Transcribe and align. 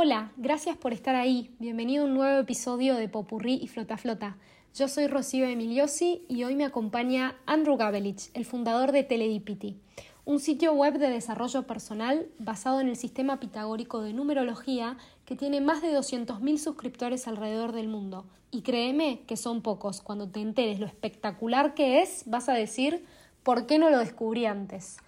Hola, 0.00 0.30
gracias 0.36 0.76
por 0.76 0.92
estar 0.92 1.16
ahí. 1.16 1.50
Bienvenido 1.58 2.04
a 2.04 2.06
un 2.06 2.14
nuevo 2.14 2.38
episodio 2.38 2.94
de 2.94 3.08
Popurrí 3.08 3.58
y 3.60 3.66
Flota 3.66 3.96
Flota. 3.96 4.36
Yo 4.72 4.86
soy 4.86 5.08
Rocío 5.08 5.44
Emiliosi 5.44 6.22
y 6.28 6.44
hoy 6.44 6.54
me 6.54 6.64
acompaña 6.64 7.34
Andrew 7.46 7.76
Gabelich, 7.76 8.30
el 8.34 8.44
fundador 8.44 8.92
de 8.92 9.02
Teledipity, 9.02 9.76
un 10.24 10.38
sitio 10.38 10.72
web 10.72 10.98
de 11.00 11.10
desarrollo 11.10 11.66
personal 11.66 12.28
basado 12.38 12.80
en 12.80 12.86
el 12.86 12.94
sistema 12.94 13.40
pitagórico 13.40 14.00
de 14.00 14.12
numerología 14.12 14.96
que 15.24 15.34
tiene 15.34 15.60
más 15.60 15.82
de 15.82 15.88
200.000 15.88 16.58
suscriptores 16.58 17.26
alrededor 17.26 17.72
del 17.72 17.88
mundo. 17.88 18.24
Y 18.52 18.62
créeme 18.62 19.22
que 19.26 19.36
son 19.36 19.62
pocos. 19.62 20.00
Cuando 20.00 20.28
te 20.28 20.40
enteres 20.40 20.78
lo 20.78 20.86
espectacular 20.86 21.74
que 21.74 22.02
es, 22.02 22.22
vas 22.26 22.48
a 22.48 22.52
decir, 22.52 23.04
¿por 23.42 23.66
qué 23.66 23.80
no 23.80 23.90
lo 23.90 23.98
descubrí 23.98 24.46
antes? 24.46 24.98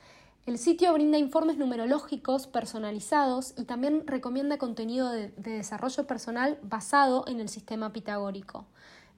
El 0.46 0.56
sitio 0.58 0.92
brinda 0.94 1.18
informes 1.18 1.58
numerológicos 1.58 2.46
personalizados 2.46 3.52
y 3.58 3.64
también 3.64 4.06
recomienda 4.06 4.56
contenido 4.56 5.10
de, 5.10 5.28
desarrollo 5.36 6.06
personal 6.06 6.58
basado 6.62 7.24
en 7.28 7.40
el 7.40 7.50
sistema 7.50 7.92
pitagórico. 7.92 8.64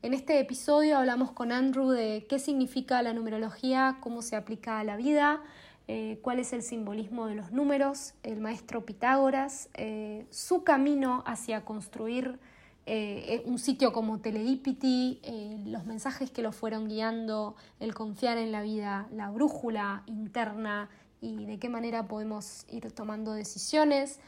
En 0.02 0.14
este 0.14 0.40
episodio 0.40 0.98
hablamos 0.98 1.30
con 1.30 1.52
Andrew 1.52 1.90
de 1.90 2.26
qué 2.28 2.40
significa 2.40 3.00
la 3.02 3.14
numerología, 3.14 3.98
cómo 4.00 4.20
se 4.20 4.34
aplica 4.34 4.80
a 4.80 4.84
la 4.84 4.96
vida, 4.96 5.40
eh, 5.86 6.18
cuál 6.22 6.40
es 6.40 6.52
el 6.52 6.62
simbolismo 6.62 7.26
de 7.26 7.36
los 7.36 7.52
números, 7.52 8.14
el 8.24 8.40
maestro 8.40 8.84
Pitágoras, 8.84 9.68
eh, 9.74 10.26
su 10.30 10.64
camino 10.64 11.22
hacia 11.24 11.64
construir 11.64 12.40
eh, 12.84 13.44
un 13.46 13.60
sitio 13.60 13.92
como 13.92 14.18
Teledipity, 14.18 15.20
los 15.66 15.86
mensajes 15.86 16.32
que 16.32 16.42
lo 16.42 16.50
fueron 16.50 16.88
guiando, 16.88 17.54
el 17.78 17.94
confiar 17.94 18.38
en 18.38 18.50
la 18.50 18.60
vida, 18.60 19.06
la 19.12 19.30
brújula 19.30 20.02
interna, 20.06 20.90
y 21.22 21.46
de 21.46 21.58
qué 21.58 21.70
manera 21.70 22.06
podemos 22.06 22.66
ir 22.68 22.90
tomando 22.92 23.32
decisiones, 23.32 24.18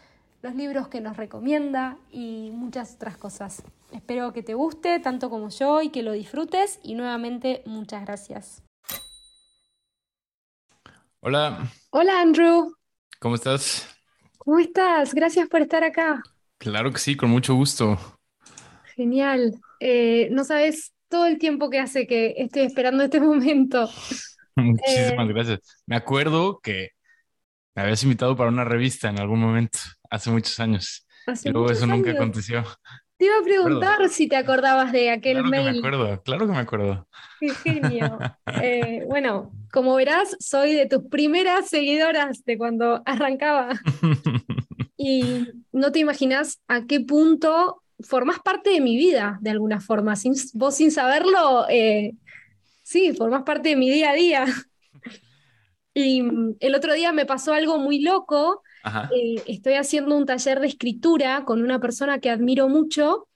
los 0.43 0.55
libros 0.55 0.89
que 0.89 1.01
nos 1.01 1.17
recomienda 1.17 1.99
y 2.11 2.51
muchas 2.53 2.95
otras 2.95 3.17
cosas. 3.17 3.63
Espero 3.93 4.33
que 4.33 4.43
te 4.43 4.55
guste 4.55 5.01
tanto 5.01 5.29
como 5.29 5.51
yo 5.51 5.83
y 5.83 5.91
que 5.91 6.03
lo 6.03 6.13
disfrutes 6.13 6.79
y 6.83 6.95
nuevamente 6.95 7.63
muchas 7.67 8.05
gracias. 8.05 8.63
Hola. 11.21 11.69
Hola 11.91 12.21
Andrew. 12.21 12.75
¿Cómo 13.19 13.35
estás? 13.35 13.89
¿Cómo 14.39 14.59
estás? 14.59 15.15
Gracias 15.15 15.49
por 15.49 15.63
estar 15.63 15.83
acá. 15.83 16.23
Claro 16.59 16.93
que 16.93 16.99
sí, 16.99 17.17
con 17.17 17.31
mucho 17.31 17.55
gusto. 17.55 17.99
Genial. 18.95 19.55
Eh, 19.81 20.29
no 20.31 20.45
sabes 20.45 20.93
todo 21.09 21.27
el 21.27 21.39
tiempo 21.39 21.71
que 21.71 21.81
hace 21.81 22.07
que 22.07 22.35
estoy 22.37 22.63
esperando 22.63 23.03
este 23.03 23.21
momento. 23.21 23.89
Muchísimas 24.63 25.29
eh, 25.29 25.33
gracias. 25.33 25.83
Me 25.87 25.97
acuerdo 25.97 26.61
que 26.63 26.91
me 27.75 27.83
habías 27.83 28.03
invitado 28.05 28.37
para 28.37 28.51
una 28.51 28.65
revista 28.65 29.09
en 29.09 29.19
algún 29.19 29.41
momento, 29.41 29.79
hace 30.11 30.31
muchos 30.31 30.59
años. 30.61 31.07
y 31.45 31.51
luego 31.51 31.71
eso 31.71 31.87
nunca 31.87 32.13
aconteció. 32.13 32.65
Te 33.17 33.27
iba 33.27 33.39
a 33.39 33.43
preguntar 33.43 34.09
si 34.09 34.29
te 34.29 34.37
acordabas 34.37 34.93
de 34.93 35.11
aquel 35.11 35.39
claro 35.39 35.49
mail. 35.49 35.67
Que 35.67 35.73
me 35.73 35.79
acuerdo, 35.79 36.23
claro 36.23 36.47
que 36.47 36.53
me 36.53 36.59
acuerdo. 36.59 37.09
Qué 37.41 37.51
genio. 37.51 38.19
Eh, 38.63 39.05
bueno, 39.09 39.53
como 39.73 39.95
verás, 39.97 40.37
soy 40.39 40.75
de 40.75 40.87
tus 40.87 41.03
primeras 41.11 41.69
seguidoras 41.69 42.45
de 42.45 42.57
cuando 42.57 43.03
arrancaba. 43.05 43.71
y 44.97 45.49
no 45.73 45.91
te 45.91 45.99
imaginas 45.99 46.61
a 46.69 46.87
qué 46.87 47.01
punto 47.01 47.83
formas 48.01 48.39
parte 48.41 48.71
de 48.71 48.81
mi 48.81 48.97
vida, 48.97 49.39
de 49.41 49.51
alguna 49.51 49.81
forma. 49.81 50.17
Sin, 50.17 50.35
vos 50.55 50.77
sin 50.77 50.93
saberlo, 50.93 51.67
eh, 51.69 52.15
Sí, 52.95 53.13
formas 53.13 53.43
parte 53.43 53.71
de 53.71 53.77
mi 53.77 53.91
día 53.91 54.11
a 54.11 54.15
día. 54.15 54.47
Y 55.97 56.23
mm, 56.23 56.57
el 56.59 56.75
otro 56.75 56.93
día 56.93 57.13
me 57.13 57.25
pasó 57.25 57.53
algo 57.53 57.79
muy 57.79 58.01
loco. 58.01 58.63
Eh, 59.13 59.43
estoy 59.47 59.75
haciendo 59.75 60.17
un 60.17 60.27
taller 60.27 60.59
de 60.59 60.67
escritura 60.67 61.45
con 61.45 61.63
una 61.63 61.79
persona 61.79 62.19
que 62.19 62.31
admiro 62.31 62.69
mucho 62.69 63.29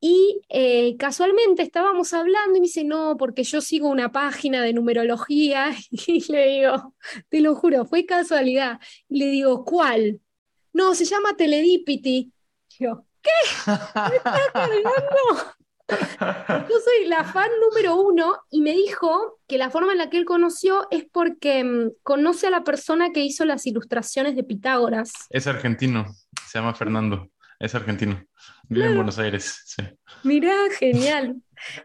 y 0.00 0.40
eh, 0.48 0.96
casualmente 0.96 1.62
estábamos 1.62 2.12
hablando 2.12 2.56
y 2.56 2.60
me 2.60 2.66
dice, 2.66 2.84
no, 2.84 3.16
porque 3.16 3.42
yo 3.42 3.60
sigo 3.60 3.88
una 3.88 4.12
página 4.12 4.62
de 4.62 4.72
numerología 4.72 5.74
y 5.90 6.30
le 6.30 6.48
digo, 6.48 6.94
te 7.28 7.40
lo 7.40 7.56
juro, 7.56 7.84
fue 7.84 8.06
casualidad. 8.06 8.78
Y 9.08 9.18
le 9.18 9.26
digo, 9.26 9.64
¿cuál? 9.64 10.20
No, 10.72 10.94
se 10.94 11.04
llama 11.04 11.36
Teledipity. 11.36 12.32
Yo, 12.78 13.04
¿qué? 13.20 13.30
¿Me 13.66 14.16
estás 14.16 14.40
cargando? 14.52 15.54
Yo 15.88 16.76
soy 16.84 17.06
la 17.06 17.24
fan 17.24 17.50
número 17.60 17.96
uno 17.96 18.38
y 18.50 18.62
me 18.62 18.72
dijo 18.72 19.38
que 19.46 19.58
la 19.58 19.70
forma 19.70 19.92
en 19.92 19.98
la 19.98 20.08
que 20.08 20.16
él 20.16 20.24
conoció 20.24 20.86
es 20.90 21.04
porque 21.10 21.62
mm, 21.62 21.90
conoce 22.02 22.46
a 22.46 22.50
la 22.50 22.64
persona 22.64 23.12
que 23.12 23.20
hizo 23.20 23.44
las 23.44 23.66
ilustraciones 23.66 24.34
de 24.36 24.44
Pitágoras. 24.44 25.12
Es 25.30 25.46
argentino, 25.46 26.06
se 26.46 26.58
llama 26.58 26.74
Fernando, 26.74 27.30
es 27.58 27.74
argentino, 27.74 28.24
vive 28.68 28.86
en 28.86 28.96
Buenos 28.96 29.18
Aires. 29.18 29.62
Sí. 29.66 29.82
Mirá, 30.22 30.54
genial. 30.78 31.36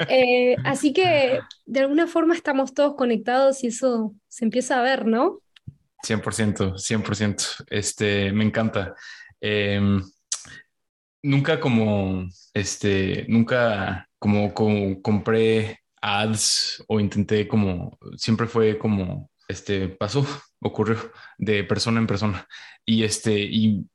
Eh, 0.07 0.55
así 0.65 0.93
que 0.93 1.39
de 1.65 1.79
alguna 1.79 2.07
forma 2.07 2.35
estamos 2.35 2.73
todos 2.73 2.95
conectados 2.95 3.63
y 3.63 3.67
eso 3.67 4.13
se 4.27 4.45
empieza 4.45 4.79
a 4.79 4.83
ver, 4.83 5.05
¿no? 5.05 5.41
100%, 6.03 6.77
100%. 6.77 7.65
Este, 7.69 8.31
me 8.31 8.43
encanta. 8.43 8.95
Em, 9.41 10.01
nunca 11.23 11.59
como, 11.59 12.27
este, 12.53 13.25
nunca 13.27 14.09
como, 14.19 14.53
compré 15.01 15.79
ads 16.01 16.83
o 16.87 16.99
intenté 16.99 17.47
como, 17.47 17.97
siempre 18.17 18.47
fue 18.47 18.77
como, 18.77 19.29
este, 19.47 19.89
pasó, 19.89 20.25
ocurrió 20.61 20.97
de 21.37 21.63
persona 21.63 21.99
en 21.99 22.07
persona. 22.07 22.47
Y 22.85 23.03
este, 23.03 23.39
y, 23.39 23.87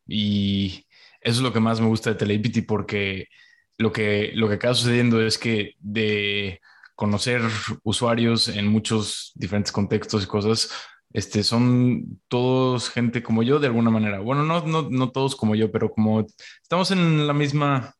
eso 1.20 1.38
es 1.38 1.40
lo 1.40 1.52
que 1.52 1.60
más 1.60 1.80
me 1.80 1.88
gusta 1.88 2.10
de 2.10 2.16
Telepity 2.16 2.62
porque 2.62 3.28
lo 3.78 3.92
que, 3.92 4.32
lo 4.34 4.48
que 4.48 4.54
acaba 4.56 4.74
sucediendo 4.74 5.22
es 5.22 5.38
que 5.38 5.74
de 5.80 6.60
conocer 6.94 7.42
usuarios 7.82 8.48
en 8.48 8.68
muchos 8.68 9.32
diferentes 9.34 9.72
contextos 9.72 10.24
y 10.24 10.26
cosas, 10.26 10.70
este, 11.14 11.44
son 11.44 12.20
todos 12.28 12.90
gente 12.90 13.22
como 13.22 13.42
yo 13.42 13.60
de 13.60 13.68
alguna 13.68 13.90
manera. 13.90 14.20
Bueno, 14.20 14.44
no, 14.44 14.66
no, 14.66 14.88
no 14.90 15.10
todos 15.10 15.36
como 15.36 15.54
yo, 15.54 15.70
pero 15.70 15.90
como 15.90 16.26
estamos 16.62 16.90
en 16.90 17.26
la 17.26 17.32
misma, 17.32 17.94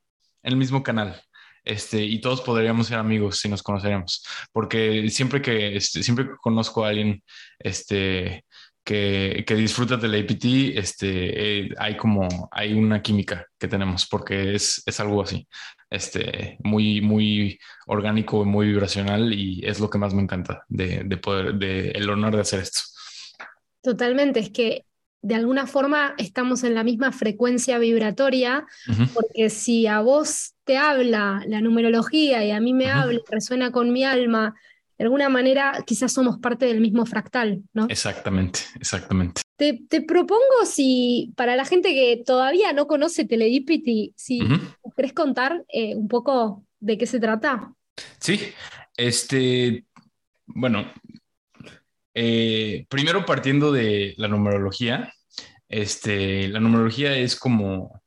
el 0.45 0.57
mismo 0.57 0.83
canal. 0.83 1.21
Este, 1.65 2.05
y 2.05 2.21
todos 2.21 2.43
podríamos 2.43 2.89
ser 2.89 2.99
amigos 2.99 3.39
si 3.39 3.49
nos 3.49 3.63
conoceríamos, 3.63 4.23
porque 4.53 5.09
siempre 5.09 5.41
que, 5.41 5.77
este, 5.77 6.03
siempre 6.03 6.27
que 6.27 6.37
conozco 6.41 6.85
a 6.85 6.91
alguien, 6.91 7.23
este, 7.59 8.45
que, 8.85 9.45
que 9.47 9.55
disfruta 9.55 9.97
del 9.97 10.15
APT, 10.15 10.77
este, 10.77 11.63
eh, 11.63 11.69
hay 11.79 11.97
como, 11.97 12.29
hay 12.53 12.75
una 12.75 13.01
química 13.01 13.47
que 13.59 13.67
tenemos, 13.67 14.07
porque 14.07 14.55
es, 14.55 14.83
es 14.85 15.01
algo 15.01 15.23
así, 15.23 15.49
este, 15.89 16.59
muy, 16.63 17.01
muy 17.01 17.59
orgánico, 17.87 18.45
muy 18.45 18.67
vibracional, 18.67 19.33
y 19.33 19.63
es 19.65 19.81
lo 19.81 19.89
que 19.89 19.99
más 19.99 20.13
me 20.13 20.23
encanta 20.23 20.65
de, 20.69 21.03
de 21.05 21.17
poder, 21.17 21.55
de 21.55 21.93
el 21.93 22.11
honor 22.11 22.35
de 22.35 22.43
hacer 22.43 22.61
esto. 22.61 22.83
Totalmente, 23.83 24.41
es 24.41 24.51
que 24.51 24.85
de 25.25 25.35
alguna 25.35 25.67
forma 25.67 26.15
estamos 26.19 26.65
en 26.65 26.75
la 26.75 26.85
misma 26.85 27.11
frecuencia 27.11 27.79
vibratoria, 27.79 28.67
porque 29.15 29.49
si 29.49 29.87
a 29.87 30.03
vos 30.03 30.53
te 30.65 30.77
habla 30.77 31.43
la 31.47 31.63
numerología 31.63 32.45
y 32.45 32.51
a 32.51 32.61
mí 32.61 32.75
me 32.75 32.91
habla, 32.91 33.21
resuena 33.31 33.73
con 33.73 33.91
mi 33.91 34.05
alma, 34.05 34.55
de 34.99 35.05
alguna 35.05 35.31
manera 35.31 35.83
quizás 35.87 36.13
somos 36.13 36.39
parte 36.41 36.67
del 36.67 36.83
mismo 36.83 37.07
fractal, 37.07 37.63
¿no? 37.73 37.87
Exactamente, 37.89 38.61
exactamente. 38.79 39.41
Te, 39.57 40.03
propongo 40.03 40.67
si, 40.67 41.33
para 41.37 41.57
la 41.57 41.65
gente 41.65 41.95
que 41.95 42.23
todavía 42.25 42.75
no 42.75 42.87
conoce 42.87 43.25
Teledipity, 43.25 44.13
si 44.17 44.41
querés 44.95 45.15
contar 45.15 45.65
eh, 45.73 45.97
un 45.97 46.07
poco 46.07 46.67
de 46.81 46.99
qué 46.99 47.07
se 47.07 47.19
trata. 47.19 47.73
Sí, 48.19 48.39
este, 48.99 49.87
bueno, 50.45 50.85
eh, 52.15 52.87
primero 52.89 53.27
partiendo 53.27 53.73
de 53.73 54.15
la 54.17 54.29
numerología, 54.29 55.13
este, 55.69 56.49
la 56.49 56.61
numerología 56.61 57.17
es 57.17 57.37
como 57.37 58.01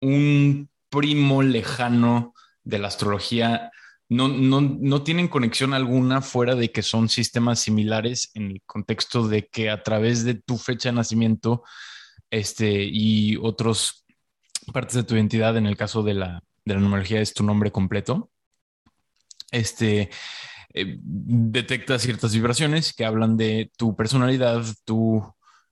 un 0.00 0.70
primo 0.88 1.42
lejano 1.42 2.34
de 2.62 2.78
la 2.78 2.88
astrología. 2.88 3.70
No, 4.08 4.28
no, 4.28 4.60
no, 4.60 5.02
tienen 5.02 5.28
conexión 5.28 5.74
alguna 5.74 6.22
fuera 6.22 6.54
de 6.54 6.70
que 6.70 6.82
son 6.82 7.08
sistemas 7.08 7.60
similares 7.60 8.30
en 8.34 8.52
el 8.52 8.62
contexto 8.64 9.26
de 9.28 9.48
que 9.48 9.68
a 9.70 9.82
través 9.82 10.24
de 10.24 10.34
tu 10.34 10.56
fecha 10.56 10.90
de 10.90 10.94
nacimiento 10.94 11.62
este, 12.30 12.84
y 12.84 13.36
otras 13.36 14.06
partes 14.72 14.94
de 14.94 15.02
tu 15.02 15.14
identidad, 15.14 15.56
en 15.56 15.66
el 15.66 15.76
caso 15.76 16.02
de 16.02 16.14
la, 16.14 16.42
de 16.64 16.74
la 16.74 16.80
numerología, 16.80 17.20
es 17.20 17.34
tu 17.34 17.42
nombre 17.42 17.72
completo. 17.72 18.30
Este, 19.50 20.10
eh, 20.82 20.98
detecta 21.02 21.98
ciertas 21.98 22.34
vibraciones 22.34 22.92
que 22.92 23.04
hablan 23.04 23.36
de 23.36 23.70
tu 23.76 23.96
personalidad, 23.96 24.64
tu 24.84 25.22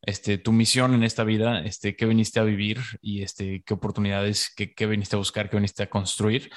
este, 0.03 0.39
tu 0.39 0.53
misión 0.53 0.95
en 0.95 1.03
esta 1.03 1.25
vida, 1.25 1.61
este, 1.61 1.97
qué 1.97 2.07
viniste 2.07 2.39
a 2.41 2.45
vivir 2.45 2.81
y 3.01 3.23
este, 3.23 3.63
qué 3.65 3.75
oportunidades, 3.75 4.53
qué, 4.55 4.73
qué 4.73 4.87
viniste 4.87 5.17
a 5.17 5.19
buscar, 5.19 5.51
qué 5.51 5.57
viniste 5.57 5.83
a 5.83 5.91
construir, 5.91 6.51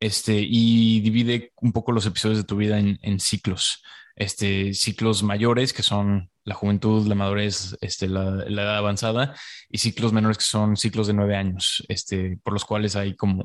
este, 0.00 0.38
y 0.40 1.00
divide 1.00 1.52
un 1.60 1.72
poco 1.72 1.92
los 1.92 2.06
episodios 2.06 2.38
de 2.38 2.44
tu 2.44 2.56
vida 2.56 2.78
en, 2.78 3.20
ciclos, 3.20 3.82
este, 4.16 4.74
ciclos 4.74 5.22
mayores 5.22 5.72
que 5.72 5.82
son 5.82 6.30
la 6.44 6.54
juventud, 6.54 7.06
la 7.06 7.14
madurez, 7.14 7.76
este, 7.80 8.08
la, 8.08 8.24
la, 8.24 8.62
edad 8.62 8.76
avanzada 8.76 9.34
y 9.68 9.78
ciclos 9.78 10.12
menores 10.12 10.38
que 10.38 10.44
son 10.44 10.76
ciclos 10.76 11.06
de 11.06 11.14
nueve 11.14 11.36
años, 11.36 11.84
este, 11.88 12.38
por 12.42 12.52
los 12.52 12.64
cuales 12.64 12.96
hay 12.96 13.16
como, 13.16 13.42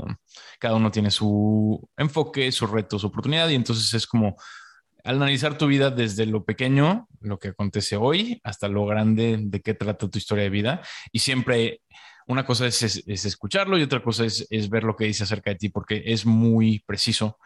cada 0.59 0.75
uno 0.75 0.91
tiene 0.91 1.11
su 1.11 1.87
enfoque, 1.95 2.51
su 2.51 2.67
reto, 2.67 2.99
su 2.99 3.07
oportunidad 3.07 3.49
y 3.49 3.55
entonces 3.55 3.93
es 3.93 4.07
como 4.07 4.35
al 5.03 5.17
analizar 5.17 5.57
tu 5.57 5.67
vida 5.67 5.89
desde 5.89 6.25
lo 6.25 6.45
pequeño, 6.45 7.07
lo 7.21 7.39
que 7.39 7.49
acontece 7.49 7.95
hoy, 7.95 8.39
hasta 8.43 8.67
lo 8.67 8.85
grande 8.85 9.37
de 9.39 9.61
qué 9.61 9.73
trata 9.73 10.09
tu 10.09 10.17
historia 10.17 10.43
de 10.43 10.49
vida. 10.49 10.81
Y 11.11 11.19
siempre 11.19 11.81
una 12.27 12.45
cosa 12.45 12.67
es, 12.67 12.81
es, 12.81 13.25
escucharlo 13.25 13.77
y 13.77 13.83
otra 13.83 14.03
cosa 14.03 14.25
es, 14.25 14.45
es, 14.49 14.69
ver 14.69 14.83
lo 14.83 14.95
que 14.95 15.05
dice 15.05 15.23
acerca 15.23 15.49
de 15.49 15.55
ti, 15.55 15.69
porque 15.69 16.03
es 16.05 16.25
muy 16.25 16.83
preciso. 16.85 17.39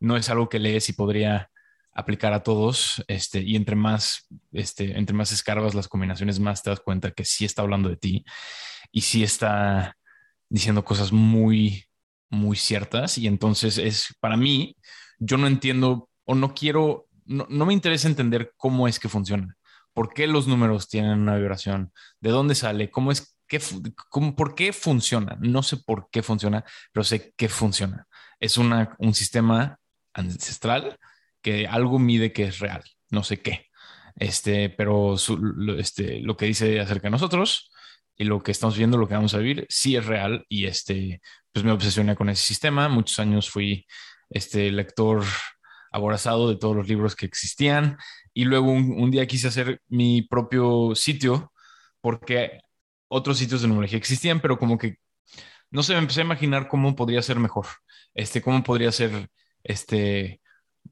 No 0.00 0.16
es 0.16 0.30
algo 0.30 0.48
que 0.48 0.60
lees 0.60 0.88
y 0.88 0.92
podría 0.92 1.50
aplicar 1.92 2.32
a 2.32 2.44
todos. 2.44 3.04
Este, 3.08 3.40
y 3.40 3.56
entre 3.56 3.74
más, 3.74 4.28
este, 4.52 4.96
entre 4.96 5.14
más 5.16 5.32
escarbas 5.32 5.74
las 5.74 5.88
combinaciones, 5.88 6.38
más 6.38 6.62
te 6.62 6.70
das 6.70 6.80
cuenta 6.80 7.10
que 7.10 7.24
sí 7.24 7.44
está 7.44 7.62
hablando 7.62 7.88
de 7.88 7.96
ti 7.96 8.24
y 8.92 9.00
sí 9.00 9.24
está 9.24 9.96
diciendo 10.48 10.84
cosas 10.84 11.10
muy, 11.10 11.86
muy 12.30 12.56
ciertas. 12.56 13.18
Y 13.18 13.26
entonces 13.26 13.78
es 13.78 14.14
para 14.20 14.36
mí, 14.36 14.76
yo 15.18 15.36
no 15.36 15.48
entiendo 15.48 16.07
o 16.28 16.34
no 16.34 16.54
quiero 16.54 17.08
no, 17.28 17.66
me 17.66 17.74
interesa 17.74 18.08
entender 18.08 18.52
cómo 18.56 18.88
es 18.88 18.98
que 18.98 19.08
funciona, 19.08 19.56
por 19.92 20.12
qué 20.12 20.26
los 20.26 20.48
números 20.48 20.88
tienen 20.88 21.20
una 21.20 21.36
vibración, 21.36 21.92
de 22.20 22.30
dónde 22.30 22.54
sale, 22.54 22.90
cómo 22.90 23.12
es 23.12 23.36
que, 23.46 23.60
por 24.36 24.54
qué 24.54 24.72
funciona. 24.72 25.36
No 25.40 25.62
sé 25.62 25.78
por 25.78 26.08
qué 26.10 26.22
funciona, 26.22 26.64
pero 26.92 27.04
sé 27.04 27.32
que 27.36 27.48
funciona. 27.48 28.06
Es 28.40 28.58
una, 28.58 28.96
un 28.98 29.14
sistema 29.14 29.78
ancestral 30.12 30.98
que 31.42 31.66
algo 31.66 31.98
mide 31.98 32.32
que 32.32 32.44
es 32.44 32.58
real, 32.58 32.82
no 33.10 33.24
sé 33.24 33.40
qué. 33.40 33.66
Este, 34.16 34.68
pero 34.70 35.16
lo, 35.38 35.78
este, 35.78 36.20
lo 36.20 36.36
que 36.36 36.46
dice 36.46 36.80
acerca 36.80 37.06
de 37.06 37.12
nosotros 37.12 37.70
y 38.16 38.24
lo 38.24 38.42
que 38.42 38.50
estamos 38.50 38.76
viendo, 38.76 38.98
lo 38.98 39.06
que 39.06 39.14
vamos 39.14 39.34
a 39.34 39.38
vivir, 39.38 39.66
sí 39.68 39.96
es 39.96 40.06
real 40.06 40.44
y 40.48 40.66
este, 40.66 41.20
pues 41.52 41.64
me 41.64 41.72
obsesioné 41.72 42.16
con 42.16 42.28
ese 42.28 42.44
sistema. 42.44 42.88
Muchos 42.88 43.18
años 43.18 43.48
fui 43.48 43.86
este 44.30 44.70
lector 44.70 45.24
aborazado 45.92 46.48
de 46.48 46.56
todos 46.56 46.76
los 46.76 46.88
libros 46.88 47.16
que 47.16 47.26
existían. 47.26 47.98
Y 48.34 48.44
luego 48.44 48.70
un, 48.70 49.10
día 49.10 49.26
quise 49.26 49.48
hacer 49.48 49.80
mi 49.88 50.22
propio 50.22 50.94
sitio 50.94 51.52
porque 52.00 52.60
otros 53.08 53.38
sitios 53.38 53.62
de 53.62 53.68
numerología 53.68 53.98
existían, 53.98 54.40
pero 54.40 54.58
como 54.58 54.78
que, 54.78 54.96
no 55.70 55.82
sé, 55.82 55.94
me 55.94 56.00
empecé 56.00 56.20
a 56.20 56.24
imaginar 56.24 56.68
cómo 56.68 56.94
podría 56.96 57.22
ser 57.22 57.38
mejor, 57.38 57.66
este, 58.14 58.42
cómo 58.42 58.62
podría 58.62 58.92
ser 58.92 59.28
este, 59.64 60.40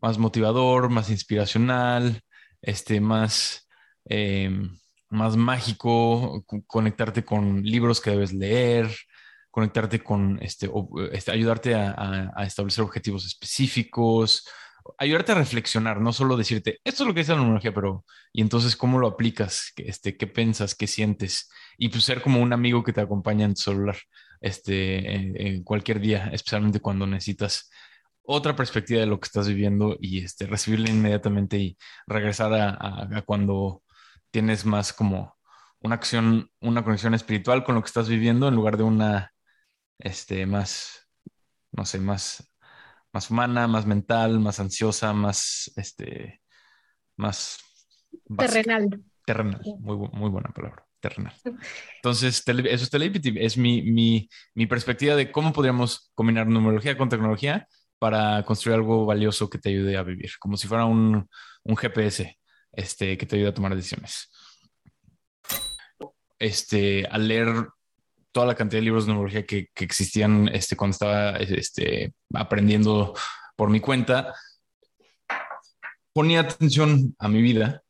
más 0.00 0.18
motivador, 0.18 0.90
más 0.90 1.10
inspiracional, 1.10 2.20
este, 2.62 3.00
más, 3.00 3.68
em, 4.06 4.76
más 5.10 5.36
mágico, 5.36 6.44
conectarte 6.66 7.24
con 7.24 7.62
libros 7.62 8.00
que 8.00 8.10
debes 8.10 8.32
leer, 8.32 8.90
conectarte 9.50 10.02
con, 10.02 10.38
este, 10.42 10.70
este 11.12 11.32
ayudarte 11.32 11.74
a, 11.74 12.32
a 12.34 12.44
establecer 12.44 12.84
objetivos 12.84 13.24
específicos, 13.26 14.44
ayudarte 14.98 15.32
a 15.32 15.36
reflexionar, 15.36 16.00
no 16.00 16.12
solo 16.12 16.36
decirte, 16.36 16.80
esto 16.84 17.02
es 17.02 17.06
lo 17.06 17.14
que 17.14 17.20
dice 17.20 17.32
la 17.32 17.38
numerología, 17.38 17.74
pero, 17.74 18.04
y 18.32 18.42
entonces, 18.42 18.76
¿cómo 18.76 18.98
lo 18.98 19.08
aplicas? 19.08 19.72
Este, 19.76 20.16
¿Qué 20.16 20.26
piensas? 20.26 20.74
¿Qué 20.74 20.86
sientes? 20.86 21.50
Y 21.78 21.88
pues 21.88 22.04
ser 22.04 22.22
como 22.22 22.40
un 22.40 22.52
amigo 22.52 22.82
que 22.84 22.92
te 22.92 23.00
acompaña 23.00 23.44
en 23.44 23.54
tu 23.54 23.62
celular, 23.62 23.96
este, 24.40 25.46
en, 25.48 25.62
cualquier 25.64 26.00
día, 26.00 26.30
especialmente 26.32 26.80
cuando 26.80 27.06
necesitas 27.06 27.70
otra 28.22 28.56
perspectiva 28.56 29.00
de 29.00 29.06
lo 29.06 29.20
que 29.20 29.26
estás 29.26 29.48
viviendo 29.48 29.96
y 30.00 30.24
este, 30.24 30.46
recibirla 30.46 30.90
inmediatamente 30.90 31.58
y 31.58 31.78
regresar 32.06 32.52
a, 32.54 33.22
cuando 33.26 33.82
tienes 34.30 34.64
más 34.66 34.92
como 34.92 35.36
una 35.80 35.96
acción, 35.96 36.50
una 36.60 36.84
conexión 36.84 37.14
espiritual 37.14 37.64
con 37.64 37.76
lo 37.76 37.82
que 37.82 37.86
estás 37.88 38.08
viviendo 38.08 38.48
en 38.48 38.54
lugar 38.54 38.76
de 38.76 38.82
una, 38.84 39.32
este, 39.98 40.46
más, 40.46 41.08
no 41.72 41.84
sé, 41.84 42.00
más 42.00 42.50
más 43.16 43.30
humana, 43.30 43.66
más 43.66 43.86
mental, 43.86 44.40
más 44.40 44.60
ansiosa, 44.60 45.14
más, 45.14 45.72
este, 45.76 46.42
más... 47.16 47.58
Terrenal. 48.36 49.02
Terrenal, 49.24 49.62
muy, 49.78 49.96
muy 50.12 50.28
buena 50.28 50.50
palabra, 50.50 50.86
terrenal. 51.00 51.32
Entonces, 51.96 52.44
eso 52.46 52.84
es 52.84 52.90
Telepathy, 52.90 53.34
es 53.38 53.56
mi, 53.56 53.80
mi, 53.80 54.28
mi 54.54 54.66
perspectiva 54.66 55.16
de 55.16 55.32
cómo 55.32 55.54
podríamos 55.54 56.12
combinar 56.14 56.46
numerología 56.46 56.98
con 56.98 57.08
tecnología 57.08 57.66
para 57.98 58.42
construir 58.44 58.76
algo 58.76 59.06
valioso 59.06 59.48
que 59.48 59.56
te 59.56 59.70
ayude 59.70 59.96
a 59.96 60.02
vivir, 60.02 60.32
como 60.38 60.58
si 60.58 60.68
fuera 60.68 60.84
un, 60.84 61.26
un 61.62 61.76
GPS 61.76 62.38
este, 62.72 63.16
que 63.16 63.24
te 63.24 63.36
ayude 63.36 63.48
a 63.48 63.54
tomar 63.54 63.74
decisiones. 63.74 64.30
Este, 66.38 67.06
al 67.06 67.28
leer 67.28 67.66
toda 68.36 68.48
la 68.48 68.54
cantidad 68.54 68.80
de 68.80 68.84
libros 68.84 69.06
de 69.06 69.12
neurología 69.12 69.46
que, 69.46 69.70
que 69.72 69.82
existían 69.82 70.50
este, 70.52 70.76
cuando 70.76 70.92
estaba 70.92 71.36
este, 71.38 72.12
aprendiendo 72.34 73.14
por 73.56 73.70
mi 73.70 73.80
cuenta, 73.80 74.34
ponía 76.12 76.40
atención 76.40 77.16
a 77.18 77.28
mi 77.28 77.40
vida, 77.40 77.82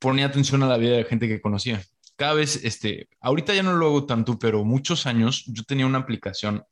ponía 0.00 0.26
atención 0.26 0.64
a 0.64 0.66
la 0.66 0.76
vida 0.76 0.96
de 0.96 1.04
gente 1.04 1.28
que 1.28 1.40
conocía. 1.40 1.84
Cada 2.16 2.34
vez, 2.34 2.64
este, 2.64 3.08
ahorita 3.20 3.54
ya 3.54 3.62
no 3.62 3.74
lo 3.74 3.86
hago 3.86 4.06
tanto, 4.06 4.40
pero 4.40 4.64
muchos 4.64 5.06
años 5.06 5.44
yo 5.46 5.62
tenía 5.62 5.86
una 5.86 5.98
aplicación 5.98 6.64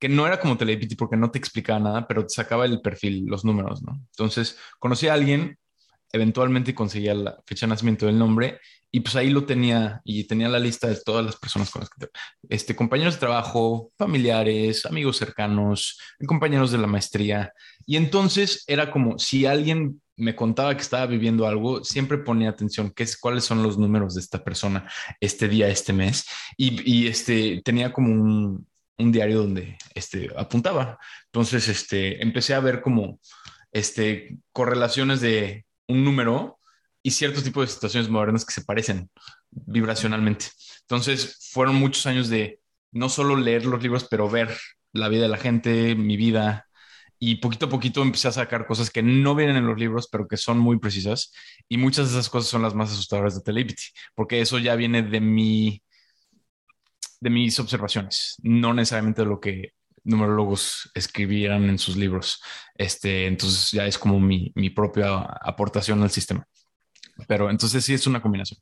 que 0.00 0.08
no 0.08 0.26
era 0.26 0.40
como 0.40 0.56
Telepity 0.56 0.96
porque 0.96 1.16
no 1.16 1.30
te 1.30 1.38
explicaba 1.38 1.78
nada, 1.78 2.08
pero 2.08 2.26
te 2.26 2.34
sacaba 2.34 2.64
el 2.64 2.80
perfil, 2.80 3.26
los 3.26 3.44
números, 3.44 3.80
¿no? 3.84 3.92
Entonces, 4.10 4.58
conocí 4.80 5.06
a 5.06 5.14
alguien, 5.14 5.56
eventualmente 6.10 6.74
conseguía 6.74 7.14
la 7.14 7.38
fecha 7.46 7.66
de 7.66 7.70
nacimiento 7.70 8.06
del 8.06 8.18
nombre 8.18 8.58
y 8.96 9.00
pues 9.00 9.14
ahí 9.14 9.28
lo 9.28 9.44
tenía 9.44 10.00
y 10.04 10.24
tenía 10.24 10.48
la 10.48 10.58
lista 10.58 10.88
de 10.88 10.96
todas 10.96 11.22
las 11.22 11.36
personas 11.36 11.70
con 11.70 11.80
las 11.80 11.90
que, 11.90 12.08
este, 12.48 12.74
compañeros 12.74 13.12
de 13.12 13.20
trabajo, 13.20 13.92
familiares, 13.98 14.86
amigos 14.86 15.18
cercanos, 15.18 16.00
compañeros 16.26 16.70
de 16.72 16.78
la 16.78 16.86
maestría. 16.86 17.52
Y 17.84 17.96
entonces 17.98 18.64
era 18.66 18.90
como 18.90 19.18
si 19.18 19.44
alguien 19.44 20.00
me 20.16 20.34
contaba 20.34 20.74
que 20.74 20.80
estaba 20.80 21.04
viviendo 21.04 21.46
algo, 21.46 21.84
siempre 21.84 22.16
ponía 22.16 22.48
atención, 22.48 22.90
qué 22.90 23.02
es, 23.02 23.18
cuáles 23.18 23.44
son 23.44 23.62
los 23.62 23.76
números 23.76 24.14
de 24.14 24.22
esta 24.22 24.42
persona 24.42 24.90
este 25.20 25.46
día, 25.46 25.68
este 25.68 25.92
mes. 25.92 26.24
Y, 26.56 26.90
y 26.90 27.06
este, 27.06 27.60
tenía 27.62 27.92
como 27.92 28.10
un, 28.10 28.66
un, 28.96 29.12
diario 29.12 29.40
donde 29.42 29.76
este, 29.94 30.30
apuntaba. 30.38 30.98
Entonces, 31.26 31.68
este, 31.68 32.22
empecé 32.22 32.54
a 32.54 32.60
ver 32.60 32.80
como 32.80 33.20
este, 33.72 34.38
correlaciones 34.52 35.20
de 35.20 35.66
un 35.86 36.02
número 36.02 36.55
y 37.06 37.12
ciertos 37.12 37.44
tipos 37.44 37.64
de 37.64 37.72
situaciones 37.72 38.10
modernas 38.10 38.44
que 38.44 38.52
se 38.52 38.62
parecen 38.62 39.08
vibracionalmente. 39.52 40.46
Entonces, 40.80 41.48
fueron 41.52 41.76
muchos 41.76 42.04
años 42.06 42.28
de 42.28 42.58
no 42.90 43.08
solo 43.08 43.36
leer 43.36 43.64
los 43.64 43.80
libros, 43.80 44.08
pero 44.10 44.28
ver 44.28 44.50
la 44.92 45.08
vida 45.08 45.22
de 45.22 45.28
la 45.28 45.36
gente, 45.36 45.94
mi 45.94 46.16
vida, 46.16 46.66
y 47.20 47.36
poquito 47.36 47.66
a 47.66 47.68
poquito 47.68 48.02
empecé 48.02 48.26
a 48.26 48.32
sacar 48.32 48.66
cosas 48.66 48.90
que 48.90 49.04
no 49.04 49.36
vienen 49.36 49.56
en 49.56 49.68
los 49.68 49.78
libros, 49.78 50.08
pero 50.10 50.26
que 50.26 50.36
son 50.36 50.58
muy 50.58 50.80
precisas. 50.80 51.32
Y 51.68 51.76
muchas 51.76 52.06
de 52.06 52.18
esas 52.18 52.28
cosas 52.28 52.50
son 52.50 52.62
las 52.62 52.74
más 52.74 52.90
asustadoras 52.90 53.36
de 53.36 53.42
Telepathy, 53.42 53.84
porque 54.16 54.40
eso 54.40 54.58
ya 54.58 54.74
viene 54.74 55.04
de 55.04 55.20
mi, 55.20 55.80
de 57.20 57.30
mis 57.30 57.60
observaciones, 57.60 58.34
no 58.42 58.74
necesariamente 58.74 59.22
de 59.22 59.28
lo 59.28 59.38
que 59.38 59.74
numerólogos 60.02 60.90
escribieran 60.92 61.68
en 61.70 61.78
sus 61.78 61.96
libros. 61.96 62.42
Este, 62.74 63.28
entonces 63.28 63.70
ya 63.70 63.86
es 63.86 63.96
como 63.96 64.18
mi, 64.18 64.50
mi 64.56 64.70
propia 64.70 65.20
aportación 65.20 66.02
al 66.02 66.10
sistema. 66.10 66.44
Pero 67.26 67.50
entonces 67.50 67.84
sí 67.84 67.94
es 67.94 68.06
una 68.06 68.20
combinación. 68.20 68.60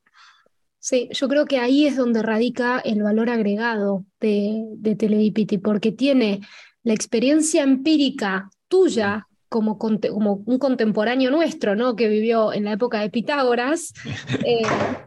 Sí, 0.78 1.08
yo 1.12 1.28
creo 1.28 1.46
que 1.46 1.58
ahí 1.58 1.86
es 1.86 1.96
donde 1.96 2.22
radica 2.22 2.78
el 2.78 3.02
valor 3.02 3.30
agregado 3.30 4.04
de, 4.20 4.64
de 4.76 5.60
porque 5.62 5.92
tiene 5.92 6.40
la 6.82 6.92
experiencia 6.92 7.62
empírica 7.62 8.50
tuya 8.68 9.26
como, 9.48 9.78
como, 9.78 10.42
un 10.46 10.58
contemporáneo 10.58 11.30
nuestro, 11.30 11.76
¿no? 11.76 11.94
Que 11.94 12.08
vivió 12.08 12.52
en 12.52 12.64
la 12.64 12.72
época 12.72 13.00
de 13.00 13.08
Pitágoras, 13.08 13.94
eh, 14.44 14.62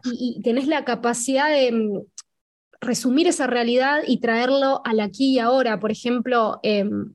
y, 0.05 0.41
tenés 0.41 0.67
la 0.67 0.85
capacidad 0.85 1.49
de 1.49 1.71
mm, 1.71 2.01
resumir 2.79 3.27
esa 3.27 3.45
realidad 3.45 4.03
y 4.07 4.19
traerlo 4.19 4.81
al 4.85 5.01
aquí 5.01 5.33
y 5.33 5.39
ahora. 5.39 5.79
Por 5.79 5.91
ejemplo, 5.91 6.59
em, 6.63 7.13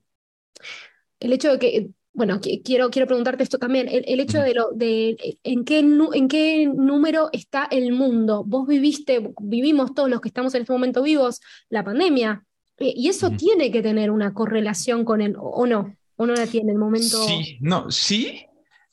el 1.19 1.33
hecho 1.33 1.51
de 1.51 1.59
que 1.59 1.89
bueno, 2.13 2.39
quiero, 2.63 2.91
quiero 2.91 3.07
preguntarte 3.07 3.43
esto 3.43 3.57
también, 3.57 3.87
el, 3.89 4.19
hecho 4.19 4.39
de, 4.39 4.53
lo, 4.53 4.69
de 4.71 5.37
en, 5.43 5.65
qué, 5.65 5.79
en 5.79 6.27
qué 6.27 6.67
número 6.67 7.29
está 7.33 7.67
el 7.71 7.91
mundo. 7.91 8.43
Vos 8.45 8.67
viviste, 8.67 9.33
vivimos 9.41 9.95
todos 9.95 10.09
los 10.09 10.21
que 10.21 10.29
estamos 10.29 10.53
en 10.53 10.61
este 10.61 10.73
momento 10.73 11.01
vivos, 11.01 11.41
la 11.69 11.83
pandemia, 11.83 12.45
eh, 12.77 12.93
y 12.95 13.09
eso 13.09 13.31
tiene 13.31 13.71
que 13.71 13.81
tener 13.81 14.11
una 14.11 14.33
correlación 14.33 15.05
con 15.05 15.21
el, 15.21 15.35
o 15.39 15.65
no, 15.65 15.95
o 16.15 16.25
no 16.25 16.33
la 16.33 16.45
tiene 16.45 16.71
el 16.71 16.77
momento. 16.77 17.25
Sí, 17.25 17.57
no, 17.61 17.89
sí, 17.89 18.45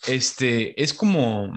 este, 0.07 0.83
es 0.83 0.95
como, 0.95 1.53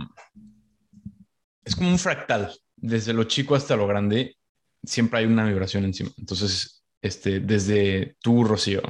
es 1.64 1.76
como 1.76 1.90
un 1.90 2.00
fractal 2.00 2.52
desde 2.76 3.14
lo 3.14 3.24
chico 3.24 3.56
hasta 3.56 3.78
lo 3.78 3.88
grande, 3.88 4.36
siempre 4.84 5.20
hay 5.20 5.26
una 5.26 5.46
vibración 5.46 5.86
encima. 5.86 6.12
Entonces, 6.18 6.84
este, 7.02 7.40
desde 7.40 8.18
tu 8.22 8.44
Rocío, 8.44 8.82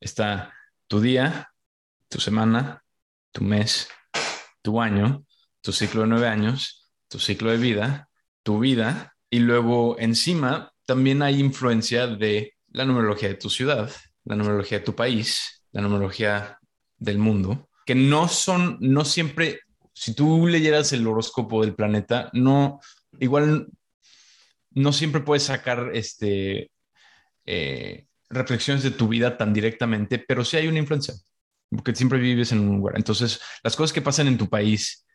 está 0.00 0.54
tu 0.86 1.00
día, 1.00 1.50
tu 2.08 2.20
semana, 2.20 2.82
tu 3.32 3.44
mes, 3.44 3.88
tu 4.62 4.80
año, 4.80 5.24
tu 5.60 5.72
ciclo 5.72 6.02
de 6.02 6.08
nueve 6.08 6.28
años, 6.28 6.90
tu 7.08 7.18
ciclo 7.18 7.50
de 7.50 7.58
vida, 7.58 8.08
tu 8.42 8.58
vida, 8.60 9.14
y 9.30 9.40
luego 9.40 9.98
encima 9.98 10.72
también 10.86 11.22
hay 11.22 11.40
influencia 11.40 12.06
de 12.06 12.54
la 12.68 12.84
numerología 12.84 13.28
de 13.28 13.34
tu 13.34 13.50
ciudad, 13.50 13.90
la 14.24 14.36
numerología 14.36 14.78
de 14.78 14.84
tu 14.84 14.94
país, 14.94 15.64
la 15.72 15.82
numerología 15.82 16.58
del 16.96 17.18
mundo, 17.18 17.68
que 17.84 17.94
no 17.94 18.28
son, 18.28 18.78
no 18.80 19.04
siempre, 19.04 19.60
si 19.92 20.14
tú 20.14 20.46
leyeras 20.46 20.92
el 20.92 21.06
horóscopo 21.06 21.62
del 21.62 21.74
planeta, 21.74 22.30
no, 22.32 22.80
igual 23.18 23.68
no 24.70 24.92
siempre 24.92 25.20
puedes 25.22 25.44
sacar 25.44 25.90
este, 25.94 26.70
eh, 27.44 28.06
reflexiones 28.28 28.82
de 28.82 28.90
tu 28.90 29.08
vida 29.08 29.36
tan 29.36 29.52
directamente, 29.52 30.18
pero 30.18 30.44
sí 30.44 30.56
hay 30.56 30.68
una 30.68 30.78
influencia, 30.78 31.14
porque 31.70 31.94
siempre 31.94 32.18
vives 32.18 32.52
en 32.52 32.60
un 32.60 32.76
lugar. 32.76 32.96
Entonces, 32.96 33.40
las 33.62 33.76
cosas 33.76 33.92
que 33.92 34.02
pasan 34.02 34.28
en 34.28 34.38
tu 34.38 34.48
país, 34.48 35.06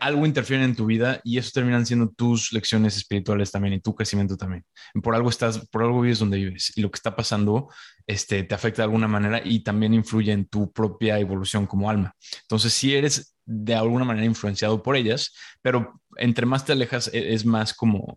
algo 0.00 0.26
interfiere 0.26 0.64
en 0.64 0.76
tu 0.76 0.86
vida 0.86 1.20
y 1.24 1.38
eso 1.38 1.50
terminan 1.52 1.84
siendo 1.84 2.08
tus 2.10 2.52
lecciones 2.52 2.96
espirituales 2.96 3.50
también 3.50 3.74
y 3.74 3.80
tu 3.80 3.94
crecimiento 3.94 4.36
también. 4.36 4.64
Por 5.02 5.14
algo 5.14 5.28
estás, 5.28 5.66
por 5.68 5.82
algo 5.82 6.00
vives 6.00 6.20
donde 6.20 6.38
vives 6.38 6.72
y 6.76 6.80
lo 6.80 6.90
que 6.90 6.96
está 6.96 7.16
pasando 7.16 7.68
este, 8.06 8.44
te 8.44 8.54
afecta 8.54 8.82
de 8.82 8.84
alguna 8.84 9.08
manera 9.08 9.40
y 9.44 9.60
también 9.60 9.94
influye 9.94 10.32
en 10.32 10.46
tu 10.46 10.72
propia 10.72 11.18
evolución 11.18 11.66
como 11.66 11.90
alma. 11.90 12.14
Entonces, 12.42 12.72
si 12.72 12.94
eres 12.94 13.36
de 13.44 13.74
alguna 13.74 14.04
manera 14.04 14.26
influenciado 14.26 14.82
por 14.82 14.96
ellas, 14.96 15.34
pero 15.62 16.00
entre 16.16 16.46
más 16.46 16.64
te 16.64 16.72
alejas 16.72 17.10
e, 17.12 17.34
es 17.34 17.44
más 17.44 17.74
como 17.74 18.16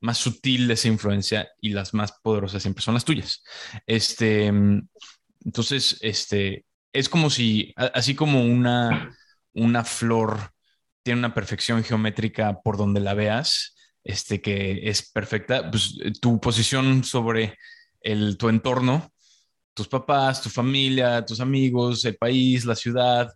más 0.00 0.18
sutil 0.18 0.70
esa 0.70 0.88
influencia 0.88 1.48
y 1.60 1.70
las 1.70 1.94
más 1.94 2.12
poderosas 2.22 2.62
siempre 2.62 2.82
son 2.82 2.94
las 2.94 3.06
tuyas. 3.06 3.42
Este, 3.86 4.46
entonces, 4.46 5.96
este, 6.02 6.66
es 6.94 7.08
como 7.08 7.28
si, 7.28 7.74
así 7.76 8.14
como 8.14 8.44
una, 8.44 9.14
una 9.52 9.84
flor 9.84 10.52
tiene 11.02 11.18
una 11.18 11.34
perfección 11.34 11.84
geométrica 11.84 12.60
por 12.62 12.78
donde 12.78 13.00
la 13.00 13.14
veas, 13.14 13.76
este, 14.04 14.40
que 14.40 14.88
es 14.88 15.10
perfecta, 15.10 15.70
pues 15.70 15.96
tu 16.20 16.40
posición 16.40 17.04
sobre 17.04 17.58
el, 18.00 18.38
tu 18.38 18.48
entorno, 18.48 19.12
tus 19.74 19.88
papás, 19.88 20.40
tu 20.42 20.48
familia, 20.50 21.24
tus 21.24 21.40
amigos, 21.40 22.04
el 22.04 22.16
país, 22.16 22.64
la 22.64 22.76
ciudad, 22.76 23.30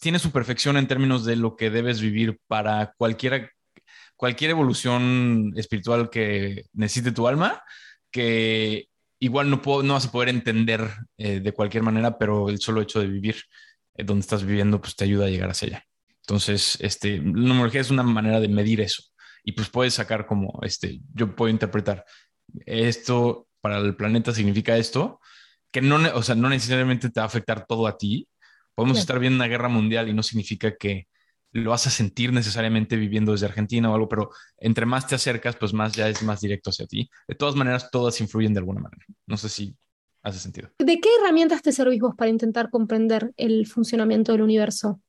tiene 0.00 0.18
su 0.18 0.30
perfección 0.30 0.76
en 0.76 0.86
términos 0.86 1.24
de 1.24 1.36
lo 1.36 1.56
que 1.56 1.70
debes 1.70 2.00
vivir 2.00 2.38
para 2.46 2.94
cualquier 2.96 3.52
cualquier 4.16 4.50
evolución 4.50 5.52
espiritual 5.56 6.10
que 6.10 6.64
necesite 6.72 7.12
tu 7.12 7.28
alma, 7.28 7.62
que 8.10 8.87
igual 9.18 9.50
no, 9.50 9.62
puedo, 9.62 9.82
no 9.82 9.94
vas 9.94 10.06
a 10.06 10.12
poder 10.12 10.28
entender 10.28 10.88
eh, 11.16 11.40
de 11.40 11.52
cualquier 11.52 11.82
manera, 11.82 12.18
pero 12.18 12.48
el 12.48 12.60
solo 12.60 12.80
hecho 12.80 13.00
de 13.00 13.06
vivir 13.06 13.36
eh, 13.94 14.04
donde 14.04 14.20
estás 14.20 14.44
viviendo, 14.44 14.80
pues 14.80 14.96
te 14.96 15.04
ayuda 15.04 15.26
a 15.26 15.30
llegar 15.30 15.50
hacia 15.50 15.68
allá. 15.68 15.84
Entonces, 16.20 16.78
este, 16.80 17.18
la 17.18 17.24
numerología 17.24 17.80
es 17.80 17.90
una 17.90 18.02
manera 18.02 18.40
de 18.40 18.48
medir 18.48 18.80
eso. 18.80 19.02
Y 19.42 19.52
pues 19.52 19.68
puedes 19.70 19.94
sacar 19.94 20.26
como, 20.26 20.60
este, 20.62 21.00
yo 21.14 21.34
puedo 21.34 21.50
interpretar 21.50 22.04
esto 22.66 23.48
para 23.60 23.78
el 23.78 23.96
planeta 23.96 24.32
significa 24.32 24.76
esto, 24.76 25.20
que 25.70 25.80
no, 25.80 25.96
o 26.14 26.22
sea, 26.22 26.34
no 26.34 26.48
necesariamente 26.48 27.10
te 27.10 27.20
va 27.20 27.24
a 27.24 27.26
afectar 27.26 27.66
todo 27.66 27.86
a 27.86 27.98
ti. 27.98 28.28
Podemos 28.74 28.98
estar 28.98 29.18
viendo 29.18 29.36
una 29.36 29.48
guerra 29.48 29.68
mundial 29.68 30.08
y 30.08 30.14
no 30.14 30.22
significa 30.22 30.76
que 30.76 31.08
lo 31.52 31.70
vas 31.70 31.86
a 31.86 31.90
sentir 31.90 32.32
necesariamente 32.32 32.96
viviendo 32.96 33.32
desde 33.32 33.46
Argentina 33.46 33.90
o 33.90 33.94
algo, 33.94 34.08
pero 34.08 34.30
entre 34.58 34.86
más 34.86 35.06
te 35.06 35.14
acercas, 35.14 35.56
pues 35.56 35.72
más 35.72 35.92
ya 35.92 36.08
es 36.08 36.22
más 36.22 36.40
directo 36.40 36.70
hacia 36.70 36.86
ti. 36.86 37.08
De 37.26 37.34
todas 37.34 37.54
maneras, 37.54 37.90
todas 37.90 38.20
influyen 38.20 38.52
de 38.54 38.60
alguna 38.60 38.80
manera. 38.80 39.04
No 39.26 39.36
sé 39.36 39.48
si 39.48 39.74
hace 40.22 40.38
sentido. 40.38 40.70
¿De 40.78 41.00
qué 41.00 41.08
herramientas 41.20 41.62
te 41.62 41.72
servís 41.72 42.00
vos 42.00 42.14
para 42.16 42.30
intentar 42.30 42.70
comprender 42.70 43.32
el 43.36 43.66
funcionamiento 43.66 44.32
del 44.32 44.42
universo? 44.42 45.00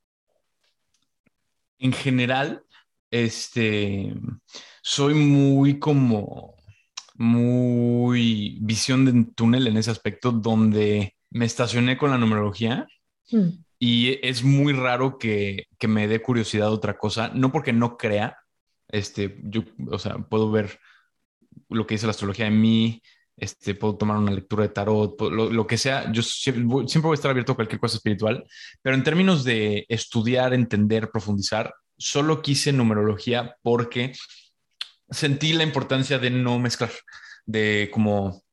en 1.79 1.93
general, 1.93 2.63
este, 3.09 4.13
soy 4.81 5.13
muy 5.13 5.79
como, 5.79 6.55
muy 7.15 8.59
visión 8.61 9.05
de 9.05 9.31
túnel 9.33 9.67
en 9.67 9.77
ese 9.77 9.91
aspecto 9.91 10.31
donde 10.31 11.15
me 11.31 11.45
estacioné 11.45 11.97
con 11.97 12.11
la 12.11 12.17
numerología 12.17 12.87
mm. 13.31 13.49
Y 13.79 14.19
es 14.27 14.43
muy 14.43 14.73
raro 14.73 15.17
que, 15.17 15.67
que, 15.77 15.87
me 15.87 16.07
dé 16.07 16.21
curiosidad 16.21 16.71
otra 16.71 16.97
cosa, 16.97 17.31
no 17.33 17.51
porque 17.51 17.71
no 17.71 17.97
crea, 17.97 18.37
este, 18.89 19.39
yo, 19.43 19.63
o 19.89 19.97
sea, 19.97 20.17
puedo 20.17 20.51
ver 20.51 20.79
lo 21.69 21.87
que 21.87 21.95
dice 21.95 22.05
la 22.05 22.11
astrología 22.11 22.47
en 22.47 22.59
mí, 22.59 23.01
este, 23.37 23.75
puedo 23.75 23.95
tomar 23.95 24.17
una 24.17 24.31
lectura 24.31 24.63
de 24.63 24.69
tarot, 24.69 25.19
lo, 25.21 25.65
que 25.65 25.77
sea, 25.77 26.11
yo 26.11 26.21
siempre, 26.21 26.63
voy 26.65 27.11
a 27.11 27.13
estar 27.13 27.31
abierto 27.31 27.53
a 27.53 27.55
cualquier 27.55 27.79
cosa 27.79 27.95
espiritual, 27.95 28.45
pero 28.81 28.95
en 28.95 29.03
términos 29.03 29.45
de 29.45 29.85
estudiar, 29.87 30.53
entender, 30.53 31.09
profundizar, 31.09 31.73
solo 31.97 32.41
quise 32.41 32.73
numerología 32.73 33.55
porque 33.61 34.13
sentí 35.09 35.53
la 35.53 35.63
importancia 35.63 36.19
de 36.19 36.29
no 36.31 36.59
mezclar, 36.59 36.91
de 37.45 37.89
como 37.93 38.43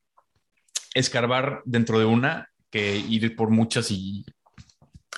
escarbar 0.94 1.62
dentro 1.64 1.98
de 1.98 2.04
una 2.04 2.48
que 2.70 2.96
ir 2.96 3.34
por 3.34 3.50
muchas 3.50 3.90
y, 3.90 4.24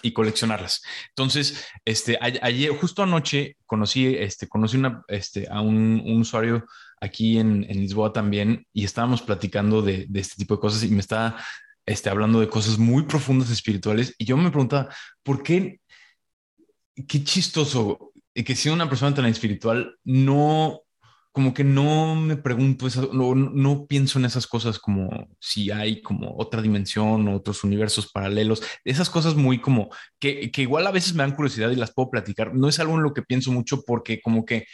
y 0.02 0.12
coleccionarlas. 0.12 0.82
Entonces, 1.08 1.64
este, 1.84 2.18
ayer, 2.20 2.70
justo 2.76 3.02
anoche, 3.02 3.56
conocí, 3.66 4.06
este, 4.06 4.48
conocí 4.48 4.76
una, 4.76 5.02
este, 5.08 5.46
a 5.50 5.60
un, 5.60 6.02
usuario 6.20 6.64
aquí 7.00 7.38
en, 7.38 7.62
Lisboa 7.62 8.12
también 8.12 8.66
y 8.72 8.84
estábamos 8.84 9.22
platicando 9.22 9.82
de, 9.82 10.08
este 10.14 10.36
tipo 10.36 10.54
de 10.54 10.60
cosas 10.60 10.82
y 10.84 10.88
me 10.88 11.00
estaba 11.00 11.36
este, 11.86 12.10
hablando 12.10 12.40
de 12.40 12.48
cosas 12.48 12.78
muy 12.78 13.04
profundas 13.04 13.50
espirituales 13.50 14.14
y 14.18 14.24
yo 14.24 14.36
me 14.36 14.50
preguntaba, 14.50 14.88
¿por 15.22 15.42
qué? 15.42 15.80
Qué 17.06 17.22
chistoso 17.22 18.12
que 18.44 18.54
si 18.54 18.68
una 18.68 18.88
persona 18.88 19.14
tan 19.14 19.26
espiritual 19.26 19.96
no, 20.04 20.82
como 21.38 21.54
que 21.54 21.62
no 21.62 22.16
me 22.16 22.36
pregunto, 22.36 22.88
no, 23.12 23.32
no 23.36 23.86
pienso 23.86 24.18
en 24.18 24.24
esas 24.24 24.48
cosas 24.48 24.80
como 24.80 25.28
si 25.38 25.70
hay 25.70 26.02
como 26.02 26.34
otra 26.36 26.60
dimensión 26.60 27.28
otros 27.28 27.62
universos 27.62 28.10
paralelos, 28.10 28.60
esas 28.84 29.08
cosas 29.08 29.36
muy 29.36 29.60
como 29.60 29.88
que, 30.18 30.50
que 30.50 30.62
igual 30.62 30.84
a 30.88 30.90
veces 30.90 31.14
me 31.14 31.22
dan 31.22 31.36
curiosidad 31.36 31.70
y 31.70 31.76
las 31.76 31.94
puedo 31.94 32.10
platicar, 32.10 32.56
no 32.56 32.68
es 32.68 32.80
algo 32.80 32.96
en 32.96 33.04
lo 33.04 33.14
que 33.14 33.22
pienso 33.22 33.52
mucho 33.52 33.84
porque 33.86 34.20
como 34.20 34.44
que 34.44 34.66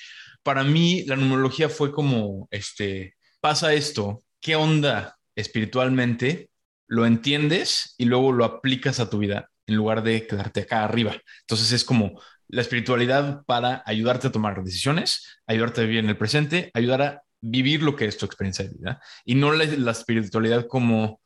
para 0.42 0.64
mí 0.64 1.04
la 1.04 1.16
numerología 1.16 1.68
fue 1.68 1.92
como, 1.92 2.48
este, 2.50 3.14
pasa 3.42 3.74
esto, 3.74 4.22
¿qué 4.40 4.56
onda 4.56 5.18
espiritualmente? 5.36 6.48
Lo 6.86 7.04
entiendes 7.04 7.94
y 7.98 8.06
luego 8.06 8.32
lo 8.32 8.46
aplicas 8.46 9.00
a 9.00 9.10
tu 9.10 9.18
vida 9.18 9.50
en 9.66 9.76
lugar 9.76 10.02
de 10.02 10.26
quedarte 10.26 10.62
acá 10.62 10.84
arriba. 10.84 11.14
Entonces 11.42 11.72
es 11.72 11.84
como 11.84 12.22
la 12.48 12.60
espiritualidad 12.60 13.44
para 13.46 13.82
ayudarte 13.86 14.28
a 14.28 14.32
tomar 14.32 14.62
decisiones, 14.62 15.38
ayudarte 15.46 15.80
a 15.80 15.84
vivir 15.84 15.98
en 16.00 16.08
el 16.08 16.16
presente, 16.16 16.70
ayudar 16.74 17.02
a 17.02 17.22
vivir 17.40 17.82
lo 17.82 17.94
que 17.96 18.06
es 18.06 18.16
tu 18.16 18.26
experiencia 18.26 18.64
de 18.64 18.74
vida 18.74 19.02
y 19.24 19.34
no 19.34 19.52
la, 19.52 19.90
espiritualidad 19.90 20.66
como 20.66 21.20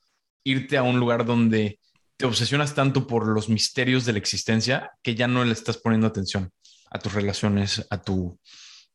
irte 0.45 0.77
a 0.77 0.83
un 0.83 0.99
lugar 0.99 1.25
donde 1.25 1.79
te 2.17 2.27
obsesionas 2.27 2.75
tanto 2.75 3.07
por 3.07 3.27
los 3.27 3.49
misterios 3.49 4.05
de 4.05 4.13
la 4.13 4.19
existencia 4.19 4.91
que 5.03 5.15
ya 5.15 5.29
no 5.29 5.45
le 5.45 5.53
estás 5.53 5.79
poniendo 5.79 6.09
atención 6.09 6.51
a 6.91 6.99
tus 6.99 7.13
relaciones, 7.13 7.87
a 7.91 8.03
tu 8.03 8.39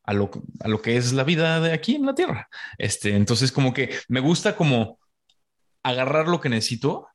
a 0.05 0.13
lo, 0.13 0.29
a 0.59 0.67
lo 0.67 0.81
que 0.81 0.97
es 0.97 1.13
la 1.13 1.23
vida 1.23 1.61
de 1.61 1.71
aquí 1.71 1.95
en 1.95 2.05
la 2.05 2.13
Tierra. 2.13 2.49
Este, 2.77 3.15
entonces, 3.15 3.53
como 3.53 3.73
que 3.73 3.97
me 4.09 4.19
gusta 4.19 4.57
como 4.57 4.99
agarrar 5.81 6.27
lo 6.27 6.41
que 6.41 6.49
necesito 6.49 7.07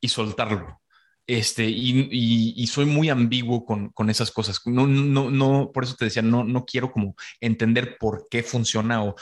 y 0.00 0.08
soltarlo. 0.08 0.81
Este, 1.26 1.64
y, 1.68 2.66
soy 2.66 2.84
muy 2.84 3.08
ambiguo 3.08 3.64
con, 3.64 4.10
esas 4.10 4.30
cosas. 4.30 4.60
No, 4.66 4.86
no, 4.86 5.30
no, 5.30 5.70
por 5.72 5.84
eso 5.84 5.94
te 5.94 6.06
decía, 6.06 6.22
no, 6.22 6.44
no 6.44 6.64
quiero 6.64 6.90
como 6.92 7.14
entender 7.40 7.96
por 7.98 8.26
qué 8.30 8.42
funciona 8.42 9.04
o 9.04 9.14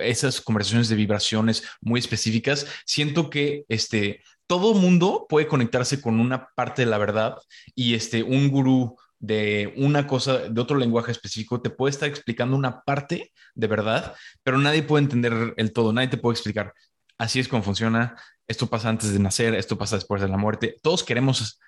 esas 0.00 0.40
conversaciones 0.40 0.88
de 0.88 0.96
vibraciones 0.96 1.64
muy 1.80 2.00
específicas. 2.00 2.66
Siento 2.84 3.30
que 3.30 3.64
este, 3.68 4.20
todo 4.46 4.74
mundo 4.74 5.26
puede 5.28 5.46
conectarse 5.46 6.00
con 6.00 6.20
una 6.20 6.48
parte 6.54 6.82
de 6.82 6.90
la 6.90 6.98
verdad 6.98 7.36
y 7.74 7.94
este, 7.94 8.22
un 8.22 8.50
gurú 8.50 8.96
de 9.18 9.72
una 9.76 10.06
cosa, 10.08 10.48
de 10.48 10.60
otro 10.60 10.76
lenguaje 10.76 11.12
específico, 11.12 11.62
te 11.62 11.70
puede 11.70 11.92
estar 11.92 12.08
explicando 12.08 12.56
una 12.56 12.82
parte 12.82 13.32
de 13.54 13.66
verdad, 13.68 14.14
pero 14.42 14.58
nadie 14.58 14.82
puede 14.82 15.04
entender 15.04 15.54
el 15.56 15.72
todo, 15.72 15.92
nadie 15.92 16.08
te 16.08 16.16
puede 16.16 16.34
explicar. 16.34 16.74
Así 17.18 17.38
es 17.38 17.46
como 17.46 17.62
funciona, 17.62 18.16
esto 18.52 18.68
pasa 18.68 18.88
antes 18.88 19.12
de 19.12 19.18
nacer, 19.18 19.54
esto 19.54 19.76
pasa 19.76 19.96
después 19.96 20.22
de 20.22 20.28
la 20.28 20.36
muerte. 20.36 20.76
Todos 20.82 21.02
queremos 21.02 21.60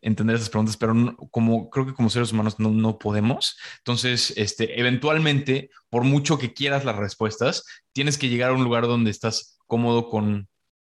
entender 0.00 0.36
esas 0.36 0.50
preguntas, 0.50 0.76
pero 0.76 1.16
como 1.30 1.70
creo 1.70 1.86
que 1.86 1.94
como 1.94 2.10
seres 2.10 2.32
humanos 2.32 2.58
no, 2.58 2.70
no, 2.70 2.98
podemos. 2.98 3.56
Entonces, 3.78 4.34
este, 4.36 4.78
eventualmente, 4.78 5.70
por 5.88 6.04
mucho 6.04 6.38
que 6.38 6.52
quieras 6.52 6.84
las 6.84 6.96
respuestas, 6.96 7.64
tienes 7.92 8.18
que 8.18 8.28
llegar 8.28 8.50
a 8.50 8.54
un 8.54 8.64
lugar 8.64 8.86
donde 8.86 9.10
estás 9.10 9.58
cómodo 9.66 10.08
con 10.10 10.48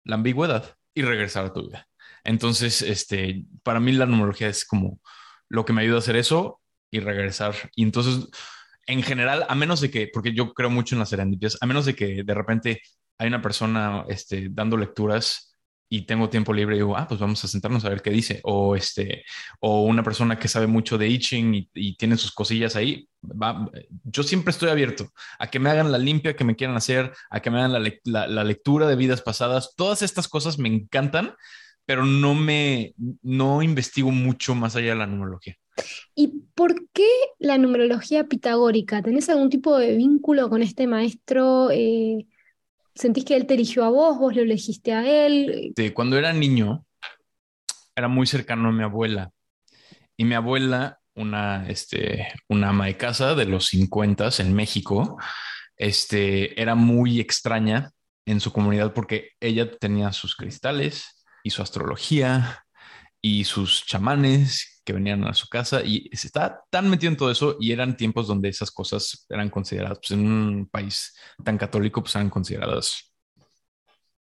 la 0.05 0.15
ambigüedad 0.15 0.77
y 0.93 1.01
regresar 1.01 1.45
a 1.45 1.53
tu 1.53 1.67
vida. 1.67 1.87
Entonces, 2.23 2.81
este, 2.81 3.45
para 3.63 3.79
mí 3.79 3.91
la 3.91 4.05
numerología 4.05 4.47
es 4.47 4.65
como 4.65 5.01
lo 5.49 5.65
que 5.65 5.73
me 5.73 5.81
ayuda 5.81 5.97
a 5.97 5.99
hacer 5.99 6.15
eso 6.15 6.61
y 6.91 6.99
regresar. 6.99 7.55
Y 7.75 7.83
entonces 7.83 8.29
en 8.87 9.03
general, 9.03 9.45
a 9.47 9.55
menos 9.55 9.81
de 9.81 9.91
que, 9.91 10.09
porque 10.11 10.33
yo 10.33 10.53
creo 10.53 10.69
mucho 10.69 10.95
en 10.95 10.99
las 10.99 11.09
serendipias, 11.09 11.57
a 11.61 11.65
menos 11.65 11.85
de 11.85 11.95
que 11.95 12.23
de 12.23 12.33
repente 12.33 12.81
hay 13.21 13.27
una 13.27 13.41
persona 13.41 14.03
este, 14.09 14.47
dando 14.49 14.75
lecturas 14.75 15.55
y 15.87 16.07
tengo 16.07 16.27
tiempo 16.27 16.53
libre 16.53 16.75
y 16.75 16.79
digo, 16.79 16.97
ah, 16.97 17.07
pues 17.07 17.19
vamos 17.19 17.43
a 17.43 17.47
sentarnos 17.47 17.85
a 17.85 17.89
ver 17.89 18.01
qué 18.01 18.09
dice. 18.09 18.39
O, 18.45 18.75
este, 18.75 19.23
o 19.59 19.83
una 19.83 20.01
persona 20.01 20.39
que 20.39 20.47
sabe 20.47 20.65
mucho 20.65 20.97
de 20.97 21.07
itching 21.07 21.69
y, 21.71 21.95
tiene 21.97 22.17
sus 22.17 22.31
cosillas 22.31 22.75
ahí. 22.75 23.07
Va, 23.21 23.69
yo 24.05 24.23
siempre 24.23 24.49
estoy 24.49 24.69
abierto 24.69 25.11
a 25.37 25.51
que 25.51 25.59
me 25.59 25.69
hagan 25.69 25.91
la 25.91 25.99
limpia 25.99 26.35
que 26.35 26.43
me 26.43 26.55
quieran 26.55 26.77
hacer, 26.77 27.11
a 27.29 27.41
que 27.41 27.51
me 27.51 27.59
hagan 27.59 27.73
la, 28.05 28.27
la, 28.27 28.43
lectura 28.43 28.87
de 28.87 28.95
vidas 28.95 29.21
pasadas. 29.21 29.75
Todas 29.75 30.01
estas 30.01 30.27
cosas 30.27 30.57
me 30.57 30.69
encantan, 30.69 31.35
pero 31.85 32.05
no 32.05 32.33
me, 32.33 32.95
no 33.21 33.61
investigo 33.61 34.09
mucho 34.09 34.55
más 34.55 34.75
allá 34.75 34.93
de 34.93 34.95
la 34.95 35.07
numerología. 35.07 35.57
¿Y 36.15 36.41
por 36.55 36.89
qué 36.91 37.07
la 37.37 37.59
numerología 37.59 38.23
pitagórica? 38.23 39.03
¿Tenés 39.03 39.29
algún 39.29 39.51
tipo 39.51 39.77
de 39.77 39.95
vínculo 39.95 40.49
con 40.49 40.63
este 40.63 40.87
maestro? 40.87 41.69
Eh, 41.69 42.25
¿Sentís 42.95 43.25
que 43.25 43.35
él 43.35 43.45
te 43.45 43.53
eligió 43.53 43.83
a 43.83 43.89
vos, 43.89 44.17
vos 44.17 44.35
lo 44.35 44.41
elegiste 44.41 44.93
a 44.93 45.05
él? 45.05 45.73
cuando 45.93 46.17
era 46.17 46.33
niño, 46.33 46.85
era 47.95 48.07
muy 48.07 48.27
cercano 48.27 48.69
a 48.69 48.71
mi 48.71 48.83
abuela. 48.83 49.31
Y 50.17 50.25
mi 50.25 50.35
abuela, 50.35 50.99
una, 51.15 51.67
este, 51.67 52.27
una 52.47 52.69
ama 52.69 52.85
de 52.85 52.97
casa 52.97 53.35
de 53.35 53.45
los 53.45 53.67
50 53.67 54.29
en 54.39 54.53
México, 54.53 55.17
este, 55.77 56.61
era 56.61 56.75
muy 56.75 57.19
extraña 57.19 57.91
en 58.25 58.39
su 58.39 58.51
comunidad 58.51 58.93
porque 58.93 59.31
ella 59.39 59.71
tenía 59.77 60.11
sus 60.11 60.35
cristales 60.35 61.23
y 61.43 61.49
su 61.49 61.61
astrología 61.61 62.65
y 63.21 63.45
sus 63.45 63.85
chamanes 63.85 64.70
que 64.83 64.93
venían 64.93 65.23
a 65.25 65.33
su 65.33 65.47
casa 65.47 65.81
y 65.83 66.09
se 66.13 66.27
estaba 66.27 66.61
tan 66.69 66.89
metido 66.89 67.11
en 67.11 67.17
todo 67.17 67.31
eso 67.31 67.57
y 67.59 67.71
eran 67.71 67.97
tiempos 67.97 68.27
donde 68.27 68.49
esas 68.49 68.71
cosas 68.71 69.25
eran 69.29 69.49
consideradas, 69.49 69.99
pues 69.99 70.11
en 70.11 70.25
un 70.25 70.69
país 70.69 71.15
tan 71.43 71.57
católico, 71.57 72.01
pues 72.01 72.15
eran 72.15 72.29
consideradas 72.29 73.13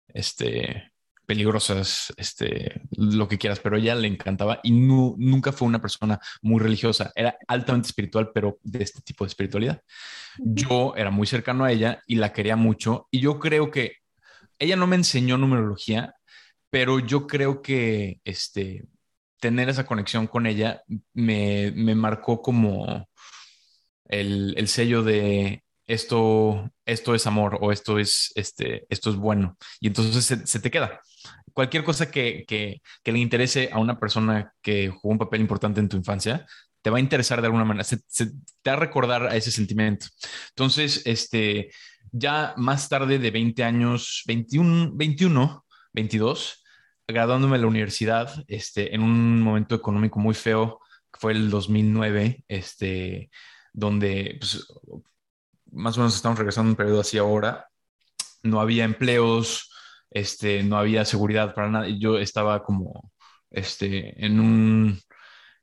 este, 0.09 0.93
peligrosas, 1.31 2.13
este, 2.17 2.83
lo 2.97 3.29
que 3.29 3.39
quieras, 3.39 3.61
pero 3.61 3.77
ella 3.77 3.95
le 3.95 4.09
encantaba 4.09 4.59
y 4.65 4.73
nunca 4.73 5.53
fue 5.53 5.69
una 5.69 5.81
persona 5.81 6.19
muy 6.43 6.61
religiosa, 6.61 7.13
era 7.15 7.37
altamente 7.47 7.87
espiritual, 7.87 8.33
pero 8.35 8.59
de 8.65 8.83
este 8.83 9.01
tipo 9.03 9.25
de 9.25 9.29
espiritualidad. 9.29 9.81
Yo 10.39 10.95
era 10.97 11.13
muy 11.13 11.29
cercano 11.29 11.65
a 11.65 11.71
ella 11.71 12.03
y 12.09 12.17
la 12.17 12.33
quería 12.33 12.57
mucho 12.57 13.07
y 13.13 13.21
yo 13.21 13.39
creo 13.39 13.71
que 13.71 13.99
ella 14.59 14.75
no 14.75 14.89
me 14.89 14.97
enseñó 14.97 15.39
numerología, 15.39 16.15
pero 16.69 16.99
yo 16.99 17.29
creo 17.29 17.63
que 17.63 18.21
este, 18.25 18.89
tener 19.41 19.69
esa 19.69 19.87
conexión 19.87 20.27
con 20.27 20.47
ella 20.47 20.83
me, 21.15 21.73
marcó 21.95 22.43
como 22.43 23.09
el, 24.05 24.69
sello 24.69 25.03
de 25.03 25.65
esto, 25.87 26.71
esto 26.85 27.15
es 27.15 27.27
amor 27.27 27.59
o 27.61 27.73
esto 27.73 27.99
es, 27.99 28.33
este, 28.37 28.87
esto 28.91 29.11
es 29.11 29.17
bueno. 29.17 29.57
Y 29.81 29.89
entonces 29.89 30.43
se, 30.45 30.61
te 30.61 30.71
queda. 30.71 31.01
Cualquier 31.53 31.83
cosa 31.83 32.11
que, 32.11 32.81
le 33.05 33.19
interese 33.19 33.71
a 33.73 33.79
una 33.79 33.99
persona 33.99 34.53
que 34.63 34.91
jugó 34.91 35.13
un 35.13 35.19
papel 35.19 35.41
importante 35.41 35.81
en 35.81 35.89
tu 35.89 35.97
infancia, 35.97 36.47
te 36.83 36.91
va 36.91 36.99
a 36.99 37.01
interesar 37.01 37.41
de 37.41 37.47
alguna 37.47 37.65
manera, 37.65 37.85
se, 37.85 37.99
te 37.99 38.71
va 38.71 38.75
a 38.75 38.77
recordar 38.77 39.27
a 39.27 39.37
ese 39.37 39.51
sentimiento. 39.51 40.07
Entonces, 40.51 41.03
este, 41.07 41.71
ya 42.13 42.55
más 42.57 42.89
tarde 42.89 43.19
de 43.19 43.31
20 43.31 43.65
años, 43.65 44.23
21, 44.27 44.93
21, 44.95 45.65
22, 45.93 46.60
graduándome 47.13 47.57
de 47.57 47.63
la 47.63 47.69
universidad, 47.69 48.45
este, 48.49 48.95
en 48.95 49.03
un 49.03 49.41
momento 49.43 49.75
económico 49.75 50.19
muy 50.21 50.35
feo, 50.35 50.81
fue 51.13 51.33
el 51.33 51.51
2009, 51.51 52.45
este, 52.49 53.31
donde 53.73 54.37
pues, 54.41 54.67
más 55.73 55.97
o 55.97 56.01
menos 56.01 56.17
estamos 56.17 56.39
regresando 56.39 56.69
a 56.69 56.73
un 56.73 56.77
periodo 56.77 57.01
así 57.01 57.19
ahora, 57.19 57.69
no 58.43 58.61
había 58.61 58.85
empleos, 58.85 59.71
este, 60.11 60.63
no 60.63 60.77
había 60.79 61.05
seguridad 61.05 61.55
para 61.55 61.69
nada, 61.71 61.89
yo 61.89 62.19
estaba 62.19 62.63
como 62.65 63.13
este, 63.51 64.25
en 64.25 64.41
un 64.41 65.01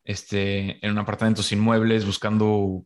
este, 0.08 0.84
en 0.86 0.92
un 0.92 1.00
apartamento 1.00 1.44
sin 1.44 1.60
muebles, 1.60 2.06
buscando 2.06 2.86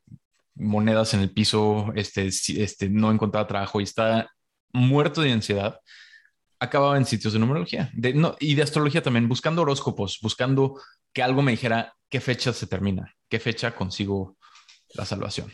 monedas 0.56 1.14
en 1.14 1.22
el 1.22 1.32
piso, 1.32 1.92
este, 1.96 2.28
este, 2.28 2.90
no 2.90 3.12
encontraba 3.12 3.48
trabajo 3.48 3.80
y 3.80 3.84
estaba 3.84 4.28
muerto 4.74 5.22
de 5.22 5.32
ansiedad 5.32 5.80
acababa 6.62 6.96
en 6.96 7.06
sitios 7.06 7.34
de 7.34 7.40
numerología 7.40 7.92
y 8.40 8.54
de 8.54 8.62
astrología 8.62 9.02
también, 9.02 9.28
buscando 9.28 9.64
horóscopos, 9.64 10.20
buscando 10.22 10.80
que 11.12 11.24
algo 11.24 11.42
me 11.42 11.52
dijera 11.52 11.96
qué 12.08 12.22
fecha 12.22 12.54
se 12.54 12.68
termina, 12.68 13.16
qué 13.28 13.40
fecha 13.40 13.76
consigo 13.76 14.38
la 14.94 15.06
salvación. 15.06 15.52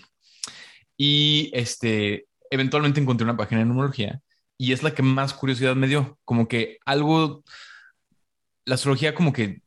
Y 0.97 1.49
este, 1.53 2.27
eventualmente 2.51 2.99
encontré 2.99 3.23
una 3.23 3.37
página 3.37 3.59
de 3.59 3.65
numerología 3.65 4.19
y 4.57 4.73
es 4.73 4.83
la 4.83 4.93
que 4.93 5.01
más 5.01 5.33
curiosidad 5.33 5.77
me 5.77 5.87
dio, 5.87 6.19
como 6.25 6.49
que 6.49 6.77
algo, 6.85 7.45
la 8.65 8.75
astrología 8.75 9.15
como 9.15 9.31
que 9.31 9.61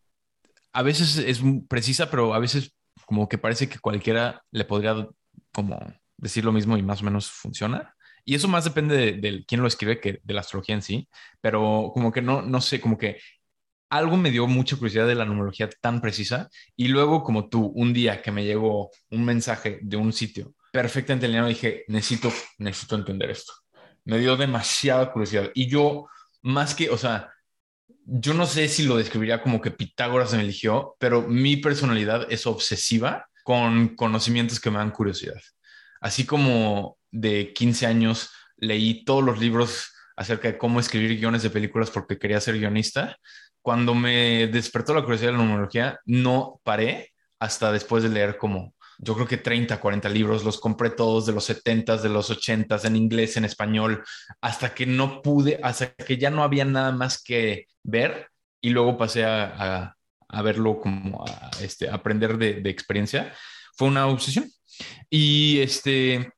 a 0.75 0.83
veces 0.83 1.17
es 1.17 1.41
precisa, 1.69 2.11
pero 2.11 2.35
a 2.35 2.39
veces 2.39 2.75
como 3.07 3.31
que 3.31 3.39
parece 3.39 3.67
que 3.67 3.79
cualquiera 3.79 4.45
le 4.51 4.67
podría 4.67 5.09
como 5.53 5.81
decir 6.19 6.45
lo 6.45 6.53
mismo 6.53 6.77
y 6.77 6.83
más 6.83 7.01
o 7.01 7.07
menos 7.07 7.31
funciona. 7.31 7.97
Y 8.31 8.37
eso 8.37 8.47
más 8.47 8.63
depende 8.63 9.15
de, 9.15 9.45
quién 9.45 9.61
lo 9.61 9.67
escribe 9.67 9.99
que 9.99 10.21
de 10.23 10.35
la 10.35 10.43
astrología 10.43 10.77
en 10.77 10.83
sí, 10.83 11.09
pero 11.41 11.91
como 11.93 12.13
que 12.13 12.23
no, 12.23 12.43
no 12.43 12.61
sé, 12.61 12.81
como 12.81 12.97
que 12.97 13.21
algo 13.89 14.17
me 14.17 14.31
dio 14.31 14.47
mucha 14.47 14.77
curiosidad 14.77 15.09
de 15.09 15.17
la 15.17 15.25
numerología 15.25 15.69
tan 15.81 16.01
precisa 16.01 16.49
y 16.77 16.87
luego 16.87 17.25
como 17.25 17.49
tú, 17.49 17.73
un 17.75 17.93
día 17.93 18.23
que 18.23 18.31
me 18.31 18.45
llegó 18.45 18.93
un 19.11 19.25
mensaje 19.25 19.81
de 19.83 19.97
un 19.97 20.13
sitio 20.13 20.55
perfectamente 20.73 21.27
alineado, 21.27 21.49
dije, 21.49 21.83
necesito, 21.89 22.33
necesito 22.59 22.95
entender 22.95 23.31
esto. 23.31 23.53
Me 24.05 24.21
dio 24.21 24.37
demasiada 24.37 25.11
curiosidad 25.11 25.51
y 25.53 25.67
yo, 25.67 26.07
más 26.43 26.77
que, 26.77 26.89
o 26.89 26.97
sea, 26.97 27.33
yo 28.05 28.33
no 28.33 28.47
sé 28.47 28.69
si 28.69 28.85
lo 28.85 28.97
describiría 28.97 29.43
como 29.43 29.61
que 29.61 29.73
Pitágoras 29.73 30.35
me 30.35 30.43
eligió, 30.43 30.95
pero 31.01 31.23
mi 31.23 31.57
personalidad 31.57 32.31
es 32.31 32.47
obsesiva 32.47 33.27
con 33.43 33.97
conocimientos 33.97 34.61
que 34.61 34.71
me 34.71 34.79
dan 34.79 34.93
curiosidad. 34.93 35.43
Así 36.01 36.25
como 36.25 37.00
de 37.11 37.53
15 37.53 37.87
años 37.87 38.31
leí 38.57 39.05
todos 39.05 39.25
los 39.25 39.39
libros 39.41 39.93
acerca 40.17 40.49
de 40.49 40.59
cómo 40.59 40.81
escribir 40.81 41.19
guiones 41.19 41.43
de 41.43 41.51
películas 41.51 41.91
porque 41.91 42.19
quería 42.19 42.41
ser 42.41 42.59
guionista. 42.59 43.17
Cuando 43.63 43.95
me 43.95 44.49
despertó 44.49 44.95
la 44.95 45.03
curiosidad 45.03 45.33
de 45.33 45.39
la 45.39 45.45
numerología, 45.45 45.99
no 46.05 46.61
paré 46.63 47.13
hasta 47.39 47.73
después 47.73 48.03
de 48.03 48.11
leer 48.11 48.37
como, 48.37 48.75
yo 48.99 49.15
creo 49.15 49.27
que 49.27 49.39
30, 49.39 49.81
40 49.81 50.09
libros, 50.11 50.45
los 50.45 50.61
compré 50.61 50.91
todos 50.91 51.25
de 51.25 51.33
los 51.33 51.45
70, 51.45 51.97
de 51.97 52.09
los 52.11 52.29
80, 52.29 52.79
en 52.85 52.97
inglés, 52.97 53.37
en 53.39 53.47
español, 53.47 54.05
hasta 54.43 54.75
que 54.75 54.85
no 54.85 55.23
pude, 55.23 55.59
hasta 55.63 55.95
que 55.95 56.19
ya 56.19 56.31
no 56.31 56.43
había 56.43 56.67
nada 56.67 56.93
más 56.93 57.23
que 57.23 57.67
ver 57.83 58.29
y 58.61 58.71
luego 58.71 58.99
pasé 58.99 59.25
a, 59.25 59.97
verlo 60.45 60.81
como 60.81 61.25
a 61.25 61.51
este, 61.63 61.89
aprender 61.89 62.37
de, 62.37 62.61
de 62.61 62.71
experiencia. 62.71 63.35
Fue 63.75 63.89
una 63.89 64.07
obsesión. 64.07 64.51
Y 65.09 65.61
este, 65.61 66.31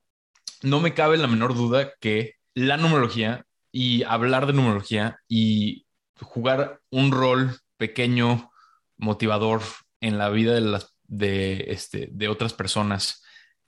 no 0.62 0.80
me 0.80 0.94
cabe 0.94 1.16
la 1.18 1.26
menor 1.26 1.54
duda 1.54 1.92
que 2.00 2.34
la 2.54 2.76
numerología 2.76 3.44
y 3.70 4.02
hablar 4.04 4.46
de 4.46 4.52
numerología 4.52 5.18
y 5.28 5.86
jugar 6.20 6.80
un 6.90 7.10
rol 7.10 7.58
pequeño, 7.76 8.50
motivador 8.96 9.62
en 10.00 10.18
la 10.18 10.28
vida 10.28 10.54
de, 10.54 10.80
de, 11.04 11.64
este, 11.68 12.08
de 12.12 12.28
otras 12.28 12.52
personas, 12.52 13.22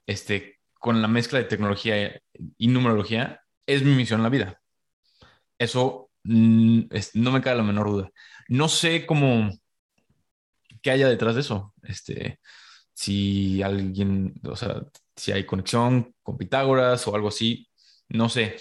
este, 0.06 0.60
con 0.78 1.02
la 1.02 1.08
mezcla 1.08 1.38
de 1.38 1.46
tecnología 1.46 2.20
y 2.58 2.68
numerología, 2.68 3.42
es 3.66 3.82
mi 3.82 3.94
misión 3.94 4.20
en 4.20 4.24
la 4.24 4.28
vida. 4.28 4.60
Eso 5.58 6.10
mm, 6.24 6.82
no 7.14 7.32
me 7.32 7.40
cabe 7.40 7.56
la 7.56 7.62
menor 7.62 7.88
duda. 7.88 8.10
No 8.48 8.68
sé 8.68 9.06
cómo, 9.06 9.50
qué 10.82 10.90
haya 10.90 11.08
detrás 11.08 11.34
de 11.34 11.40
eso. 11.40 11.74
Este, 11.82 12.38
si 12.94 13.62
alguien, 13.62 14.34
o 14.44 14.56
sea, 14.56 14.84
si 15.16 15.32
hay 15.32 15.44
conexión 15.44 16.14
con 16.22 16.38
Pitágoras 16.38 17.06
o 17.06 17.14
algo 17.14 17.28
así, 17.28 17.68
no 18.08 18.28
sé. 18.28 18.56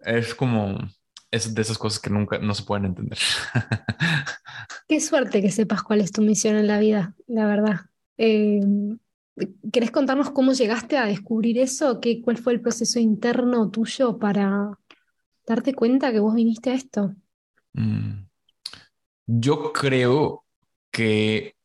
Es 0.00 0.34
como, 0.34 0.78
es 1.30 1.54
de 1.54 1.62
esas 1.62 1.78
cosas 1.78 1.98
que 1.98 2.10
nunca, 2.10 2.38
no 2.38 2.54
se 2.54 2.62
pueden 2.62 2.84
entender. 2.84 3.18
Qué 4.88 5.00
suerte 5.00 5.40
que 5.42 5.50
sepas 5.50 5.82
cuál 5.82 6.00
es 6.00 6.12
tu 6.12 6.22
misión 6.22 6.56
en 6.56 6.68
la 6.68 6.78
vida, 6.78 7.14
la 7.26 7.46
verdad. 7.46 7.80
Eh, 8.18 8.60
¿Querés 9.72 9.90
contarnos 9.90 10.30
cómo 10.30 10.52
llegaste 10.52 10.96
a 10.96 11.06
descubrir 11.06 11.58
eso? 11.58 12.00
¿Qué, 12.00 12.20
¿Cuál 12.22 12.36
fue 12.36 12.52
el 12.52 12.60
proceso 12.60 13.00
interno 13.00 13.70
tuyo 13.70 14.18
para 14.18 14.78
darte 15.46 15.74
cuenta 15.74 16.12
que 16.12 16.20
vos 16.20 16.34
viniste 16.34 16.70
a 16.70 16.74
esto? 16.74 17.14
Mm. 17.72 18.26
Yo 19.26 19.72
creo 19.72 20.44
que 20.92 21.56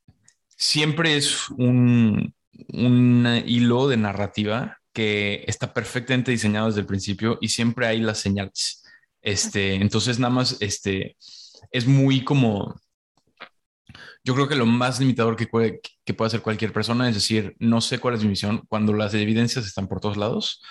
siempre 0.59 1.17
es 1.17 1.49
un, 1.51 2.35
un 2.73 3.43
hilo 3.45 3.87
de 3.87 3.97
narrativa 3.97 4.77
que 4.93 5.43
está 5.47 5.73
perfectamente 5.73 6.31
diseñado 6.31 6.67
desde 6.67 6.81
el 6.81 6.87
principio 6.87 7.37
y 7.41 7.49
siempre 7.49 7.87
hay 7.87 8.01
las 8.01 8.19
señales. 8.19 8.83
Este, 9.21 9.75
entonces 9.75 10.19
nada 10.19 10.33
más 10.33 10.57
este 10.61 11.17
es 11.71 11.87
muy 11.87 12.23
como 12.23 12.79
Yo 14.23 14.33
creo 14.35 14.47
que 14.47 14.55
lo 14.55 14.65
más 14.65 14.99
limitador 14.99 15.35
que 15.35 15.47
puede, 15.47 15.81
que 16.05 16.13
puede 16.13 16.27
hacer 16.27 16.41
cualquier 16.41 16.73
persona 16.73 17.07
es 17.09 17.15
decir, 17.15 17.55
no 17.59 17.81
sé 17.81 17.99
cuál 17.99 18.15
es 18.15 18.23
mi 18.23 18.29
misión, 18.29 18.63
cuando 18.67 18.93
las 18.93 19.13
evidencias 19.13 19.65
están 19.65 19.87
por 19.87 19.99
todos 20.01 20.17
lados, 20.17 20.61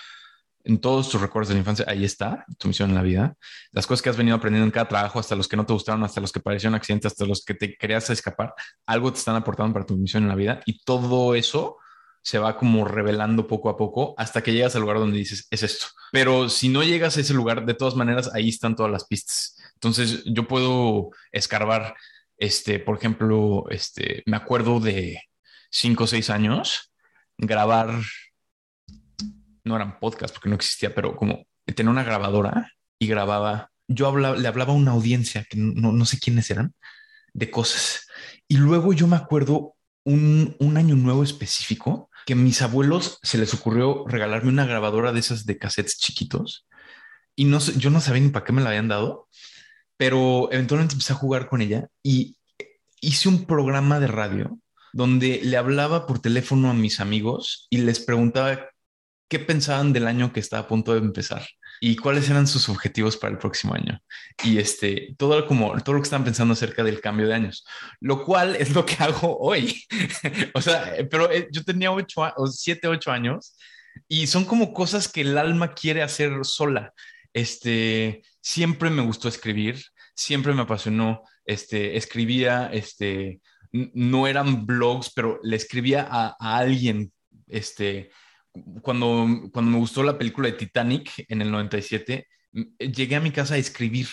en 0.63 0.79
todos 0.79 1.09
tus 1.09 1.21
recuerdos 1.21 1.49
de 1.49 1.55
la 1.55 1.59
infancia, 1.59 1.85
ahí 1.87 2.03
está 2.03 2.45
tu 2.57 2.67
misión 2.67 2.89
en 2.89 2.95
la 2.95 3.01
vida. 3.01 3.35
Las 3.71 3.87
cosas 3.87 4.01
que 4.01 4.09
has 4.09 4.17
venido 4.17 4.35
aprendiendo 4.35 4.65
en 4.65 4.71
cada 4.71 4.87
trabajo, 4.87 5.19
hasta 5.19 5.35
los 5.35 5.47
que 5.47 5.57
no 5.57 5.65
te 5.65 5.73
gustaron, 5.73 6.03
hasta 6.03 6.21
los 6.21 6.31
que 6.31 6.39
parecieron 6.39 6.75
accidentes, 6.75 7.11
hasta 7.11 7.25
los 7.25 7.43
que 7.43 7.53
te 7.53 7.75
querías 7.75 8.09
escapar, 8.09 8.53
algo 8.85 9.11
te 9.11 9.19
están 9.19 9.35
aportando 9.35 9.73
para 9.73 9.85
tu 9.85 9.97
misión 9.97 10.23
en 10.23 10.29
la 10.29 10.35
vida 10.35 10.61
y 10.65 10.83
todo 10.83 11.35
eso 11.35 11.77
se 12.21 12.37
va 12.37 12.57
como 12.57 12.85
revelando 12.85 13.47
poco 13.47 13.69
a 13.69 13.77
poco 13.77 14.13
hasta 14.17 14.43
que 14.43 14.53
llegas 14.53 14.75
al 14.75 14.81
lugar 14.81 14.99
donde 14.99 15.17
dices, 15.17 15.47
es 15.49 15.63
esto. 15.63 15.87
Pero 16.11 16.49
si 16.49 16.69
no 16.69 16.83
llegas 16.83 17.17
a 17.17 17.21
ese 17.21 17.33
lugar, 17.33 17.65
de 17.65 17.73
todas 17.73 17.95
maneras, 17.95 18.29
ahí 18.33 18.49
están 18.49 18.75
todas 18.75 18.91
las 18.91 19.05
pistas. 19.05 19.57
Entonces 19.75 20.23
yo 20.25 20.47
puedo 20.47 21.11
escarbar, 21.31 21.95
este, 22.37 22.79
por 22.79 22.97
ejemplo, 22.97 23.65
este, 23.69 24.23
me 24.25 24.37
acuerdo 24.37 24.79
de 24.79 25.21
cinco 25.71 26.03
o 26.03 26.07
seis 26.07 26.29
años, 26.29 26.91
grabar, 27.37 27.89
no 29.69 29.75
eran 29.75 29.99
podcasts 29.99 30.33
porque 30.33 30.49
no 30.49 30.55
existía, 30.55 30.93
pero 30.93 31.15
como 31.15 31.45
tenía 31.63 31.91
una 31.91 32.03
grabadora 32.03 32.73
y 32.97 33.07
grababa, 33.07 33.71
yo 33.87 34.15
le 34.17 34.47
hablaba 34.47 34.73
a 34.73 34.75
una 34.75 34.91
audiencia 34.91 35.45
que 35.49 35.57
no, 35.57 35.91
no 35.91 36.05
sé 36.05 36.19
quiénes 36.19 36.49
eran, 36.51 36.73
de 37.33 37.51
cosas. 37.51 38.07
Y 38.47 38.57
luego 38.57 38.93
yo 38.93 39.07
me 39.07 39.15
acuerdo 39.15 39.75
un, 40.03 40.55
un, 40.59 40.77
año 40.77 40.95
nuevo 40.95 41.23
específico 41.23 42.09
que 42.25 42.35
mis 42.35 42.61
abuelos 42.61 43.19
se 43.21 43.37
les 43.37 43.53
ocurrió 43.53 44.05
regalarme 44.07 44.49
una 44.49 44.65
grabadora 44.65 45.11
de 45.11 45.19
esas 45.19 45.45
de 45.45 45.57
cassettes 45.57 45.97
chiquitos 45.99 46.67
y 47.35 47.45
no 47.45 47.59
yo 47.59 47.89
no 47.89 48.01
sabía 48.01 48.21
ni 48.23 48.29
para 48.29 48.45
qué 48.45 48.51
me 48.51 48.61
la 48.61 48.69
habían 48.69 48.87
dado, 48.87 49.27
pero 49.97 50.49
eventualmente 50.51 50.93
empecé 50.93 51.13
a 51.13 51.17
jugar 51.17 51.47
con 51.47 51.61
ella 51.61 51.87
y 52.03 52.37
hice 53.01 53.29
un 53.29 53.45
programa 53.45 53.99
de 53.99 54.07
radio 54.07 54.59
donde 54.93 55.39
le 55.43 55.57
hablaba 55.57 56.07
por 56.07 56.19
teléfono 56.19 56.69
a 56.69 56.73
mis 56.73 56.99
amigos 56.99 57.67
y 57.69 57.77
les 57.77 57.99
preguntaba 57.99 58.69
qué 59.29 59.39
pensaban 59.39 59.93
del 59.93 60.07
año 60.07 60.33
que 60.33 60.39
estaba 60.39 60.63
a 60.63 60.67
punto 60.67 60.93
de 60.93 60.99
empezar 60.99 61.47
y 61.79 61.95
cuáles 61.95 62.29
eran 62.29 62.47
sus 62.47 62.67
objetivos 62.67 63.15
para 63.15 63.31
el 63.31 63.39
próximo 63.39 63.73
año. 63.73 64.01
Y 64.43 64.57
este, 64.57 65.15
todo 65.17 65.45
como 65.45 65.79
todo 65.81 65.95
lo 65.95 66.01
que 66.01 66.07
están 66.07 66.23
pensando 66.23 66.53
acerca 66.53 66.83
del 66.83 66.99
cambio 66.99 67.27
de 67.27 67.35
años, 67.35 67.65
lo 68.01 68.25
cual 68.25 68.55
es 68.55 68.73
lo 68.73 68.85
que 68.85 68.95
hago 68.99 69.37
hoy. 69.39 69.83
o 70.53 70.61
sea, 70.61 70.95
pero 71.09 71.31
eh, 71.31 71.47
yo 71.51 71.63
tenía 71.63 71.91
ocho 71.91 72.21
o 72.35 72.47
siete, 72.47 72.87
ocho 72.87 73.11
años 73.11 73.55
y 74.07 74.27
son 74.27 74.45
como 74.45 74.73
cosas 74.73 75.07
que 75.07 75.21
el 75.21 75.37
alma 75.37 75.73
quiere 75.73 76.01
hacer 76.01 76.43
sola. 76.43 76.93
Este, 77.31 78.23
siempre 78.41 78.89
me 78.89 79.03
gustó 79.03 79.29
escribir, 79.29 79.81
siempre 80.15 80.53
me 80.53 80.63
apasionó, 80.63 81.21
este, 81.45 81.95
escribía, 81.97 82.69
este, 82.73 83.41
no 83.71 84.27
eran 84.27 84.65
blogs, 84.65 85.11
pero 85.13 85.39
le 85.43 85.55
escribía 85.55 86.07
a, 86.09 86.35
a 86.39 86.57
alguien, 86.57 87.13
este, 87.47 88.09
cuando, 88.81 89.27
cuando 89.51 89.71
me 89.71 89.77
gustó 89.77 90.03
la 90.03 90.17
película 90.17 90.47
de 90.47 90.57
Titanic 90.57 91.25
en 91.27 91.41
el 91.41 91.51
97, 91.51 92.27
llegué 92.79 93.15
a 93.15 93.21
mi 93.21 93.31
casa 93.31 93.55
a 93.55 93.57
escribir 93.57 94.07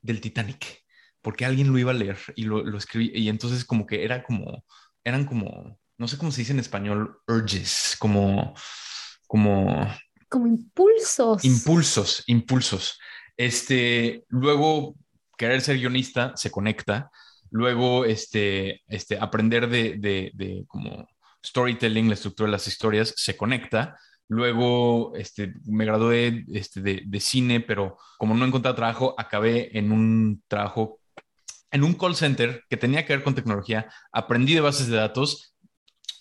del 0.00 0.20
Titanic, 0.20 0.82
porque 1.20 1.44
alguien 1.44 1.70
lo 1.70 1.78
iba 1.78 1.90
a 1.90 1.94
leer 1.94 2.18
y 2.36 2.44
lo, 2.44 2.62
lo 2.62 2.78
escribí, 2.78 3.10
y 3.14 3.28
entonces 3.28 3.64
como 3.64 3.86
que 3.86 4.04
era 4.04 4.22
como, 4.22 4.64
eran 5.04 5.24
como, 5.24 5.78
no 5.98 6.08
sé 6.08 6.18
cómo 6.18 6.32
se 6.32 6.42
dice 6.42 6.52
en 6.52 6.60
español, 6.60 7.18
urges, 7.26 7.96
como, 7.98 8.54
como... 9.26 9.86
Como 10.28 10.46
impulsos. 10.46 11.44
Impulsos, 11.44 12.24
impulsos. 12.26 12.98
Este, 13.36 14.24
luego, 14.28 14.96
querer 15.36 15.60
ser 15.60 15.78
guionista 15.78 16.32
se 16.36 16.50
conecta, 16.50 17.10
luego, 17.50 18.04
este, 18.04 18.82
este, 18.88 19.18
aprender 19.18 19.68
de, 19.68 19.96
de, 19.98 20.30
de 20.34 20.64
como 20.66 21.06
storytelling, 21.44 22.08
la 22.08 22.14
estructura 22.14 22.46
de 22.46 22.52
las 22.52 22.66
historias, 22.66 23.12
se 23.16 23.36
conecta. 23.36 23.98
Luego 24.28 25.14
este, 25.16 25.54
me 25.66 25.84
gradué 25.84 26.44
este, 26.52 26.80
de, 26.80 27.02
de, 27.06 27.20
cine, 27.20 27.60
pero 27.60 27.98
como 28.18 28.34
no 28.34 28.46
encontré 28.46 28.72
trabajo, 28.72 29.14
acabé 29.18 29.76
en 29.76 29.92
un 29.92 30.42
trabajo, 30.48 31.00
en 31.70 31.84
un 31.84 31.94
call 31.94 32.16
center 32.16 32.64
que 32.68 32.76
tenía 32.76 33.04
que 33.04 33.14
ver 33.14 33.22
con 33.22 33.34
tecnología. 33.34 33.86
Aprendí 34.12 34.54
de 34.54 34.62
bases 34.62 34.88
de 34.88 34.96
datos. 34.96 35.54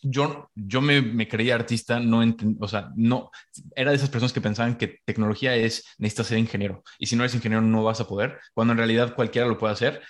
Yo, 0.01 0.49
yo 0.53 0.81
me, 0.81 1.01
me 1.01 1.29
creía 1.29 1.55
artista, 1.55 2.01
no 2.01 2.21
o 2.59 2.67
sea, 2.67 2.89
no, 2.97 3.31
era 3.73 3.91
de 3.91 3.95
esas 3.95 4.09
personas 4.09 4.33
que 4.33 4.41
pensaban 4.41 4.77
que 4.77 4.99
tecnología 5.05 5.55
es, 5.55 5.85
necesitas 5.97 6.27
ser 6.27 6.39
ingeniero. 6.39 6.83
Y 6.99 7.05
si 7.05 7.15
no 7.15 7.23
eres 7.23 7.35
ingeniero 7.35 7.61
no 7.61 7.83
vas 7.83 8.01
a 8.01 8.07
poder, 8.07 8.37
cuando 8.53 8.73
en 8.73 8.79
realidad 8.79 9.15
cualquiera 9.15 9.47
lo 9.47 9.57
puede 9.57 9.73
hacer. 9.73 10.01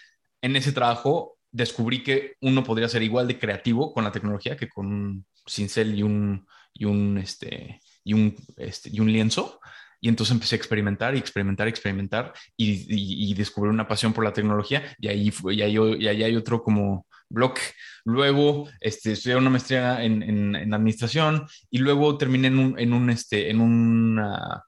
En 0.42 0.56
ese 0.56 0.72
trabajo 0.72 1.38
descubrí 1.54 2.04
que 2.04 2.36
uno 2.42 2.64
podría 2.64 2.90
ser 2.90 3.04
igual 3.04 3.28
de 3.28 3.40
creativo 3.40 3.94
con 3.94 4.04
la 4.04 4.12
tecnología 4.12 4.58
que 4.58 4.68
con 4.68 4.88
un 4.88 5.26
cincel 5.48 5.98
y 5.98 6.04
un, 6.04 6.46
y 6.74 6.86
un, 6.86 7.18
este, 7.20 7.80
y 8.04 8.14
un, 8.14 8.36
este, 8.58 8.90
y 8.92 9.00
un 9.00 9.12
lienzo. 9.12 9.60
Y 10.02 10.10
entonces 10.10 10.34
empecé 10.34 10.56
a 10.56 10.58
experimentar 10.58 11.16
y 11.16 11.20
experimentar 11.20 11.68
y 11.68 11.70
experimentar 11.70 12.34
y, 12.58 13.30
y, 13.30 13.34
descubrí 13.36 13.70
una 13.70 13.88
pasión 13.88 14.12
por 14.12 14.26
la 14.26 14.34
tecnología 14.34 14.84
y 15.00 15.08
ahí, 15.08 15.32
y 15.52 15.62
ahí, 15.62 15.78
y 15.78 16.08
ahí 16.08 16.24
hay 16.24 16.36
otro 16.36 16.62
como 16.62 17.08
bloque. 17.30 17.62
Luego 18.04 18.68
este, 18.82 19.14
estudié 19.14 19.38
una 19.38 19.50
maestría 19.50 20.04
en, 20.04 20.22
en, 20.22 20.56
en, 20.56 20.74
administración 20.74 21.48
y 21.70 21.78
luego 21.78 22.18
terminé 22.18 22.48
en 22.48 22.60
un, 22.60 22.78
en 22.78 22.92
un, 22.92 23.10
este, 23.12 23.50
en 23.50 23.62
una, 23.62 24.64